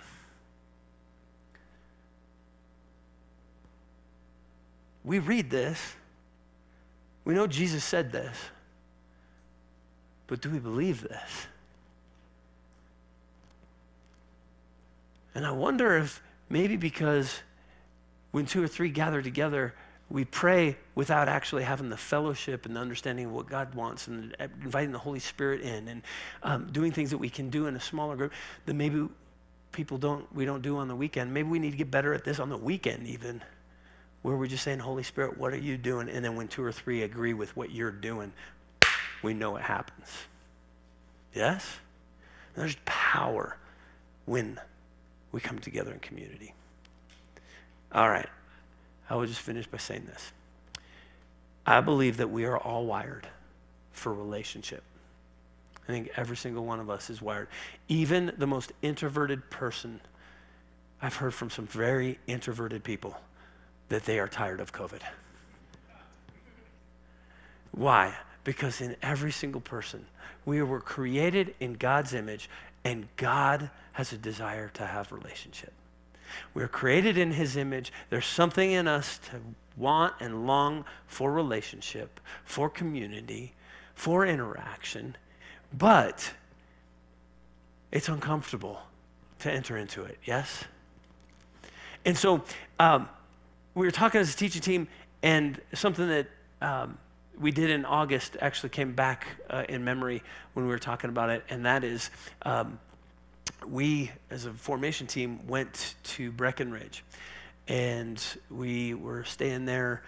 We 5.03 5.19
read 5.19 5.49
this. 5.49 5.95
We 7.25 7.33
know 7.33 7.47
Jesus 7.47 7.83
said 7.83 8.11
this. 8.11 8.37
But 10.27 10.41
do 10.41 10.49
we 10.49 10.59
believe 10.59 11.01
this? 11.01 11.47
And 15.35 15.45
I 15.45 15.51
wonder 15.51 15.97
if 15.97 16.23
maybe 16.49 16.77
because 16.77 17.41
when 18.31 18.45
two 18.45 18.63
or 18.63 18.67
three 18.67 18.89
gather 18.89 19.21
together, 19.21 19.73
we 20.09 20.23
pray 20.23 20.77
without 20.93 21.27
actually 21.27 21.63
having 21.63 21.89
the 21.89 21.97
fellowship 21.97 22.65
and 22.65 22.75
the 22.75 22.79
understanding 22.79 23.25
of 23.25 23.31
what 23.31 23.47
God 23.47 23.73
wants 23.75 24.07
and 24.07 24.35
inviting 24.63 24.91
the 24.91 24.99
Holy 24.99 25.19
Spirit 25.19 25.61
in 25.61 25.87
and 25.87 26.01
um, 26.43 26.67
doing 26.71 26.91
things 26.91 27.09
that 27.09 27.17
we 27.17 27.29
can 27.29 27.49
do 27.49 27.67
in 27.67 27.75
a 27.75 27.79
smaller 27.79 28.15
group 28.15 28.31
that 28.65 28.75
maybe 28.75 29.07
people 29.71 29.97
don't, 29.97 30.33
we 30.33 30.45
don't 30.45 30.61
do 30.61 30.77
on 30.77 30.87
the 30.87 30.95
weekend. 30.95 31.33
Maybe 31.33 31.49
we 31.49 31.59
need 31.59 31.71
to 31.71 31.77
get 31.77 31.91
better 31.91 32.13
at 32.13 32.23
this 32.23 32.39
on 32.39 32.49
the 32.49 32.57
weekend 32.57 33.07
even, 33.07 33.41
where 34.21 34.35
we're 34.35 34.47
just 34.47 34.63
saying, 34.63 34.79
Holy 34.79 35.03
Spirit, 35.03 35.37
what 35.37 35.53
are 35.53 35.57
you 35.57 35.77
doing? 35.77 36.07
And 36.07 36.23
then 36.23 36.35
when 36.35 36.47
two 36.47 36.63
or 36.63 36.71
three 36.71 37.03
agree 37.03 37.33
with 37.33 37.55
what 37.57 37.71
you're 37.71 37.91
doing, 37.91 38.31
we 39.23 39.33
know 39.33 39.57
it 39.57 39.63
happens. 39.63 40.07
Yes? 41.33 41.77
There's 42.55 42.77
power 42.85 43.57
when 44.25 44.59
we 45.35 45.41
come 45.41 45.59
together 45.59 45.91
in 45.91 45.99
community. 45.99 46.53
All 47.91 48.09
right. 48.09 48.29
I 49.09 49.15
will 49.15 49.25
just 49.25 49.41
finish 49.41 49.67
by 49.67 49.79
saying 49.79 50.05
this. 50.05 50.31
I 51.65 51.81
believe 51.81 52.15
that 52.17 52.29
we 52.29 52.45
are 52.45 52.57
all 52.57 52.85
wired 52.85 53.27
for 53.91 54.13
relationship. 54.13 54.81
I 55.83 55.91
think 55.91 56.09
every 56.15 56.37
single 56.37 56.63
one 56.63 56.79
of 56.79 56.89
us 56.89 57.09
is 57.09 57.21
wired. 57.21 57.49
Even 57.89 58.31
the 58.37 58.47
most 58.47 58.71
introverted 58.81 59.49
person, 59.49 59.99
I've 61.01 61.17
heard 61.17 61.33
from 61.33 61.49
some 61.49 61.67
very 61.67 62.17
introverted 62.27 62.85
people 62.85 63.19
that 63.89 64.05
they 64.05 64.19
are 64.19 64.29
tired 64.29 64.61
of 64.61 64.71
COVID. 64.71 65.01
Why? 67.71 68.15
Because 68.45 68.79
in 68.79 68.95
every 69.01 69.31
single 69.33 69.59
person, 69.59 70.05
we 70.45 70.61
were 70.61 70.79
created 70.79 71.53
in 71.59 71.73
God's 71.73 72.13
image, 72.13 72.49
and 72.85 73.07
God 73.17 73.69
has 73.93 74.13
a 74.13 74.17
desire 74.17 74.69
to 74.75 74.85
have 74.85 75.11
relationship. 75.11 75.73
We're 76.53 76.69
created 76.69 77.17
in 77.17 77.31
his 77.31 77.57
image. 77.57 77.91
There's 78.09 78.25
something 78.25 78.71
in 78.71 78.87
us 78.87 79.17
to 79.29 79.41
want 79.75 80.13
and 80.19 80.47
long 80.47 80.85
for 81.07 81.31
relationship, 81.31 82.21
for 82.45 82.69
community, 82.69 83.53
for 83.95 84.25
interaction, 84.25 85.15
but 85.77 86.31
it's 87.91 88.09
uncomfortable 88.09 88.81
to 89.39 89.51
enter 89.51 89.77
into 89.77 90.03
it, 90.03 90.17
yes? 90.23 90.65
And 92.05 92.17
so 92.17 92.43
um, 92.79 93.09
we 93.73 93.85
were 93.85 93.91
talking 93.91 94.21
as 94.21 94.33
a 94.33 94.37
teaching 94.37 94.61
team, 94.61 94.87
and 95.23 95.59
something 95.73 96.07
that 96.07 96.27
um, 96.61 96.97
we 97.39 97.51
did 97.51 97.69
in 97.69 97.85
August 97.85 98.37
actually 98.41 98.69
came 98.69 98.93
back 98.93 99.27
uh, 99.49 99.63
in 99.67 99.83
memory 99.83 100.23
when 100.53 100.65
we 100.65 100.71
were 100.71 100.79
talking 100.79 101.09
about 101.09 101.29
it, 101.29 101.43
and 101.49 101.65
that 101.65 101.83
is 101.83 102.09
um, 102.43 102.79
we, 103.67 104.11
as 104.29 104.45
a 104.45 104.53
formation 104.53 105.07
team, 105.07 105.45
went 105.47 105.95
to 106.03 106.31
Breckenridge, 106.31 107.03
and 107.67 108.23
we 108.49 108.93
were 108.93 109.23
staying 109.23 109.65
there 109.65 110.03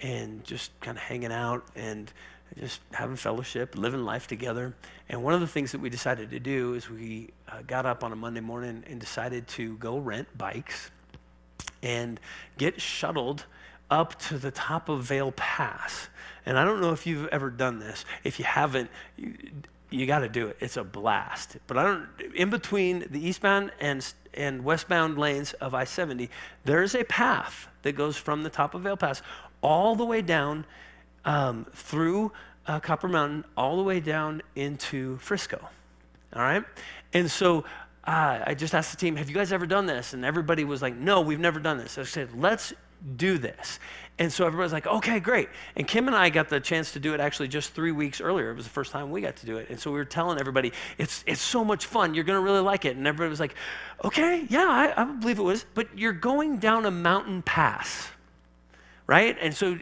and 0.00 0.44
just 0.44 0.78
kind 0.80 0.96
of 0.96 1.02
hanging 1.02 1.32
out 1.32 1.64
and 1.76 2.12
just 2.58 2.80
having 2.92 3.16
fellowship, 3.16 3.76
living 3.76 4.04
life 4.04 4.26
together. 4.26 4.74
And 5.08 5.22
one 5.22 5.34
of 5.34 5.40
the 5.40 5.46
things 5.46 5.72
that 5.72 5.80
we 5.80 5.90
decided 5.90 6.30
to 6.30 6.40
do 6.40 6.74
is 6.74 6.90
we 6.90 7.30
uh, 7.48 7.62
got 7.66 7.86
up 7.86 8.04
on 8.04 8.12
a 8.12 8.16
Monday 8.16 8.40
morning 8.40 8.84
and 8.86 9.00
decided 9.00 9.46
to 9.48 9.76
go 9.78 9.98
rent 9.98 10.28
bikes 10.36 10.90
and 11.82 12.20
get 12.58 12.80
shuttled 12.80 13.44
up 13.90 14.18
to 14.18 14.38
the 14.38 14.50
top 14.50 14.88
of 14.88 15.04
Vail 15.04 15.32
Pass. 15.32 16.08
And 16.46 16.58
I 16.58 16.64
don't 16.64 16.80
know 16.80 16.92
if 16.92 17.06
you've 17.06 17.28
ever 17.28 17.50
done 17.50 17.78
this. 17.78 18.04
If 18.24 18.38
you 18.38 18.44
haven't, 18.44 18.90
you, 19.16 19.34
you 19.90 20.06
got 20.06 20.20
to 20.20 20.28
do 20.28 20.48
it. 20.48 20.56
It's 20.60 20.76
a 20.76 20.84
blast. 20.84 21.56
But 21.66 21.78
I 21.78 21.84
don't. 21.84 22.08
In 22.34 22.50
between 22.50 23.06
the 23.10 23.24
eastbound 23.24 23.72
and 23.80 24.12
and 24.34 24.64
westbound 24.64 25.18
lanes 25.18 25.52
of 25.54 25.74
I-70, 25.74 26.30
there 26.64 26.82
is 26.82 26.94
a 26.94 27.04
path 27.04 27.68
that 27.82 27.92
goes 27.92 28.16
from 28.16 28.42
the 28.42 28.50
top 28.50 28.74
of 28.74 28.82
Vail 28.82 28.96
Pass 28.96 29.20
all 29.60 29.94
the 29.94 30.06
way 30.06 30.22
down 30.22 30.64
um, 31.24 31.66
through 31.74 32.32
uh, 32.66 32.80
Copper 32.80 33.08
Mountain, 33.08 33.44
all 33.56 33.76
the 33.76 33.82
way 33.82 34.00
down 34.00 34.42
into 34.56 35.18
Frisco. 35.18 35.60
All 36.34 36.42
right, 36.42 36.64
and 37.12 37.30
so 37.30 37.64
uh, 38.04 38.40
I 38.46 38.54
just 38.54 38.74
asked 38.74 38.90
the 38.90 38.96
team, 38.96 39.16
"Have 39.16 39.28
you 39.28 39.34
guys 39.34 39.52
ever 39.52 39.66
done 39.66 39.86
this?" 39.86 40.14
And 40.14 40.24
everybody 40.24 40.64
was 40.64 40.80
like, 40.80 40.96
"No, 40.96 41.20
we've 41.20 41.40
never 41.40 41.60
done 41.60 41.76
this." 41.76 41.92
So 41.92 42.02
I 42.02 42.04
said, 42.04 42.30
"Let's 42.34 42.72
do 43.16 43.36
this." 43.38 43.78
And 44.18 44.32
so 44.32 44.46
everybody's 44.46 44.72
like, 44.72 44.86
okay, 44.86 45.20
great. 45.20 45.48
And 45.74 45.88
Kim 45.88 46.06
and 46.06 46.14
I 46.14 46.28
got 46.28 46.48
the 46.48 46.60
chance 46.60 46.92
to 46.92 47.00
do 47.00 47.14
it 47.14 47.20
actually 47.20 47.48
just 47.48 47.72
three 47.72 47.92
weeks 47.92 48.20
earlier. 48.20 48.50
It 48.50 48.54
was 48.54 48.64
the 48.64 48.70
first 48.70 48.92
time 48.92 49.10
we 49.10 49.22
got 49.22 49.36
to 49.36 49.46
do 49.46 49.56
it. 49.56 49.70
And 49.70 49.80
so 49.80 49.90
we 49.90 49.96
were 49.96 50.04
telling 50.04 50.38
everybody, 50.38 50.72
it's, 50.98 51.24
it's 51.26 51.40
so 51.40 51.64
much 51.64 51.86
fun. 51.86 52.14
You're 52.14 52.24
going 52.24 52.38
to 52.38 52.44
really 52.44 52.60
like 52.60 52.84
it. 52.84 52.96
And 52.96 53.06
everybody 53.06 53.30
was 53.30 53.40
like, 53.40 53.54
okay, 54.04 54.44
yeah, 54.48 54.66
I, 54.96 55.02
I 55.02 55.04
believe 55.04 55.38
it 55.38 55.42
was. 55.42 55.64
But 55.74 55.98
you're 55.98 56.12
going 56.12 56.58
down 56.58 56.84
a 56.84 56.90
mountain 56.90 57.42
pass, 57.42 58.08
right? 59.06 59.36
And 59.40 59.54
so 59.54 59.78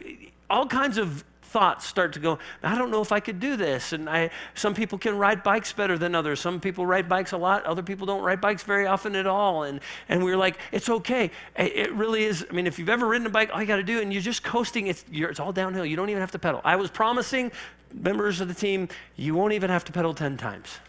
all 0.49 0.65
kinds 0.65 0.97
of 0.97 1.25
thoughts 1.51 1.85
start 1.85 2.13
to 2.13 2.19
go, 2.19 2.39
I 2.63 2.77
don't 2.77 2.91
know 2.91 3.01
if 3.01 3.11
I 3.11 3.19
could 3.19 3.39
do 3.39 3.57
this. 3.57 3.91
And 3.91 4.09
I, 4.09 4.29
some 4.55 4.73
people 4.73 4.97
can 4.97 5.17
ride 5.17 5.43
bikes 5.43 5.73
better 5.73 5.97
than 5.97 6.15
others. 6.15 6.39
Some 6.39 6.59
people 6.59 6.85
ride 6.85 7.09
bikes 7.09 7.33
a 7.33 7.37
lot. 7.37 7.65
Other 7.65 7.83
people 7.83 8.07
don't 8.07 8.23
ride 8.23 8.39
bikes 8.39 8.63
very 8.63 8.87
often 8.87 9.15
at 9.15 9.27
all. 9.27 9.63
And, 9.63 9.81
and 10.07 10.23
we 10.23 10.31
are 10.31 10.37
like, 10.37 10.57
it's 10.71 10.89
okay. 10.89 11.29
It 11.57 11.91
really 11.93 12.23
is. 12.23 12.45
I 12.49 12.53
mean, 12.53 12.67
if 12.67 12.79
you've 12.79 12.89
ever 12.89 13.05
ridden 13.05 13.27
a 13.27 13.29
bike, 13.29 13.49
all 13.53 13.61
you 13.61 13.67
got 13.67 13.75
to 13.75 13.83
do, 13.83 13.99
and 13.99 14.11
you're 14.13 14.21
just 14.21 14.43
coasting, 14.43 14.87
it's, 14.87 15.03
it's 15.11 15.39
all 15.39 15.51
downhill. 15.51 15.85
You 15.85 15.95
don't 15.95 16.09
even 16.09 16.21
have 16.21 16.31
to 16.31 16.39
pedal. 16.39 16.61
I 16.63 16.77
was 16.77 16.89
promising 16.89 17.51
members 17.93 18.39
of 18.39 18.47
the 18.47 18.53
team, 18.53 18.87
you 19.17 19.35
won't 19.35 19.53
even 19.53 19.69
have 19.69 19.83
to 19.85 19.91
pedal 19.91 20.13
10 20.13 20.37
times. 20.37 20.79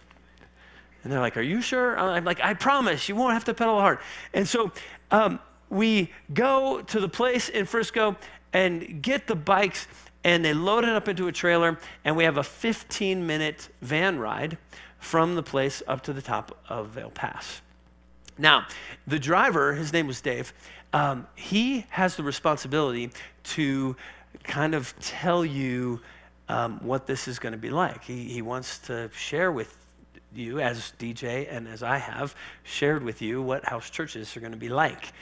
And 1.03 1.12
they're 1.12 1.20
like, 1.20 1.37
Are 1.37 1.42
you 1.42 1.61
sure? 1.61 1.98
I'm 1.98 2.25
like, 2.25 2.40
I 2.40 2.55
promise 2.55 3.09
you 3.09 3.16
won't 3.16 3.33
have 3.33 3.44
to 3.46 3.55
pedal 3.55 3.81
hard. 3.81 3.98
And 4.33 4.46
so 4.46 4.70
um, 5.11 5.40
we 5.68 6.12
go 6.33 6.83
to 6.83 7.01
the 7.01 7.09
place 7.09 7.48
in 7.48 7.66
Frisco 7.66 8.16
and 8.53 9.03
get 9.03 9.27
the 9.27 9.35
bikes 9.35 9.88
and 10.24 10.44
they 10.44 10.54
load 10.54 10.85
it 10.85 10.90
up 10.90 11.08
into 11.08 11.28
a 11.28 11.32
trailer, 11.32 11.78
and 12.04 12.16
we 12.16 12.24
have 12.24 12.37
a 12.37 12.42
15 12.42 13.26
minute 13.26 13.68
van 13.80 14.18
ride 14.18 14.58
from 14.98 15.35
the 15.35 15.42
place 15.42 15.82
up 15.87 16.02
to 16.02 16.12
the 16.12 16.22
top 16.22 16.56
of 16.68 16.88
Vail 16.88 17.11
Pass. 17.11 17.61
Now, 18.38 18.66
the 19.06 19.18
driver, 19.18 19.74
his 19.74 19.92
name 19.92 20.06
was 20.06 20.20
Dave, 20.20 20.52
um, 20.92 21.26
he 21.35 21.87
has 21.90 22.16
the 22.16 22.22
responsibility 22.22 23.11
to 23.44 23.96
kind 24.44 24.74
of 24.74 24.94
tell 25.00 25.44
you 25.44 26.00
um, 26.48 26.78
what 26.82 27.06
this 27.06 27.28
is 27.28 27.38
going 27.38 27.52
to 27.52 27.58
be 27.58 27.70
like. 27.70 28.04
He, 28.04 28.24
he 28.24 28.42
wants 28.42 28.78
to 28.80 29.11
share 29.14 29.50
with 29.50 29.76
you, 30.35 30.61
as 30.61 30.92
DJ 30.98 31.46
and 31.50 31.68
as 31.68 31.82
I 31.82 31.98
have 31.98 32.35
shared 32.62 33.02
with 33.02 33.20
you, 33.22 33.42
what 33.42 33.64
house 33.64 33.90
churches 33.90 34.37
are 34.37 34.40
going 34.40 34.52
to 34.52 34.58
be 34.58 34.68
like. 34.68 35.12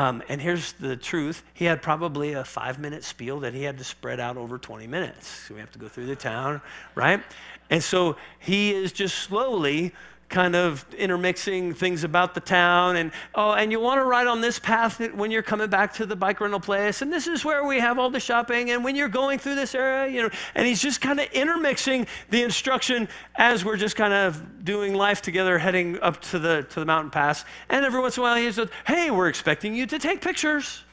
Um, 0.00 0.22
and 0.30 0.40
here's 0.40 0.72
the 0.72 0.96
truth 0.96 1.42
he 1.52 1.66
had 1.66 1.82
probably 1.82 2.32
a 2.32 2.42
five 2.42 2.78
minute 2.78 3.04
spiel 3.04 3.40
that 3.40 3.52
he 3.52 3.64
had 3.64 3.76
to 3.76 3.84
spread 3.84 4.18
out 4.18 4.38
over 4.38 4.56
20 4.56 4.86
minutes. 4.86 5.28
So 5.28 5.52
we 5.52 5.60
have 5.60 5.70
to 5.72 5.78
go 5.78 5.88
through 5.88 6.06
the 6.06 6.16
town, 6.16 6.62
right? 6.94 7.22
And 7.68 7.84
so 7.84 8.16
he 8.38 8.70
is 8.72 8.92
just 8.92 9.18
slowly 9.18 9.92
kind 10.30 10.54
of 10.54 10.86
intermixing 10.94 11.74
things 11.74 12.04
about 12.04 12.34
the 12.34 12.40
town 12.40 12.96
and 12.96 13.10
oh 13.34 13.52
and 13.52 13.72
you 13.72 13.80
want 13.80 14.00
to 14.00 14.04
ride 14.04 14.28
on 14.28 14.40
this 14.40 14.58
path 14.58 15.00
when 15.12 15.30
you're 15.30 15.42
coming 15.42 15.68
back 15.68 15.92
to 15.92 16.06
the 16.06 16.16
bike 16.16 16.40
rental 16.40 16.60
place 16.60 17.02
and 17.02 17.12
this 17.12 17.26
is 17.26 17.44
where 17.44 17.64
we 17.66 17.80
have 17.80 17.98
all 17.98 18.08
the 18.08 18.20
shopping 18.20 18.70
and 18.70 18.84
when 18.84 18.94
you're 18.94 19.08
going 19.08 19.38
through 19.38 19.56
this 19.56 19.74
area 19.74 20.10
you 20.10 20.22
know 20.22 20.30
and 20.54 20.66
he's 20.66 20.80
just 20.80 21.00
kind 21.00 21.18
of 21.18 21.26
intermixing 21.32 22.06
the 22.30 22.42
instruction 22.42 23.08
as 23.36 23.64
we're 23.64 23.76
just 23.76 23.96
kind 23.96 24.12
of 24.12 24.64
doing 24.64 24.94
life 24.94 25.20
together 25.20 25.58
heading 25.58 25.98
up 26.00 26.20
to 26.20 26.38
the 26.38 26.66
to 26.70 26.80
the 26.80 26.86
mountain 26.86 27.10
pass. 27.10 27.44
And 27.68 27.84
every 27.84 28.00
once 28.00 28.16
in 28.16 28.22
a 28.22 28.24
while 28.24 28.36
he 28.36 28.50
says 28.52 28.68
hey 28.86 29.10
we're 29.10 29.28
expecting 29.28 29.74
you 29.74 29.86
to 29.86 29.98
take 29.98 30.20
pictures 30.20 30.84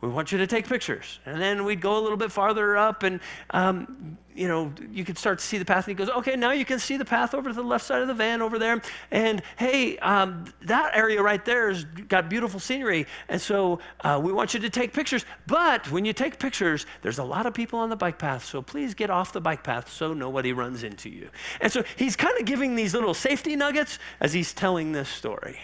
we 0.00 0.08
want 0.08 0.30
you 0.30 0.38
to 0.38 0.46
take 0.46 0.68
pictures. 0.68 1.20
And 1.24 1.40
then 1.40 1.64
we'd 1.64 1.80
go 1.80 1.98
a 1.98 2.00
little 2.00 2.16
bit 2.16 2.30
farther 2.30 2.76
up, 2.76 3.02
and 3.02 3.20
um, 3.50 4.18
you 4.34 4.48
know, 4.48 4.72
you 4.92 5.04
could 5.04 5.16
start 5.16 5.38
to 5.38 5.44
see 5.44 5.56
the 5.56 5.64
path. 5.64 5.88
And 5.88 5.98
he 5.98 6.04
goes, 6.04 6.14
"Okay, 6.14 6.36
now 6.36 6.52
you 6.52 6.64
can 6.64 6.78
see 6.78 6.96
the 6.96 7.04
path 7.04 7.34
over 7.34 7.48
to 7.48 7.54
the 7.54 7.62
left 7.62 7.84
side 7.84 8.02
of 8.02 8.08
the 8.08 8.14
van 8.14 8.42
over 8.42 8.58
there. 8.58 8.82
And 9.10 9.42
hey, 9.56 9.96
um, 9.98 10.44
that 10.62 10.94
area 10.94 11.22
right 11.22 11.42
there 11.44 11.72
has 11.72 11.84
got 11.84 12.28
beautiful 12.28 12.60
scenery, 12.60 13.06
and 13.28 13.40
so 13.40 13.80
uh, 14.00 14.20
we 14.22 14.32
want 14.32 14.52
you 14.54 14.60
to 14.60 14.70
take 14.70 14.92
pictures. 14.92 15.24
But 15.46 15.90
when 15.90 16.04
you 16.04 16.12
take 16.12 16.38
pictures, 16.38 16.84
there's 17.02 17.18
a 17.18 17.24
lot 17.24 17.46
of 17.46 17.54
people 17.54 17.78
on 17.78 17.88
the 17.88 17.96
bike 17.96 18.18
path, 18.18 18.44
so 18.44 18.60
please 18.60 18.94
get 18.94 19.08
off 19.10 19.32
the 19.32 19.40
bike 19.40 19.64
path 19.64 19.90
so 19.90 20.12
nobody 20.12 20.52
runs 20.52 20.82
into 20.82 21.08
you." 21.08 21.30
And 21.60 21.72
so 21.72 21.82
he's 21.96 22.16
kind 22.16 22.38
of 22.38 22.44
giving 22.44 22.76
these 22.76 22.92
little 22.92 23.14
safety 23.14 23.56
nuggets 23.56 23.98
as 24.20 24.32
he's 24.34 24.52
telling 24.52 24.92
this 24.92 25.08
story. 25.08 25.58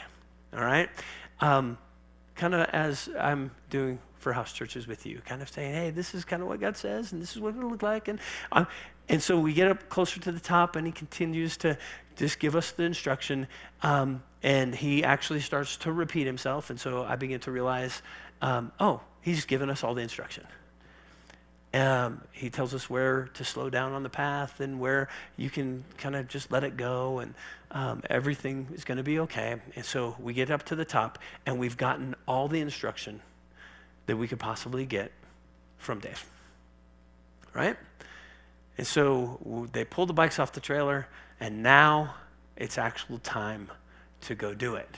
All 0.54 0.64
right, 0.64 0.88
um, 1.40 1.76
kind 2.34 2.54
of 2.54 2.68
as 2.70 3.08
I'm 3.18 3.50
doing 3.70 3.98
for 4.18 4.32
house 4.32 4.52
churches 4.52 4.86
with 4.86 5.04
you, 5.04 5.20
kind 5.24 5.42
of 5.42 5.48
saying, 5.48 5.74
hey, 5.74 5.90
this 5.90 6.14
is 6.14 6.24
kind 6.24 6.42
of 6.42 6.48
what 6.48 6.60
God 6.60 6.76
says, 6.76 7.12
and 7.12 7.20
this 7.20 7.34
is 7.34 7.40
what 7.40 7.56
it'll 7.56 7.70
look 7.70 7.82
like. 7.82 8.08
And, 8.08 8.20
and 9.08 9.22
so 9.22 9.38
we 9.38 9.52
get 9.52 9.68
up 9.68 9.88
closer 9.88 10.20
to 10.20 10.32
the 10.32 10.40
top, 10.40 10.76
and 10.76 10.86
he 10.86 10.92
continues 10.92 11.56
to 11.58 11.76
just 12.16 12.38
give 12.38 12.54
us 12.54 12.70
the 12.70 12.84
instruction. 12.84 13.48
Um, 13.82 14.22
and 14.42 14.74
he 14.74 15.04
actually 15.04 15.40
starts 15.40 15.76
to 15.78 15.92
repeat 15.92 16.26
himself. 16.26 16.70
And 16.70 16.78
so 16.78 17.04
I 17.04 17.16
begin 17.16 17.40
to 17.40 17.50
realize, 17.50 18.02
um, 18.40 18.72
oh, 18.80 19.00
he's 19.20 19.44
given 19.44 19.70
us 19.70 19.84
all 19.84 19.94
the 19.94 20.02
instruction. 20.02 20.46
Um, 21.74 22.20
he 22.32 22.50
tells 22.50 22.74
us 22.74 22.90
where 22.90 23.30
to 23.34 23.44
slow 23.44 23.70
down 23.70 23.92
on 23.92 24.02
the 24.02 24.10
path 24.10 24.60
and 24.60 24.78
where 24.78 25.08
you 25.38 25.48
can 25.48 25.84
kind 25.96 26.14
of 26.14 26.28
just 26.28 26.52
let 26.52 26.64
it 26.64 26.76
go, 26.76 27.20
and 27.20 27.34
um, 27.70 28.02
everything 28.10 28.68
is 28.74 28.84
going 28.84 28.98
to 28.98 29.02
be 29.02 29.20
okay. 29.20 29.56
And 29.74 29.84
so 29.84 30.14
we 30.20 30.34
get 30.34 30.50
up 30.50 30.64
to 30.64 30.76
the 30.76 30.84
top, 30.84 31.18
and 31.46 31.58
we've 31.58 31.76
gotten 31.76 32.14
all 32.28 32.48
the 32.48 32.60
instruction 32.60 33.22
that 34.06 34.16
we 34.16 34.28
could 34.28 34.38
possibly 34.38 34.84
get 34.84 35.12
from 35.78 36.00
Dave. 36.00 36.24
Right? 37.54 37.76
And 38.76 38.86
so 38.86 39.68
they 39.72 39.84
pulled 39.84 40.10
the 40.10 40.14
bikes 40.14 40.38
off 40.38 40.52
the 40.52 40.60
trailer, 40.60 41.06
and 41.40 41.62
now 41.62 42.14
it's 42.56 42.76
actual 42.76 43.18
time 43.18 43.70
to 44.22 44.34
go 44.34 44.54
do 44.54 44.74
it. 44.74 44.88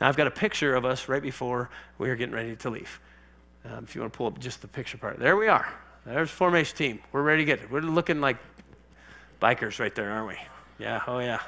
Now, 0.00 0.08
I've 0.08 0.16
got 0.16 0.26
a 0.26 0.32
picture 0.32 0.74
of 0.74 0.84
us 0.84 1.08
right 1.08 1.22
before 1.22 1.70
we 1.98 2.10
are 2.10 2.16
getting 2.16 2.34
ready 2.34 2.56
to 2.56 2.70
leave. 2.70 3.00
Um, 3.64 3.84
if 3.84 3.94
you 3.94 4.00
want 4.00 4.12
to 4.12 4.16
pull 4.16 4.26
up 4.26 4.38
just 4.38 4.60
the 4.60 4.68
picture 4.68 4.98
part, 4.98 5.18
there 5.18 5.36
we 5.36 5.48
are. 5.48 5.72
There's 6.06 6.30
formation 6.30 6.76
team. 6.76 6.98
We're 7.12 7.22
ready 7.22 7.42
to 7.42 7.46
get 7.46 7.60
it. 7.60 7.70
We're 7.70 7.80
looking 7.80 8.20
like 8.20 8.36
bikers 9.40 9.78
right 9.78 9.94
there, 9.94 10.10
aren't 10.10 10.28
we? 10.28 10.36
Yeah, 10.78 11.02
oh 11.06 11.18
yeah. 11.18 11.40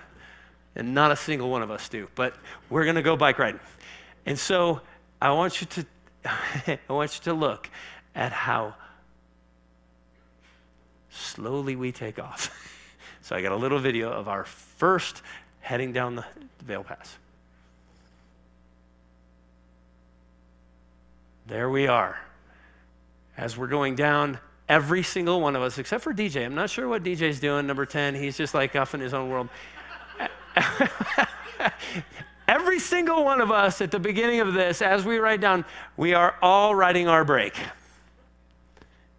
And 0.75 0.95
not 0.95 1.11
a 1.11 1.17
single 1.17 1.51
one 1.51 1.63
of 1.63 1.71
us 1.71 1.89
do, 1.89 2.09
but 2.15 2.35
we're 2.71 2.85
going 2.85 2.97
to 2.97 3.03
go 3.03 3.17
bike 3.17 3.39
riding. 3.39 3.61
And 4.25 4.39
so 4.39 4.81
I 5.21 5.33
want 5.33 5.61
you 5.61 5.67
to 5.67 5.87
I 6.89 6.93
want 6.93 7.19
you 7.19 7.25
to 7.25 7.35
look 7.35 7.71
at 8.15 8.33
how 8.33 8.75
slowly 11.11 11.77
we 11.77 11.93
take 11.93 12.19
off. 12.19 12.51
so 13.21 13.37
I 13.37 13.43
got 13.43 13.53
a 13.53 13.57
little 13.57 13.79
video 13.79 14.11
of 14.11 14.27
our 14.29 14.45
first 14.45 15.23
heading 15.61 15.93
down 15.93 16.17
the 16.17 16.25
Vail 16.65 16.83
Pass. 16.83 17.19
There 21.47 21.71
we 21.71 21.87
are. 21.87 22.19
As 23.37 23.57
we're 23.57 23.69
going 23.69 23.95
down, 23.95 24.41
Every 24.69 25.03
single 25.03 25.41
one 25.41 25.55
of 25.55 25.63
us, 25.63 25.79
except 25.79 26.03
for 26.03 26.13
DJ. 26.13 26.45
I'm 26.45 26.55
not 26.55 26.71
sure 26.71 26.89
what 26.89 27.05
DJ's 27.05 27.39
doing, 27.39 27.67
number 27.67 27.87
10. 27.87 28.17
He's 28.17 28.37
just 28.37 28.53
like 28.53 28.75
off 28.75 28.95
in 28.95 29.01
his 29.01 29.15
own 29.15 29.31
world. 29.31 29.49
Every 32.49 32.79
single 32.81 33.25
one 33.25 33.41
of 33.41 33.51
us 33.53 33.81
at 33.81 33.91
the 33.91 33.99
beginning 33.99 34.41
of 34.41 34.55
this, 34.55 34.83
as 34.83 35.05
we 35.05 35.19
write 35.19 35.41
down, 35.41 35.65
we 35.97 36.15
are 36.15 36.35
all 36.43 36.75
writing 36.75 37.07
our 37.09 37.25
brake. 37.25 37.57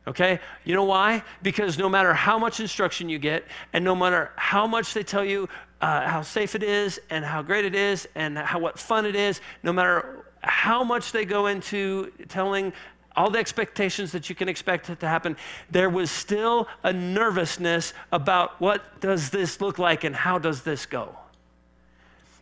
Okay? 0.05 0.39
You 0.63 0.73
know 0.73 0.85
why? 0.85 1.23
Because 1.43 1.77
no 1.77 1.89
matter 1.89 2.13
how 2.13 2.37
much 2.39 2.59
instruction 2.59 3.09
you 3.09 3.19
get, 3.19 3.45
and 3.73 3.83
no 3.83 3.95
matter 3.95 4.31
how 4.35 4.67
much 4.67 4.93
they 4.93 5.03
tell 5.03 5.25
you 5.25 5.49
uh, 5.81 6.07
how 6.07 6.21
safe 6.21 6.55
it 6.55 6.63
is, 6.63 6.99
and 7.09 7.23
how 7.23 7.41
great 7.41 7.63
it 7.65 7.75
is, 7.75 8.07
and 8.15 8.37
how 8.37 8.59
what 8.59 8.79
fun 8.79 9.05
it 9.05 9.15
is, 9.15 9.41
no 9.63 9.71
matter 9.71 10.25
how 10.41 10.83
much 10.83 11.11
they 11.11 11.25
go 11.25 11.47
into 11.47 12.11
telling 12.29 12.73
all 13.17 13.31
the 13.31 13.39
expectations 13.39 14.11
that 14.11 14.29
you 14.29 14.35
can 14.35 14.47
expect 14.47 14.89
it 14.89 14.99
to 14.99 15.07
happen, 15.07 15.35
there 15.71 15.89
was 15.89 16.11
still 16.11 16.67
a 16.83 16.93
nervousness 16.93 17.93
about 18.11 18.61
what 18.61 19.01
does 19.01 19.31
this 19.31 19.59
look 19.59 19.79
like 19.79 20.03
and 20.03 20.15
how 20.15 20.37
does 20.37 20.61
this 20.61 20.85
go. 20.85 21.17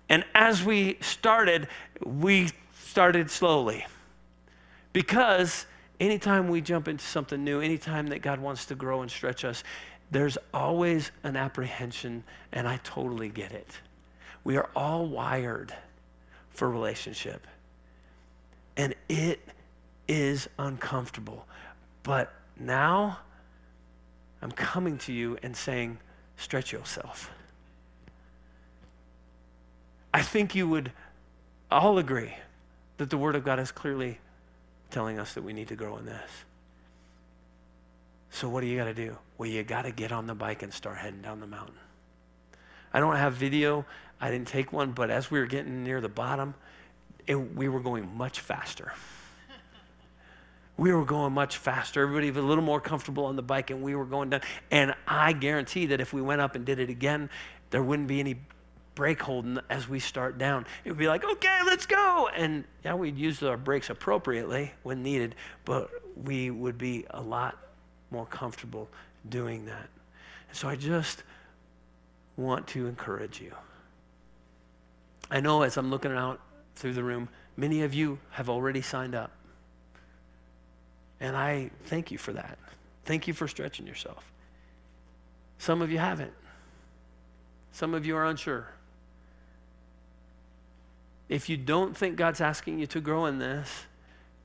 And 0.10 0.26
as 0.36 0.64
we 0.64 0.98
started, 1.02 1.68
we 2.04 2.50
started 2.84 3.32
slowly. 3.32 3.86
Because 4.94 5.66
anytime 6.00 6.50
we 6.50 6.62
jump 6.62 6.88
into 6.88 7.06
something 7.06 7.44
new, 7.44 7.62
anytime 7.62 8.08
that 8.08 8.22
God 8.22 8.40
wants 8.40 8.66
to 8.68 8.76
grow 8.76 9.02
and 9.02 9.10
stretch 9.10 9.46
us, 9.46 9.64
there's 10.12 10.38
always 10.54 11.12
an 11.24 11.36
apprehension, 11.36 12.24
and 12.52 12.68
I 12.68 12.80
totally 12.84 13.30
get 13.30 13.52
it. 13.52 13.80
We 14.44 14.58
are 14.58 14.70
all 14.76 15.08
wired 15.08 15.74
for 16.52 16.70
relationship. 16.70 17.48
And 18.78 18.94
it 19.10 19.40
is 20.08 20.48
uncomfortable. 20.58 21.46
But 22.04 22.34
now 22.60 23.20
I'm 24.42 24.52
coming 24.52 24.98
to 25.00 25.14
you 25.14 25.38
and 25.42 25.56
saying, 25.56 25.98
stretch 26.38 26.72
yourself. 26.72 27.32
I 30.14 30.22
think 30.22 30.56
you 30.56 30.68
would 30.68 30.92
all 31.72 31.98
agree 31.98 32.34
that 32.98 33.10
the 33.10 33.18
Word 33.18 33.36
of 33.36 33.44
God 33.44 33.60
is 33.60 33.72
clearly 33.72 34.20
telling 34.90 35.20
us 35.20 35.34
that 35.34 35.44
we 35.44 35.52
need 35.52 35.68
to 35.70 35.76
grow 35.76 35.98
in 35.98 36.06
this. 36.06 36.32
So, 38.30 38.50
what 38.50 38.62
do 38.62 38.68
you 38.68 38.78
got 38.78 38.86
to 38.86 38.94
do? 38.94 39.18
Well, 39.38 39.50
you 39.50 39.64
got 39.64 39.84
to 39.84 39.92
get 39.92 40.12
on 40.12 40.28
the 40.28 40.36
bike 40.36 40.64
and 40.64 40.74
start 40.74 40.98
heading 40.98 41.22
down 41.22 41.40
the 41.40 41.48
mountain. 41.48 41.76
I 42.94 43.00
don't 43.00 43.16
have 43.16 43.34
video, 43.34 43.86
I 44.22 44.32
didn't 44.32 44.48
take 44.48 44.72
one, 44.72 44.92
but 44.92 45.10
as 45.10 45.30
we 45.30 45.40
were 45.40 45.46
getting 45.46 45.84
near 45.84 46.00
the 46.00 46.10
bottom, 46.10 46.54
it, 47.28 47.36
we 47.36 47.68
were 47.68 47.80
going 47.80 48.16
much 48.16 48.40
faster. 48.40 48.94
We 50.78 50.92
were 50.94 51.06
going 51.06 51.34
much 51.34 51.58
faster. 51.58 52.02
Everybody 52.02 52.32
was 52.32 52.44
a 52.44 52.48
little 52.48 52.64
more 52.64 52.82
comfortable 52.82 53.26
on 53.26 53.36
the 53.36 53.42
bike, 53.42 53.70
and 53.70 53.82
we 53.82 53.96
were 53.96 54.06
going 54.06 54.30
down. 54.30 54.42
And 54.72 54.94
I 55.08 55.34
guarantee 55.34 55.88
that 55.88 56.02
if 56.02 56.14
we 56.14 56.22
went 56.22 56.42
up 56.42 56.56
and 56.56 56.66
did 56.66 56.80
it 56.80 56.90
again, 56.90 57.30
there 57.70 57.82
wouldn't 57.82 58.08
be 58.08 58.20
any 58.20 58.40
brake 58.96 59.22
holding 59.22 59.60
as 59.70 59.88
we 59.88 60.00
start 60.00 60.38
down. 60.38 60.66
It 60.84 60.90
would 60.90 60.98
be 60.98 61.08
like, 61.08 61.24
okay, 61.24 61.60
let's 61.66 61.86
go. 61.86 62.30
And 62.36 62.64
yeah, 62.84 62.96
we'd 62.96 63.18
use 63.18 63.44
our 63.44 63.58
brakes 63.58 63.90
appropriately 63.90 64.72
when 64.84 65.04
needed, 65.04 65.36
but 65.66 65.90
we 66.16 66.50
would 66.50 66.78
be 66.78 67.06
a 67.10 67.22
lot 67.22 67.58
more 68.12 68.26
comfortable 68.26 68.90
doing 69.28 69.66
that. 69.66 69.90
And 70.48 70.58
so 70.58 70.70
I 70.70 70.76
just 70.76 71.24
want 72.38 72.68
to 72.68 72.88
encourage 72.88 73.42
you. 73.42 73.54
I 75.30 75.40
know 75.42 75.64
as 75.64 75.78
I'm 75.78 75.90
looking 75.90 76.12
out 76.12 76.40
through 76.76 76.94
the 76.94 77.04
room, 77.04 77.30
many 77.58 77.82
of 77.82 77.94
you 77.94 78.20
have 78.32 78.50
already 78.50 78.82
signed 78.82 79.16
up. 79.16 79.32
And 81.20 81.36
I 81.36 81.72
thank 81.86 82.12
you 82.12 82.18
for 82.18 82.34
that. 82.34 82.58
Thank 83.06 83.28
you 83.28 83.34
for 83.34 83.48
stretching 83.48 83.88
yourself. 83.88 84.32
Some 85.58 85.82
of 85.82 85.92
you 85.92 86.00
haven't. 86.00 86.34
Some 87.72 87.94
of 87.94 88.06
you 88.06 88.16
are 88.16 88.26
unsure. 88.26 88.68
If 91.28 91.50
you 91.50 91.58
don't 91.58 91.96
think 91.96 92.18
God's 92.18 92.42
asking 92.42 92.80
you 92.80 92.88
to 92.88 93.02
grow 93.02 93.26
in 93.26 93.40
this, 93.40 93.86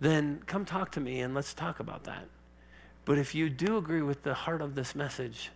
then 0.00 0.42
come 0.46 0.64
talk 0.64 0.92
to 0.92 1.00
me 1.00 1.20
and 1.20 1.34
let's 1.34 1.52
talk 1.52 1.80
about 1.80 2.04
that. 2.04 2.26
But 3.04 3.18
if 3.18 3.34
you 3.34 3.50
do 3.50 3.76
agree 3.76 4.02
with 4.02 4.22
the 4.22 4.34
heart 4.34 4.62
of 4.62 4.74
this 4.74 4.94
message, 4.94 5.50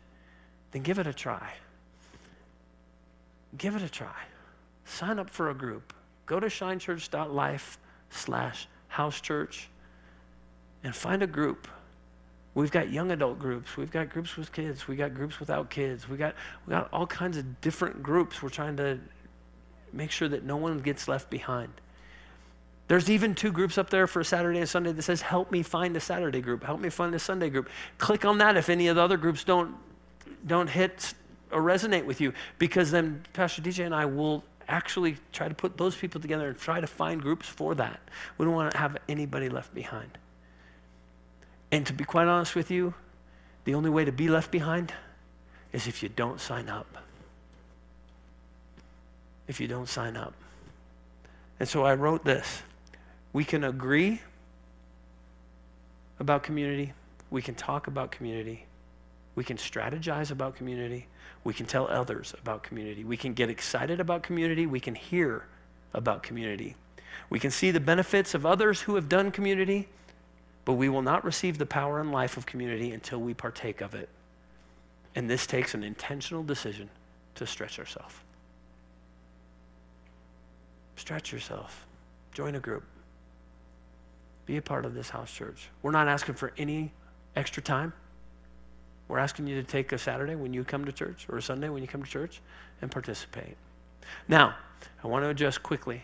then 0.73 0.83
give 0.83 0.99
it 0.99 1.07
a 1.07 1.15
try. 1.15 1.53
Give 3.57 3.77
it 3.77 3.83
a 3.83 3.89
try. 3.89 4.25
Sign 4.85 5.19
up 5.19 5.31
for 5.31 5.51
a 5.51 5.55
group. 5.55 5.95
Go 6.27 6.41
to 6.41 6.47
shinechurch.life 6.47 7.79
slash 8.11 8.69
house 8.89 9.21
church 9.21 9.69
and 10.85 10.95
find 10.95 11.23
a 11.23 11.27
group. 11.27 11.67
We've 12.55 12.71
got 12.71 12.91
young 12.91 13.11
adult 13.11 13.41
groups. 13.41 13.77
We've 13.77 13.91
got 13.91 14.11
groups 14.11 14.37
with 14.37 14.53
kids. 14.53 14.87
We 14.87 14.95
got 14.95 15.13
groups 15.13 15.41
without 15.41 15.71
kids. 15.71 16.09
We 16.09 16.17
got 16.17 16.37
we 16.67 16.71
got 16.71 16.89
all 16.93 17.07
kinds 17.07 17.37
of 17.37 17.61
different 17.61 18.03
groups. 18.03 18.43
We're 18.43 18.51
trying 18.51 18.77
to 18.77 19.01
make 19.93 20.13
sure 20.13 20.29
that 20.29 20.45
no 20.45 20.57
one 20.57 20.79
gets 20.79 21.09
left 21.09 21.31
behind. 21.31 21.73
There's 22.87 23.09
even 23.09 23.35
two 23.35 23.51
groups 23.51 23.79
up 23.79 23.89
there 23.89 24.07
for 24.07 24.23
Saturday 24.23 24.59
and 24.59 24.69
Sunday 24.69 24.93
that 24.93 25.03
says, 25.03 25.23
Help 25.23 25.51
me 25.51 25.63
find 25.63 25.97
a 25.97 26.01
Saturday 26.01 26.41
group, 26.41 26.63
help 26.63 26.81
me 26.81 26.91
find 26.91 27.15
a 27.15 27.19
Sunday 27.19 27.49
group. 27.49 27.71
Click 27.99 28.25
on 28.25 28.39
that 28.39 28.57
if 28.57 28.69
any 28.69 28.89
of 28.89 28.97
the 28.97 29.03
other 29.03 29.17
groups 29.17 29.43
don't, 29.43 29.75
don't 30.47 30.69
hit 30.69 31.15
or 31.51 31.63
resonate 31.63 32.05
with 32.05 32.21
you, 32.21 32.33
because 32.59 32.91
then 32.91 33.25
Pastor 33.33 33.63
DJ 33.63 33.87
and 33.87 33.95
I 33.95 34.05
will 34.05 34.45
actually 34.69 35.17
try 35.33 35.49
to 35.49 35.55
put 35.55 35.77
those 35.79 35.97
people 35.97 36.21
together 36.21 36.49
and 36.49 36.59
try 36.59 36.81
to 36.81 36.87
find 36.87 37.23
groups 37.23 37.47
for 37.47 37.75
that. 37.75 38.01
We 38.37 38.45
don't 38.45 38.55
want 38.55 38.73
to 38.73 38.79
have 38.79 38.99
anybody 39.09 39.49
left 39.49 39.75
behind. 39.75 40.19
And 41.75 41.87
to 41.87 41.93
be 41.93 42.05
quite 42.05 42.29
honest 42.29 42.55
with 42.55 42.71
you, 42.71 42.95
the 43.65 43.75
only 43.75 43.91
way 43.91 44.05
to 44.05 44.13
be 44.13 44.29
left 44.29 44.51
behind 44.51 44.93
is 45.73 45.87
if 45.87 46.03
you 46.03 46.09
don't 46.09 46.41
sign 46.41 46.69
up 46.69 46.99
if 49.47 49.61
you 49.61 49.69
don't 49.69 49.89
sign 49.89 50.17
up. 50.17 50.35
And 51.61 51.69
so 51.69 51.85
I 51.85 51.95
wrote 51.95 52.25
this. 52.25 52.63
We 53.33 53.45
can 53.45 53.65
agree 53.65 54.21
about 56.19 56.43
community. 56.43 56.93
We 57.31 57.43
can 57.43 57.55
talk 57.55 57.87
about 57.87 58.11
community. 58.11 58.67
We 59.35 59.45
can 59.45 59.57
strategize 59.57 60.31
about 60.31 60.57
community. 60.57 61.09
We 61.43 61.53
can 61.53 61.67
tell 61.67 61.89
others 61.89 62.35
about 62.41 62.63
community. 62.63 63.05
We 63.05 63.17
can 63.17 63.35
get 63.35 63.51
excited 63.51 64.01
about 64.01 64.23
community. 64.23 64.67
We 64.67 64.81
can 64.81 64.95
hear 64.95 65.47
about 65.93 66.23
community. 66.23 66.77
We 67.31 67.39
can 67.39 67.51
see 67.51 67.71
the 67.71 67.81
benefits 67.81 68.35
of 68.35 68.47
others 68.47 68.83
who 68.83 68.95
have 68.95 69.09
done 69.09 69.31
community, 69.31 69.89
but 70.65 70.75
we 70.75 70.89
will 70.89 71.03
not 71.03 71.25
receive 71.25 71.59
the 71.59 71.67
power 71.67 72.01
and 72.01 72.13
life 72.13 72.37
of 72.37 72.47
community 72.47 72.93
until 72.93 73.21
we 73.21 73.35
partake 73.35 73.81
of 73.81 73.95
it. 73.95 74.09
And 75.15 75.29
this 75.29 75.47
takes 75.47 75.75
an 75.75 75.85
intentional 75.85 76.43
decision 76.43 76.89
to 77.37 77.47
stretch 77.47 77.79
ourselves. 77.79 78.15
Stretch 80.97 81.33
yourself. 81.33 81.87
Join 82.33 82.55
a 82.55 82.61
group. 82.61 82.85
Be 84.47 84.57
a 84.57 84.63
part 84.63 84.85
of 84.85 84.95
this 84.95 85.11
house 85.11 85.33
church. 85.33 85.69
We're 85.83 85.91
not 85.91 86.09
asking 86.09 86.35
for 86.35 86.53
any 86.59 86.93
extra 87.37 87.63
time. 87.63 87.93
We're 89.09 89.19
asking 89.19 89.47
you 89.47 89.57
to 89.57 89.63
take 89.63 89.93
a 89.93 89.99
Saturday 89.99 90.35
when 90.35 90.55
you 90.55 90.65
come 90.65 90.85
to 90.85 90.93
church 90.93 91.27
or 91.29 91.39
a 91.39 91.43
Sunday 91.43 91.69
when 91.69 91.83
you 91.83 91.89
come 91.89 92.03
to 92.03 92.11
church 92.11 92.41
and 92.81 92.91
participate. 92.91 93.57
Now, 94.29 94.55
I 95.03 95.07
want 95.07 95.25
to 95.25 95.29
address 95.29 95.59
quickly 95.59 96.03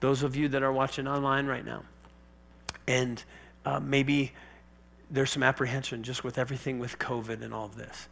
those 0.00 0.22
of 0.22 0.36
you 0.36 0.48
that 0.48 0.62
are 0.62 0.72
watching 0.72 1.06
online 1.06 1.46
right 1.46 1.64
now. 1.64 1.82
And 2.88 3.22
uh, 3.64 3.80
maybe 3.80 4.32
there's 5.10 5.30
some 5.30 5.42
apprehension 5.42 6.02
just 6.02 6.24
with 6.24 6.38
everything 6.38 6.78
with 6.78 6.98
COVID 6.98 7.42
and 7.42 7.52
all 7.52 7.66
of 7.66 7.76
this. 7.76 8.08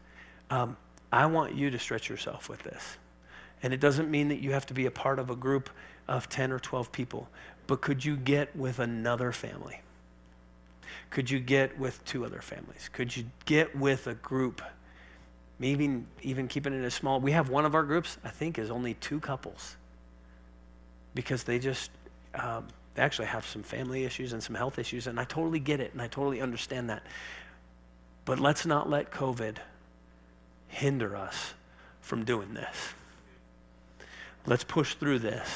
Um, 0.50 0.76
I 1.12 1.26
want 1.26 1.54
you 1.54 1.70
to 1.70 1.78
stretch 1.78 2.08
yourself 2.08 2.48
with 2.48 2.62
this. 2.62 2.98
And 3.62 3.72
it 3.72 3.80
doesn't 3.80 4.10
mean 4.10 4.28
that 4.28 4.40
you 4.40 4.52
have 4.52 4.66
to 4.66 4.74
be 4.74 4.86
a 4.86 4.90
part 4.90 5.18
of 5.18 5.30
a 5.30 5.36
group 5.36 5.70
of 6.06 6.28
10 6.28 6.52
or 6.52 6.58
12 6.58 6.92
people, 6.92 7.28
but 7.66 7.80
could 7.80 8.04
you 8.04 8.16
get 8.16 8.54
with 8.56 8.78
another 8.78 9.32
family? 9.32 9.80
Could 11.10 11.30
you 11.30 11.40
get 11.40 11.78
with 11.78 12.04
two 12.04 12.24
other 12.24 12.40
families? 12.40 12.88
Could 12.92 13.16
you 13.16 13.24
get 13.44 13.76
with 13.76 14.06
a 14.06 14.14
group? 14.14 14.62
Maybe 15.58 16.04
even 16.22 16.48
keeping 16.48 16.72
it 16.72 16.84
as 16.84 16.94
small. 16.94 17.20
We 17.20 17.32
have 17.32 17.48
one 17.48 17.64
of 17.64 17.74
our 17.74 17.82
groups, 17.82 18.16
I 18.24 18.28
think, 18.28 18.58
is 18.58 18.70
only 18.70 18.94
two 18.94 19.20
couples 19.20 19.76
because 21.14 21.42
they 21.44 21.58
just, 21.58 21.90
um, 22.34 22.68
they 22.98 23.04
actually 23.04 23.26
have 23.28 23.46
some 23.46 23.62
family 23.62 24.04
issues 24.04 24.32
and 24.32 24.42
some 24.42 24.56
health 24.56 24.76
issues, 24.76 25.06
and 25.06 25.20
I 25.20 25.24
totally 25.24 25.60
get 25.60 25.78
it 25.78 25.92
and 25.92 26.02
I 26.02 26.08
totally 26.08 26.40
understand 26.40 26.90
that. 26.90 27.04
But 28.24 28.40
let's 28.40 28.66
not 28.66 28.90
let 28.90 29.12
COVID 29.12 29.58
hinder 30.66 31.16
us 31.16 31.54
from 32.00 32.24
doing 32.24 32.54
this. 32.54 32.76
Let's 34.46 34.64
push 34.64 34.94
through 34.94 35.20
this 35.20 35.48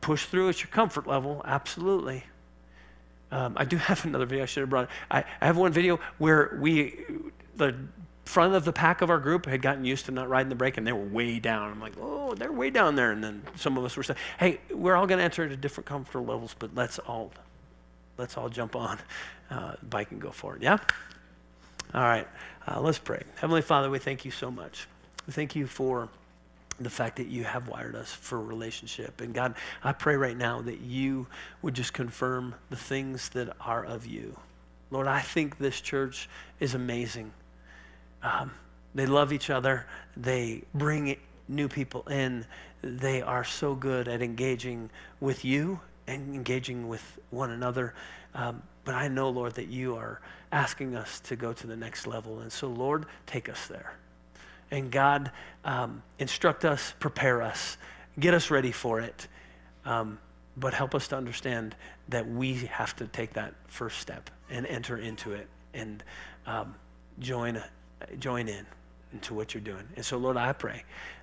push 0.00 0.26
through 0.26 0.48
at 0.48 0.60
your 0.60 0.68
comfort 0.68 1.06
level, 1.06 1.40
absolutely. 1.46 2.24
Um, 3.30 3.54
I 3.56 3.64
do 3.64 3.76
have 3.90 4.04
another 4.04 4.26
video 4.26 4.42
I 4.42 4.46
should 4.46 4.62
have 4.62 4.70
brought. 4.70 4.90
I, 5.10 5.24
I 5.40 5.46
have 5.46 5.56
one 5.56 5.72
video 5.72 6.00
where 6.18 6.58
we, 6.60 7.06
the 7.56 7.76
front 8.24 8.54
of 8.54 8.64
the 8.64 8.72
pack 8.72 9.02
of 9.02 9.10
our 9.10 9.18
group 9.18 9.46
had 9.46 9.60
gotten 9.62 9.84
used 9.84 10.06
to 10.06 10.12
not 10.12 10.28
riding 10.28 10.48
the 10.48 10.54
brake 10.54 10.76
and 10.78 10.86
they 10.86 10.92
were 10.92 11.04
way 11.04 11.38
down. 11.38 11.70
I'm 11.70 11.80
like, 11.80 11.94
oh, 12.00 12.34
they're 12.34 12.52
way 12.52 12.70
down 12.70 12.96
there. 12.96 13.12
And 13.12 13.22
then 13.22 13.42
some 13.56 13.76
of 13.76 13.84
us 13.84 13.96
were 13.96 14.02
saying, 14.02 14.18
hey, 14.38 14.60
we're 14.70 14.96
all 14.96 15.06
going 15.06 15.18
to 15.18 15.24
enter 15.24 15.44
at 15.44 15.60
different 15.60 15.86
comfort 15.86 16.20
levels, 16.20 16.54
but 16.58 16.74
let's 16.74 16.98
all, 17.00 17.32
let's 18.16 18.36
all 18.36 18.48
jump 18.48 18.76
on 18.76 18.98
uh, 19.50 19.74
bike 19.82 20.10
and 20.10 20.20
go 20.20 20.30
forward. 20.30 20.62
Yeah? 20.62 20.78
All 21.92 22.02
right, 22.02 22.26
uh, 22.66 22.80
let's 22.80 22.98
pray. 22.98 23.22
Heavenly 23.36 23.62
Father, 23.62 23.88
we 23.88 23.98
thank 23.98 24.24
you 24.24 24.30
so 24.30 24.50
much. 24.50 24.88
We 25.26 25.32
thank 25.32 25.54
you 25.54 25.66
for 25.66 26.08
the 26.80 26.90
fact 26.90 27.16
that 27.16 27.28
you 27.28 27.44
have 27.44 27.68
wired 27.68 27.94
us 27.94 28.12
for 28.12 28.40
relationship. 28.40 29.20
And 29.20 29.32
God, 29.32 29.54
I 29.82 29.92
pray 29.92 30.16
right 30.16 30.36
now 30.36 30.60
that 30.62 30.80
you 30.80 31.26
would 31.62 31.74
just 31.74 31.92
confirm 31.92 32.54
the 32.70 32.76
things 32.76 33.28
that 33.30 33.54
are 33.60 33.84
of 33.84 34.06
you. 34.06 34.36
Lord, 34.90 35.06
I 35.06 35.20
think 35.20 35.58
this 35.58 35.80
church 35.80 36.28
is 36.58 36.74
amazing. 36.74 37.32
Um, 38.24 38.50
they 38.94 39.06
love 39.06 39.32
each 39.32 39.50
other, 39.50 39.86
they 40.16 40.62
bring 40.74 41.16
new 41.48 41.68
people 41.68 42.02
in. 42.08 42.44
They 42.82 43.22
are 43.22 43.44
so 43.44 43.74
good 43.74 44.08
at 44.08 44.22
engaging 44.22 44.90
with 45.20 45.44
you 45.44 45.80
and 46.06 46.34
engaging 46.34 46.88
with 46.88 47.18
one 47.30 47.50
another. 47.50 47.94
Um, 48.34 48.62
but 48.84 48.94
I 48.94 49.08
know, 49.08 49.30
Lord, 49.30 49.54
that 49.54 49.68
you 49.68 49.96
are 49.96 50.20
asking 50.52 50.96
us 50.96 51.20
to 51.20 51.36
go 51.36 51.52
to 51.52 51.66
the 51.66 51.76
next 51.76 52.06
level. 52.06 52.40
And 52.40 52.52
so, 52.52 52.68
Lord, 52.68 53.06
take 53.26 53.48
us 53.48 53.66
there. 53.66 53.94
And 54.70 54.90
God, 54.90 55.30
um, 55.64 56.02
instruct 56.18 56.64
us, 56.64 56.94
prepare 57.00 57.42
us, 57.42 57.76
get 58.18 58.34
us 58.34 58.50
ready 58.50 58.72
for 58.72 59.00
it. 59.00 59.28
Um, 59.84 60.18
but 60.56 60.72
help 60.72 60.94
us 60.94 61.08
to 61.08 61.16
understand 61.16 61.74
that 62.08 62.28
we 62.28 62.54
have 62.54 62.94
to 62.96 63.06
take 63.06 63.32
that 63.34 63.54
first 63.66 63.98
step 63.98 64.30
and 64.50 64.66
enter 64.66 64.96
into 64.96 65.32
it 65.32 65.48
and 65.72 66.04
um, 66.46 66.74
join, 67.18 67.60
join 68.18 68.48
in 68.48 68.66
into 69.12 69.34
what 69.34 69.54
you're 69.54 69.62
doing. 69.62 69.84
And 69.96 70.04
so, 70.04 70.16
Lord, 70.16 70.36
I 70.36 70.52
pray 70.52 70.82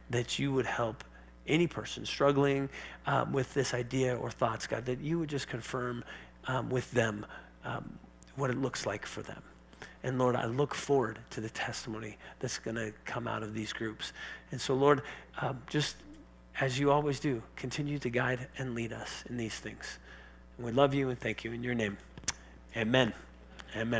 that 0.10 0.40
you 0.40 0.54
would 0.54 0.66
help 0.66 1.04
any 1.48 1.68
person 1.68 2.06
struggling 2.06 2.70
um, 3.06 3.34
with 3.34 3.54
this 3.54 3.74
idea 3.74 4.16
or 4.16 4.32
thoughts, 4.32 4.68
God, 4.68 4.86
that 4.86 5.00
you 5.00 5.20
would 5.20 5.30
just 5.30 5.48
confirm 5.48 6.04
um, 6.48 6.70
with 6.70 6.90
them 6.92 7.26
um, 7.66 7.98
what 8.36 8.50
it 8.50 8.58
looks 8.58 8.86
like 8.86 9.06
for 9.06 9.22
them. 9.22 9.42
And 10.04 10.18
Lord, 10.18 10.36
I 10.36 10.46
look 10.46 10.74
forward 10.74 11.20
to 11.32 11.42
the 11.42 11.50
testimony 11.50 12.18
that's 12.40 12.58
going 12.58 12.76
to 12.76 12.92
come 13.06 13.28
out 13.28 13.44
of 13.44 13.54
these 13.54 13.72
groups. 13.74 14.14
And 14.52 14.60
so, 14.60 14.74
Lord, 14.74 15.04
um, 15.40 15.62
just 15.68 15.98
as 16.60 16.80
you 16.80 16.92
always 16.92 17.20
do, 17.20 17.42
continue 17.56 18.00
to 18.00 18.10
guide 18.10 18.48
and 18.58 18.74
lead 18.74 18.94
us 18.94 19.24
in 19.30 19.38
these 19.38 19.56
things. 19.56 20.00
And 20.58 20.66
we 20.66 20.72
love 20.72 20.94
you 20.94 21.10
and 21.10 21.20
thank 21.20 21.44
you 21.44 21.52
in 21.54 21.64
your 21.64 21.76
name. 21.76 21.98
Amen. 22.76 23.14
Amen. 23.76 24.00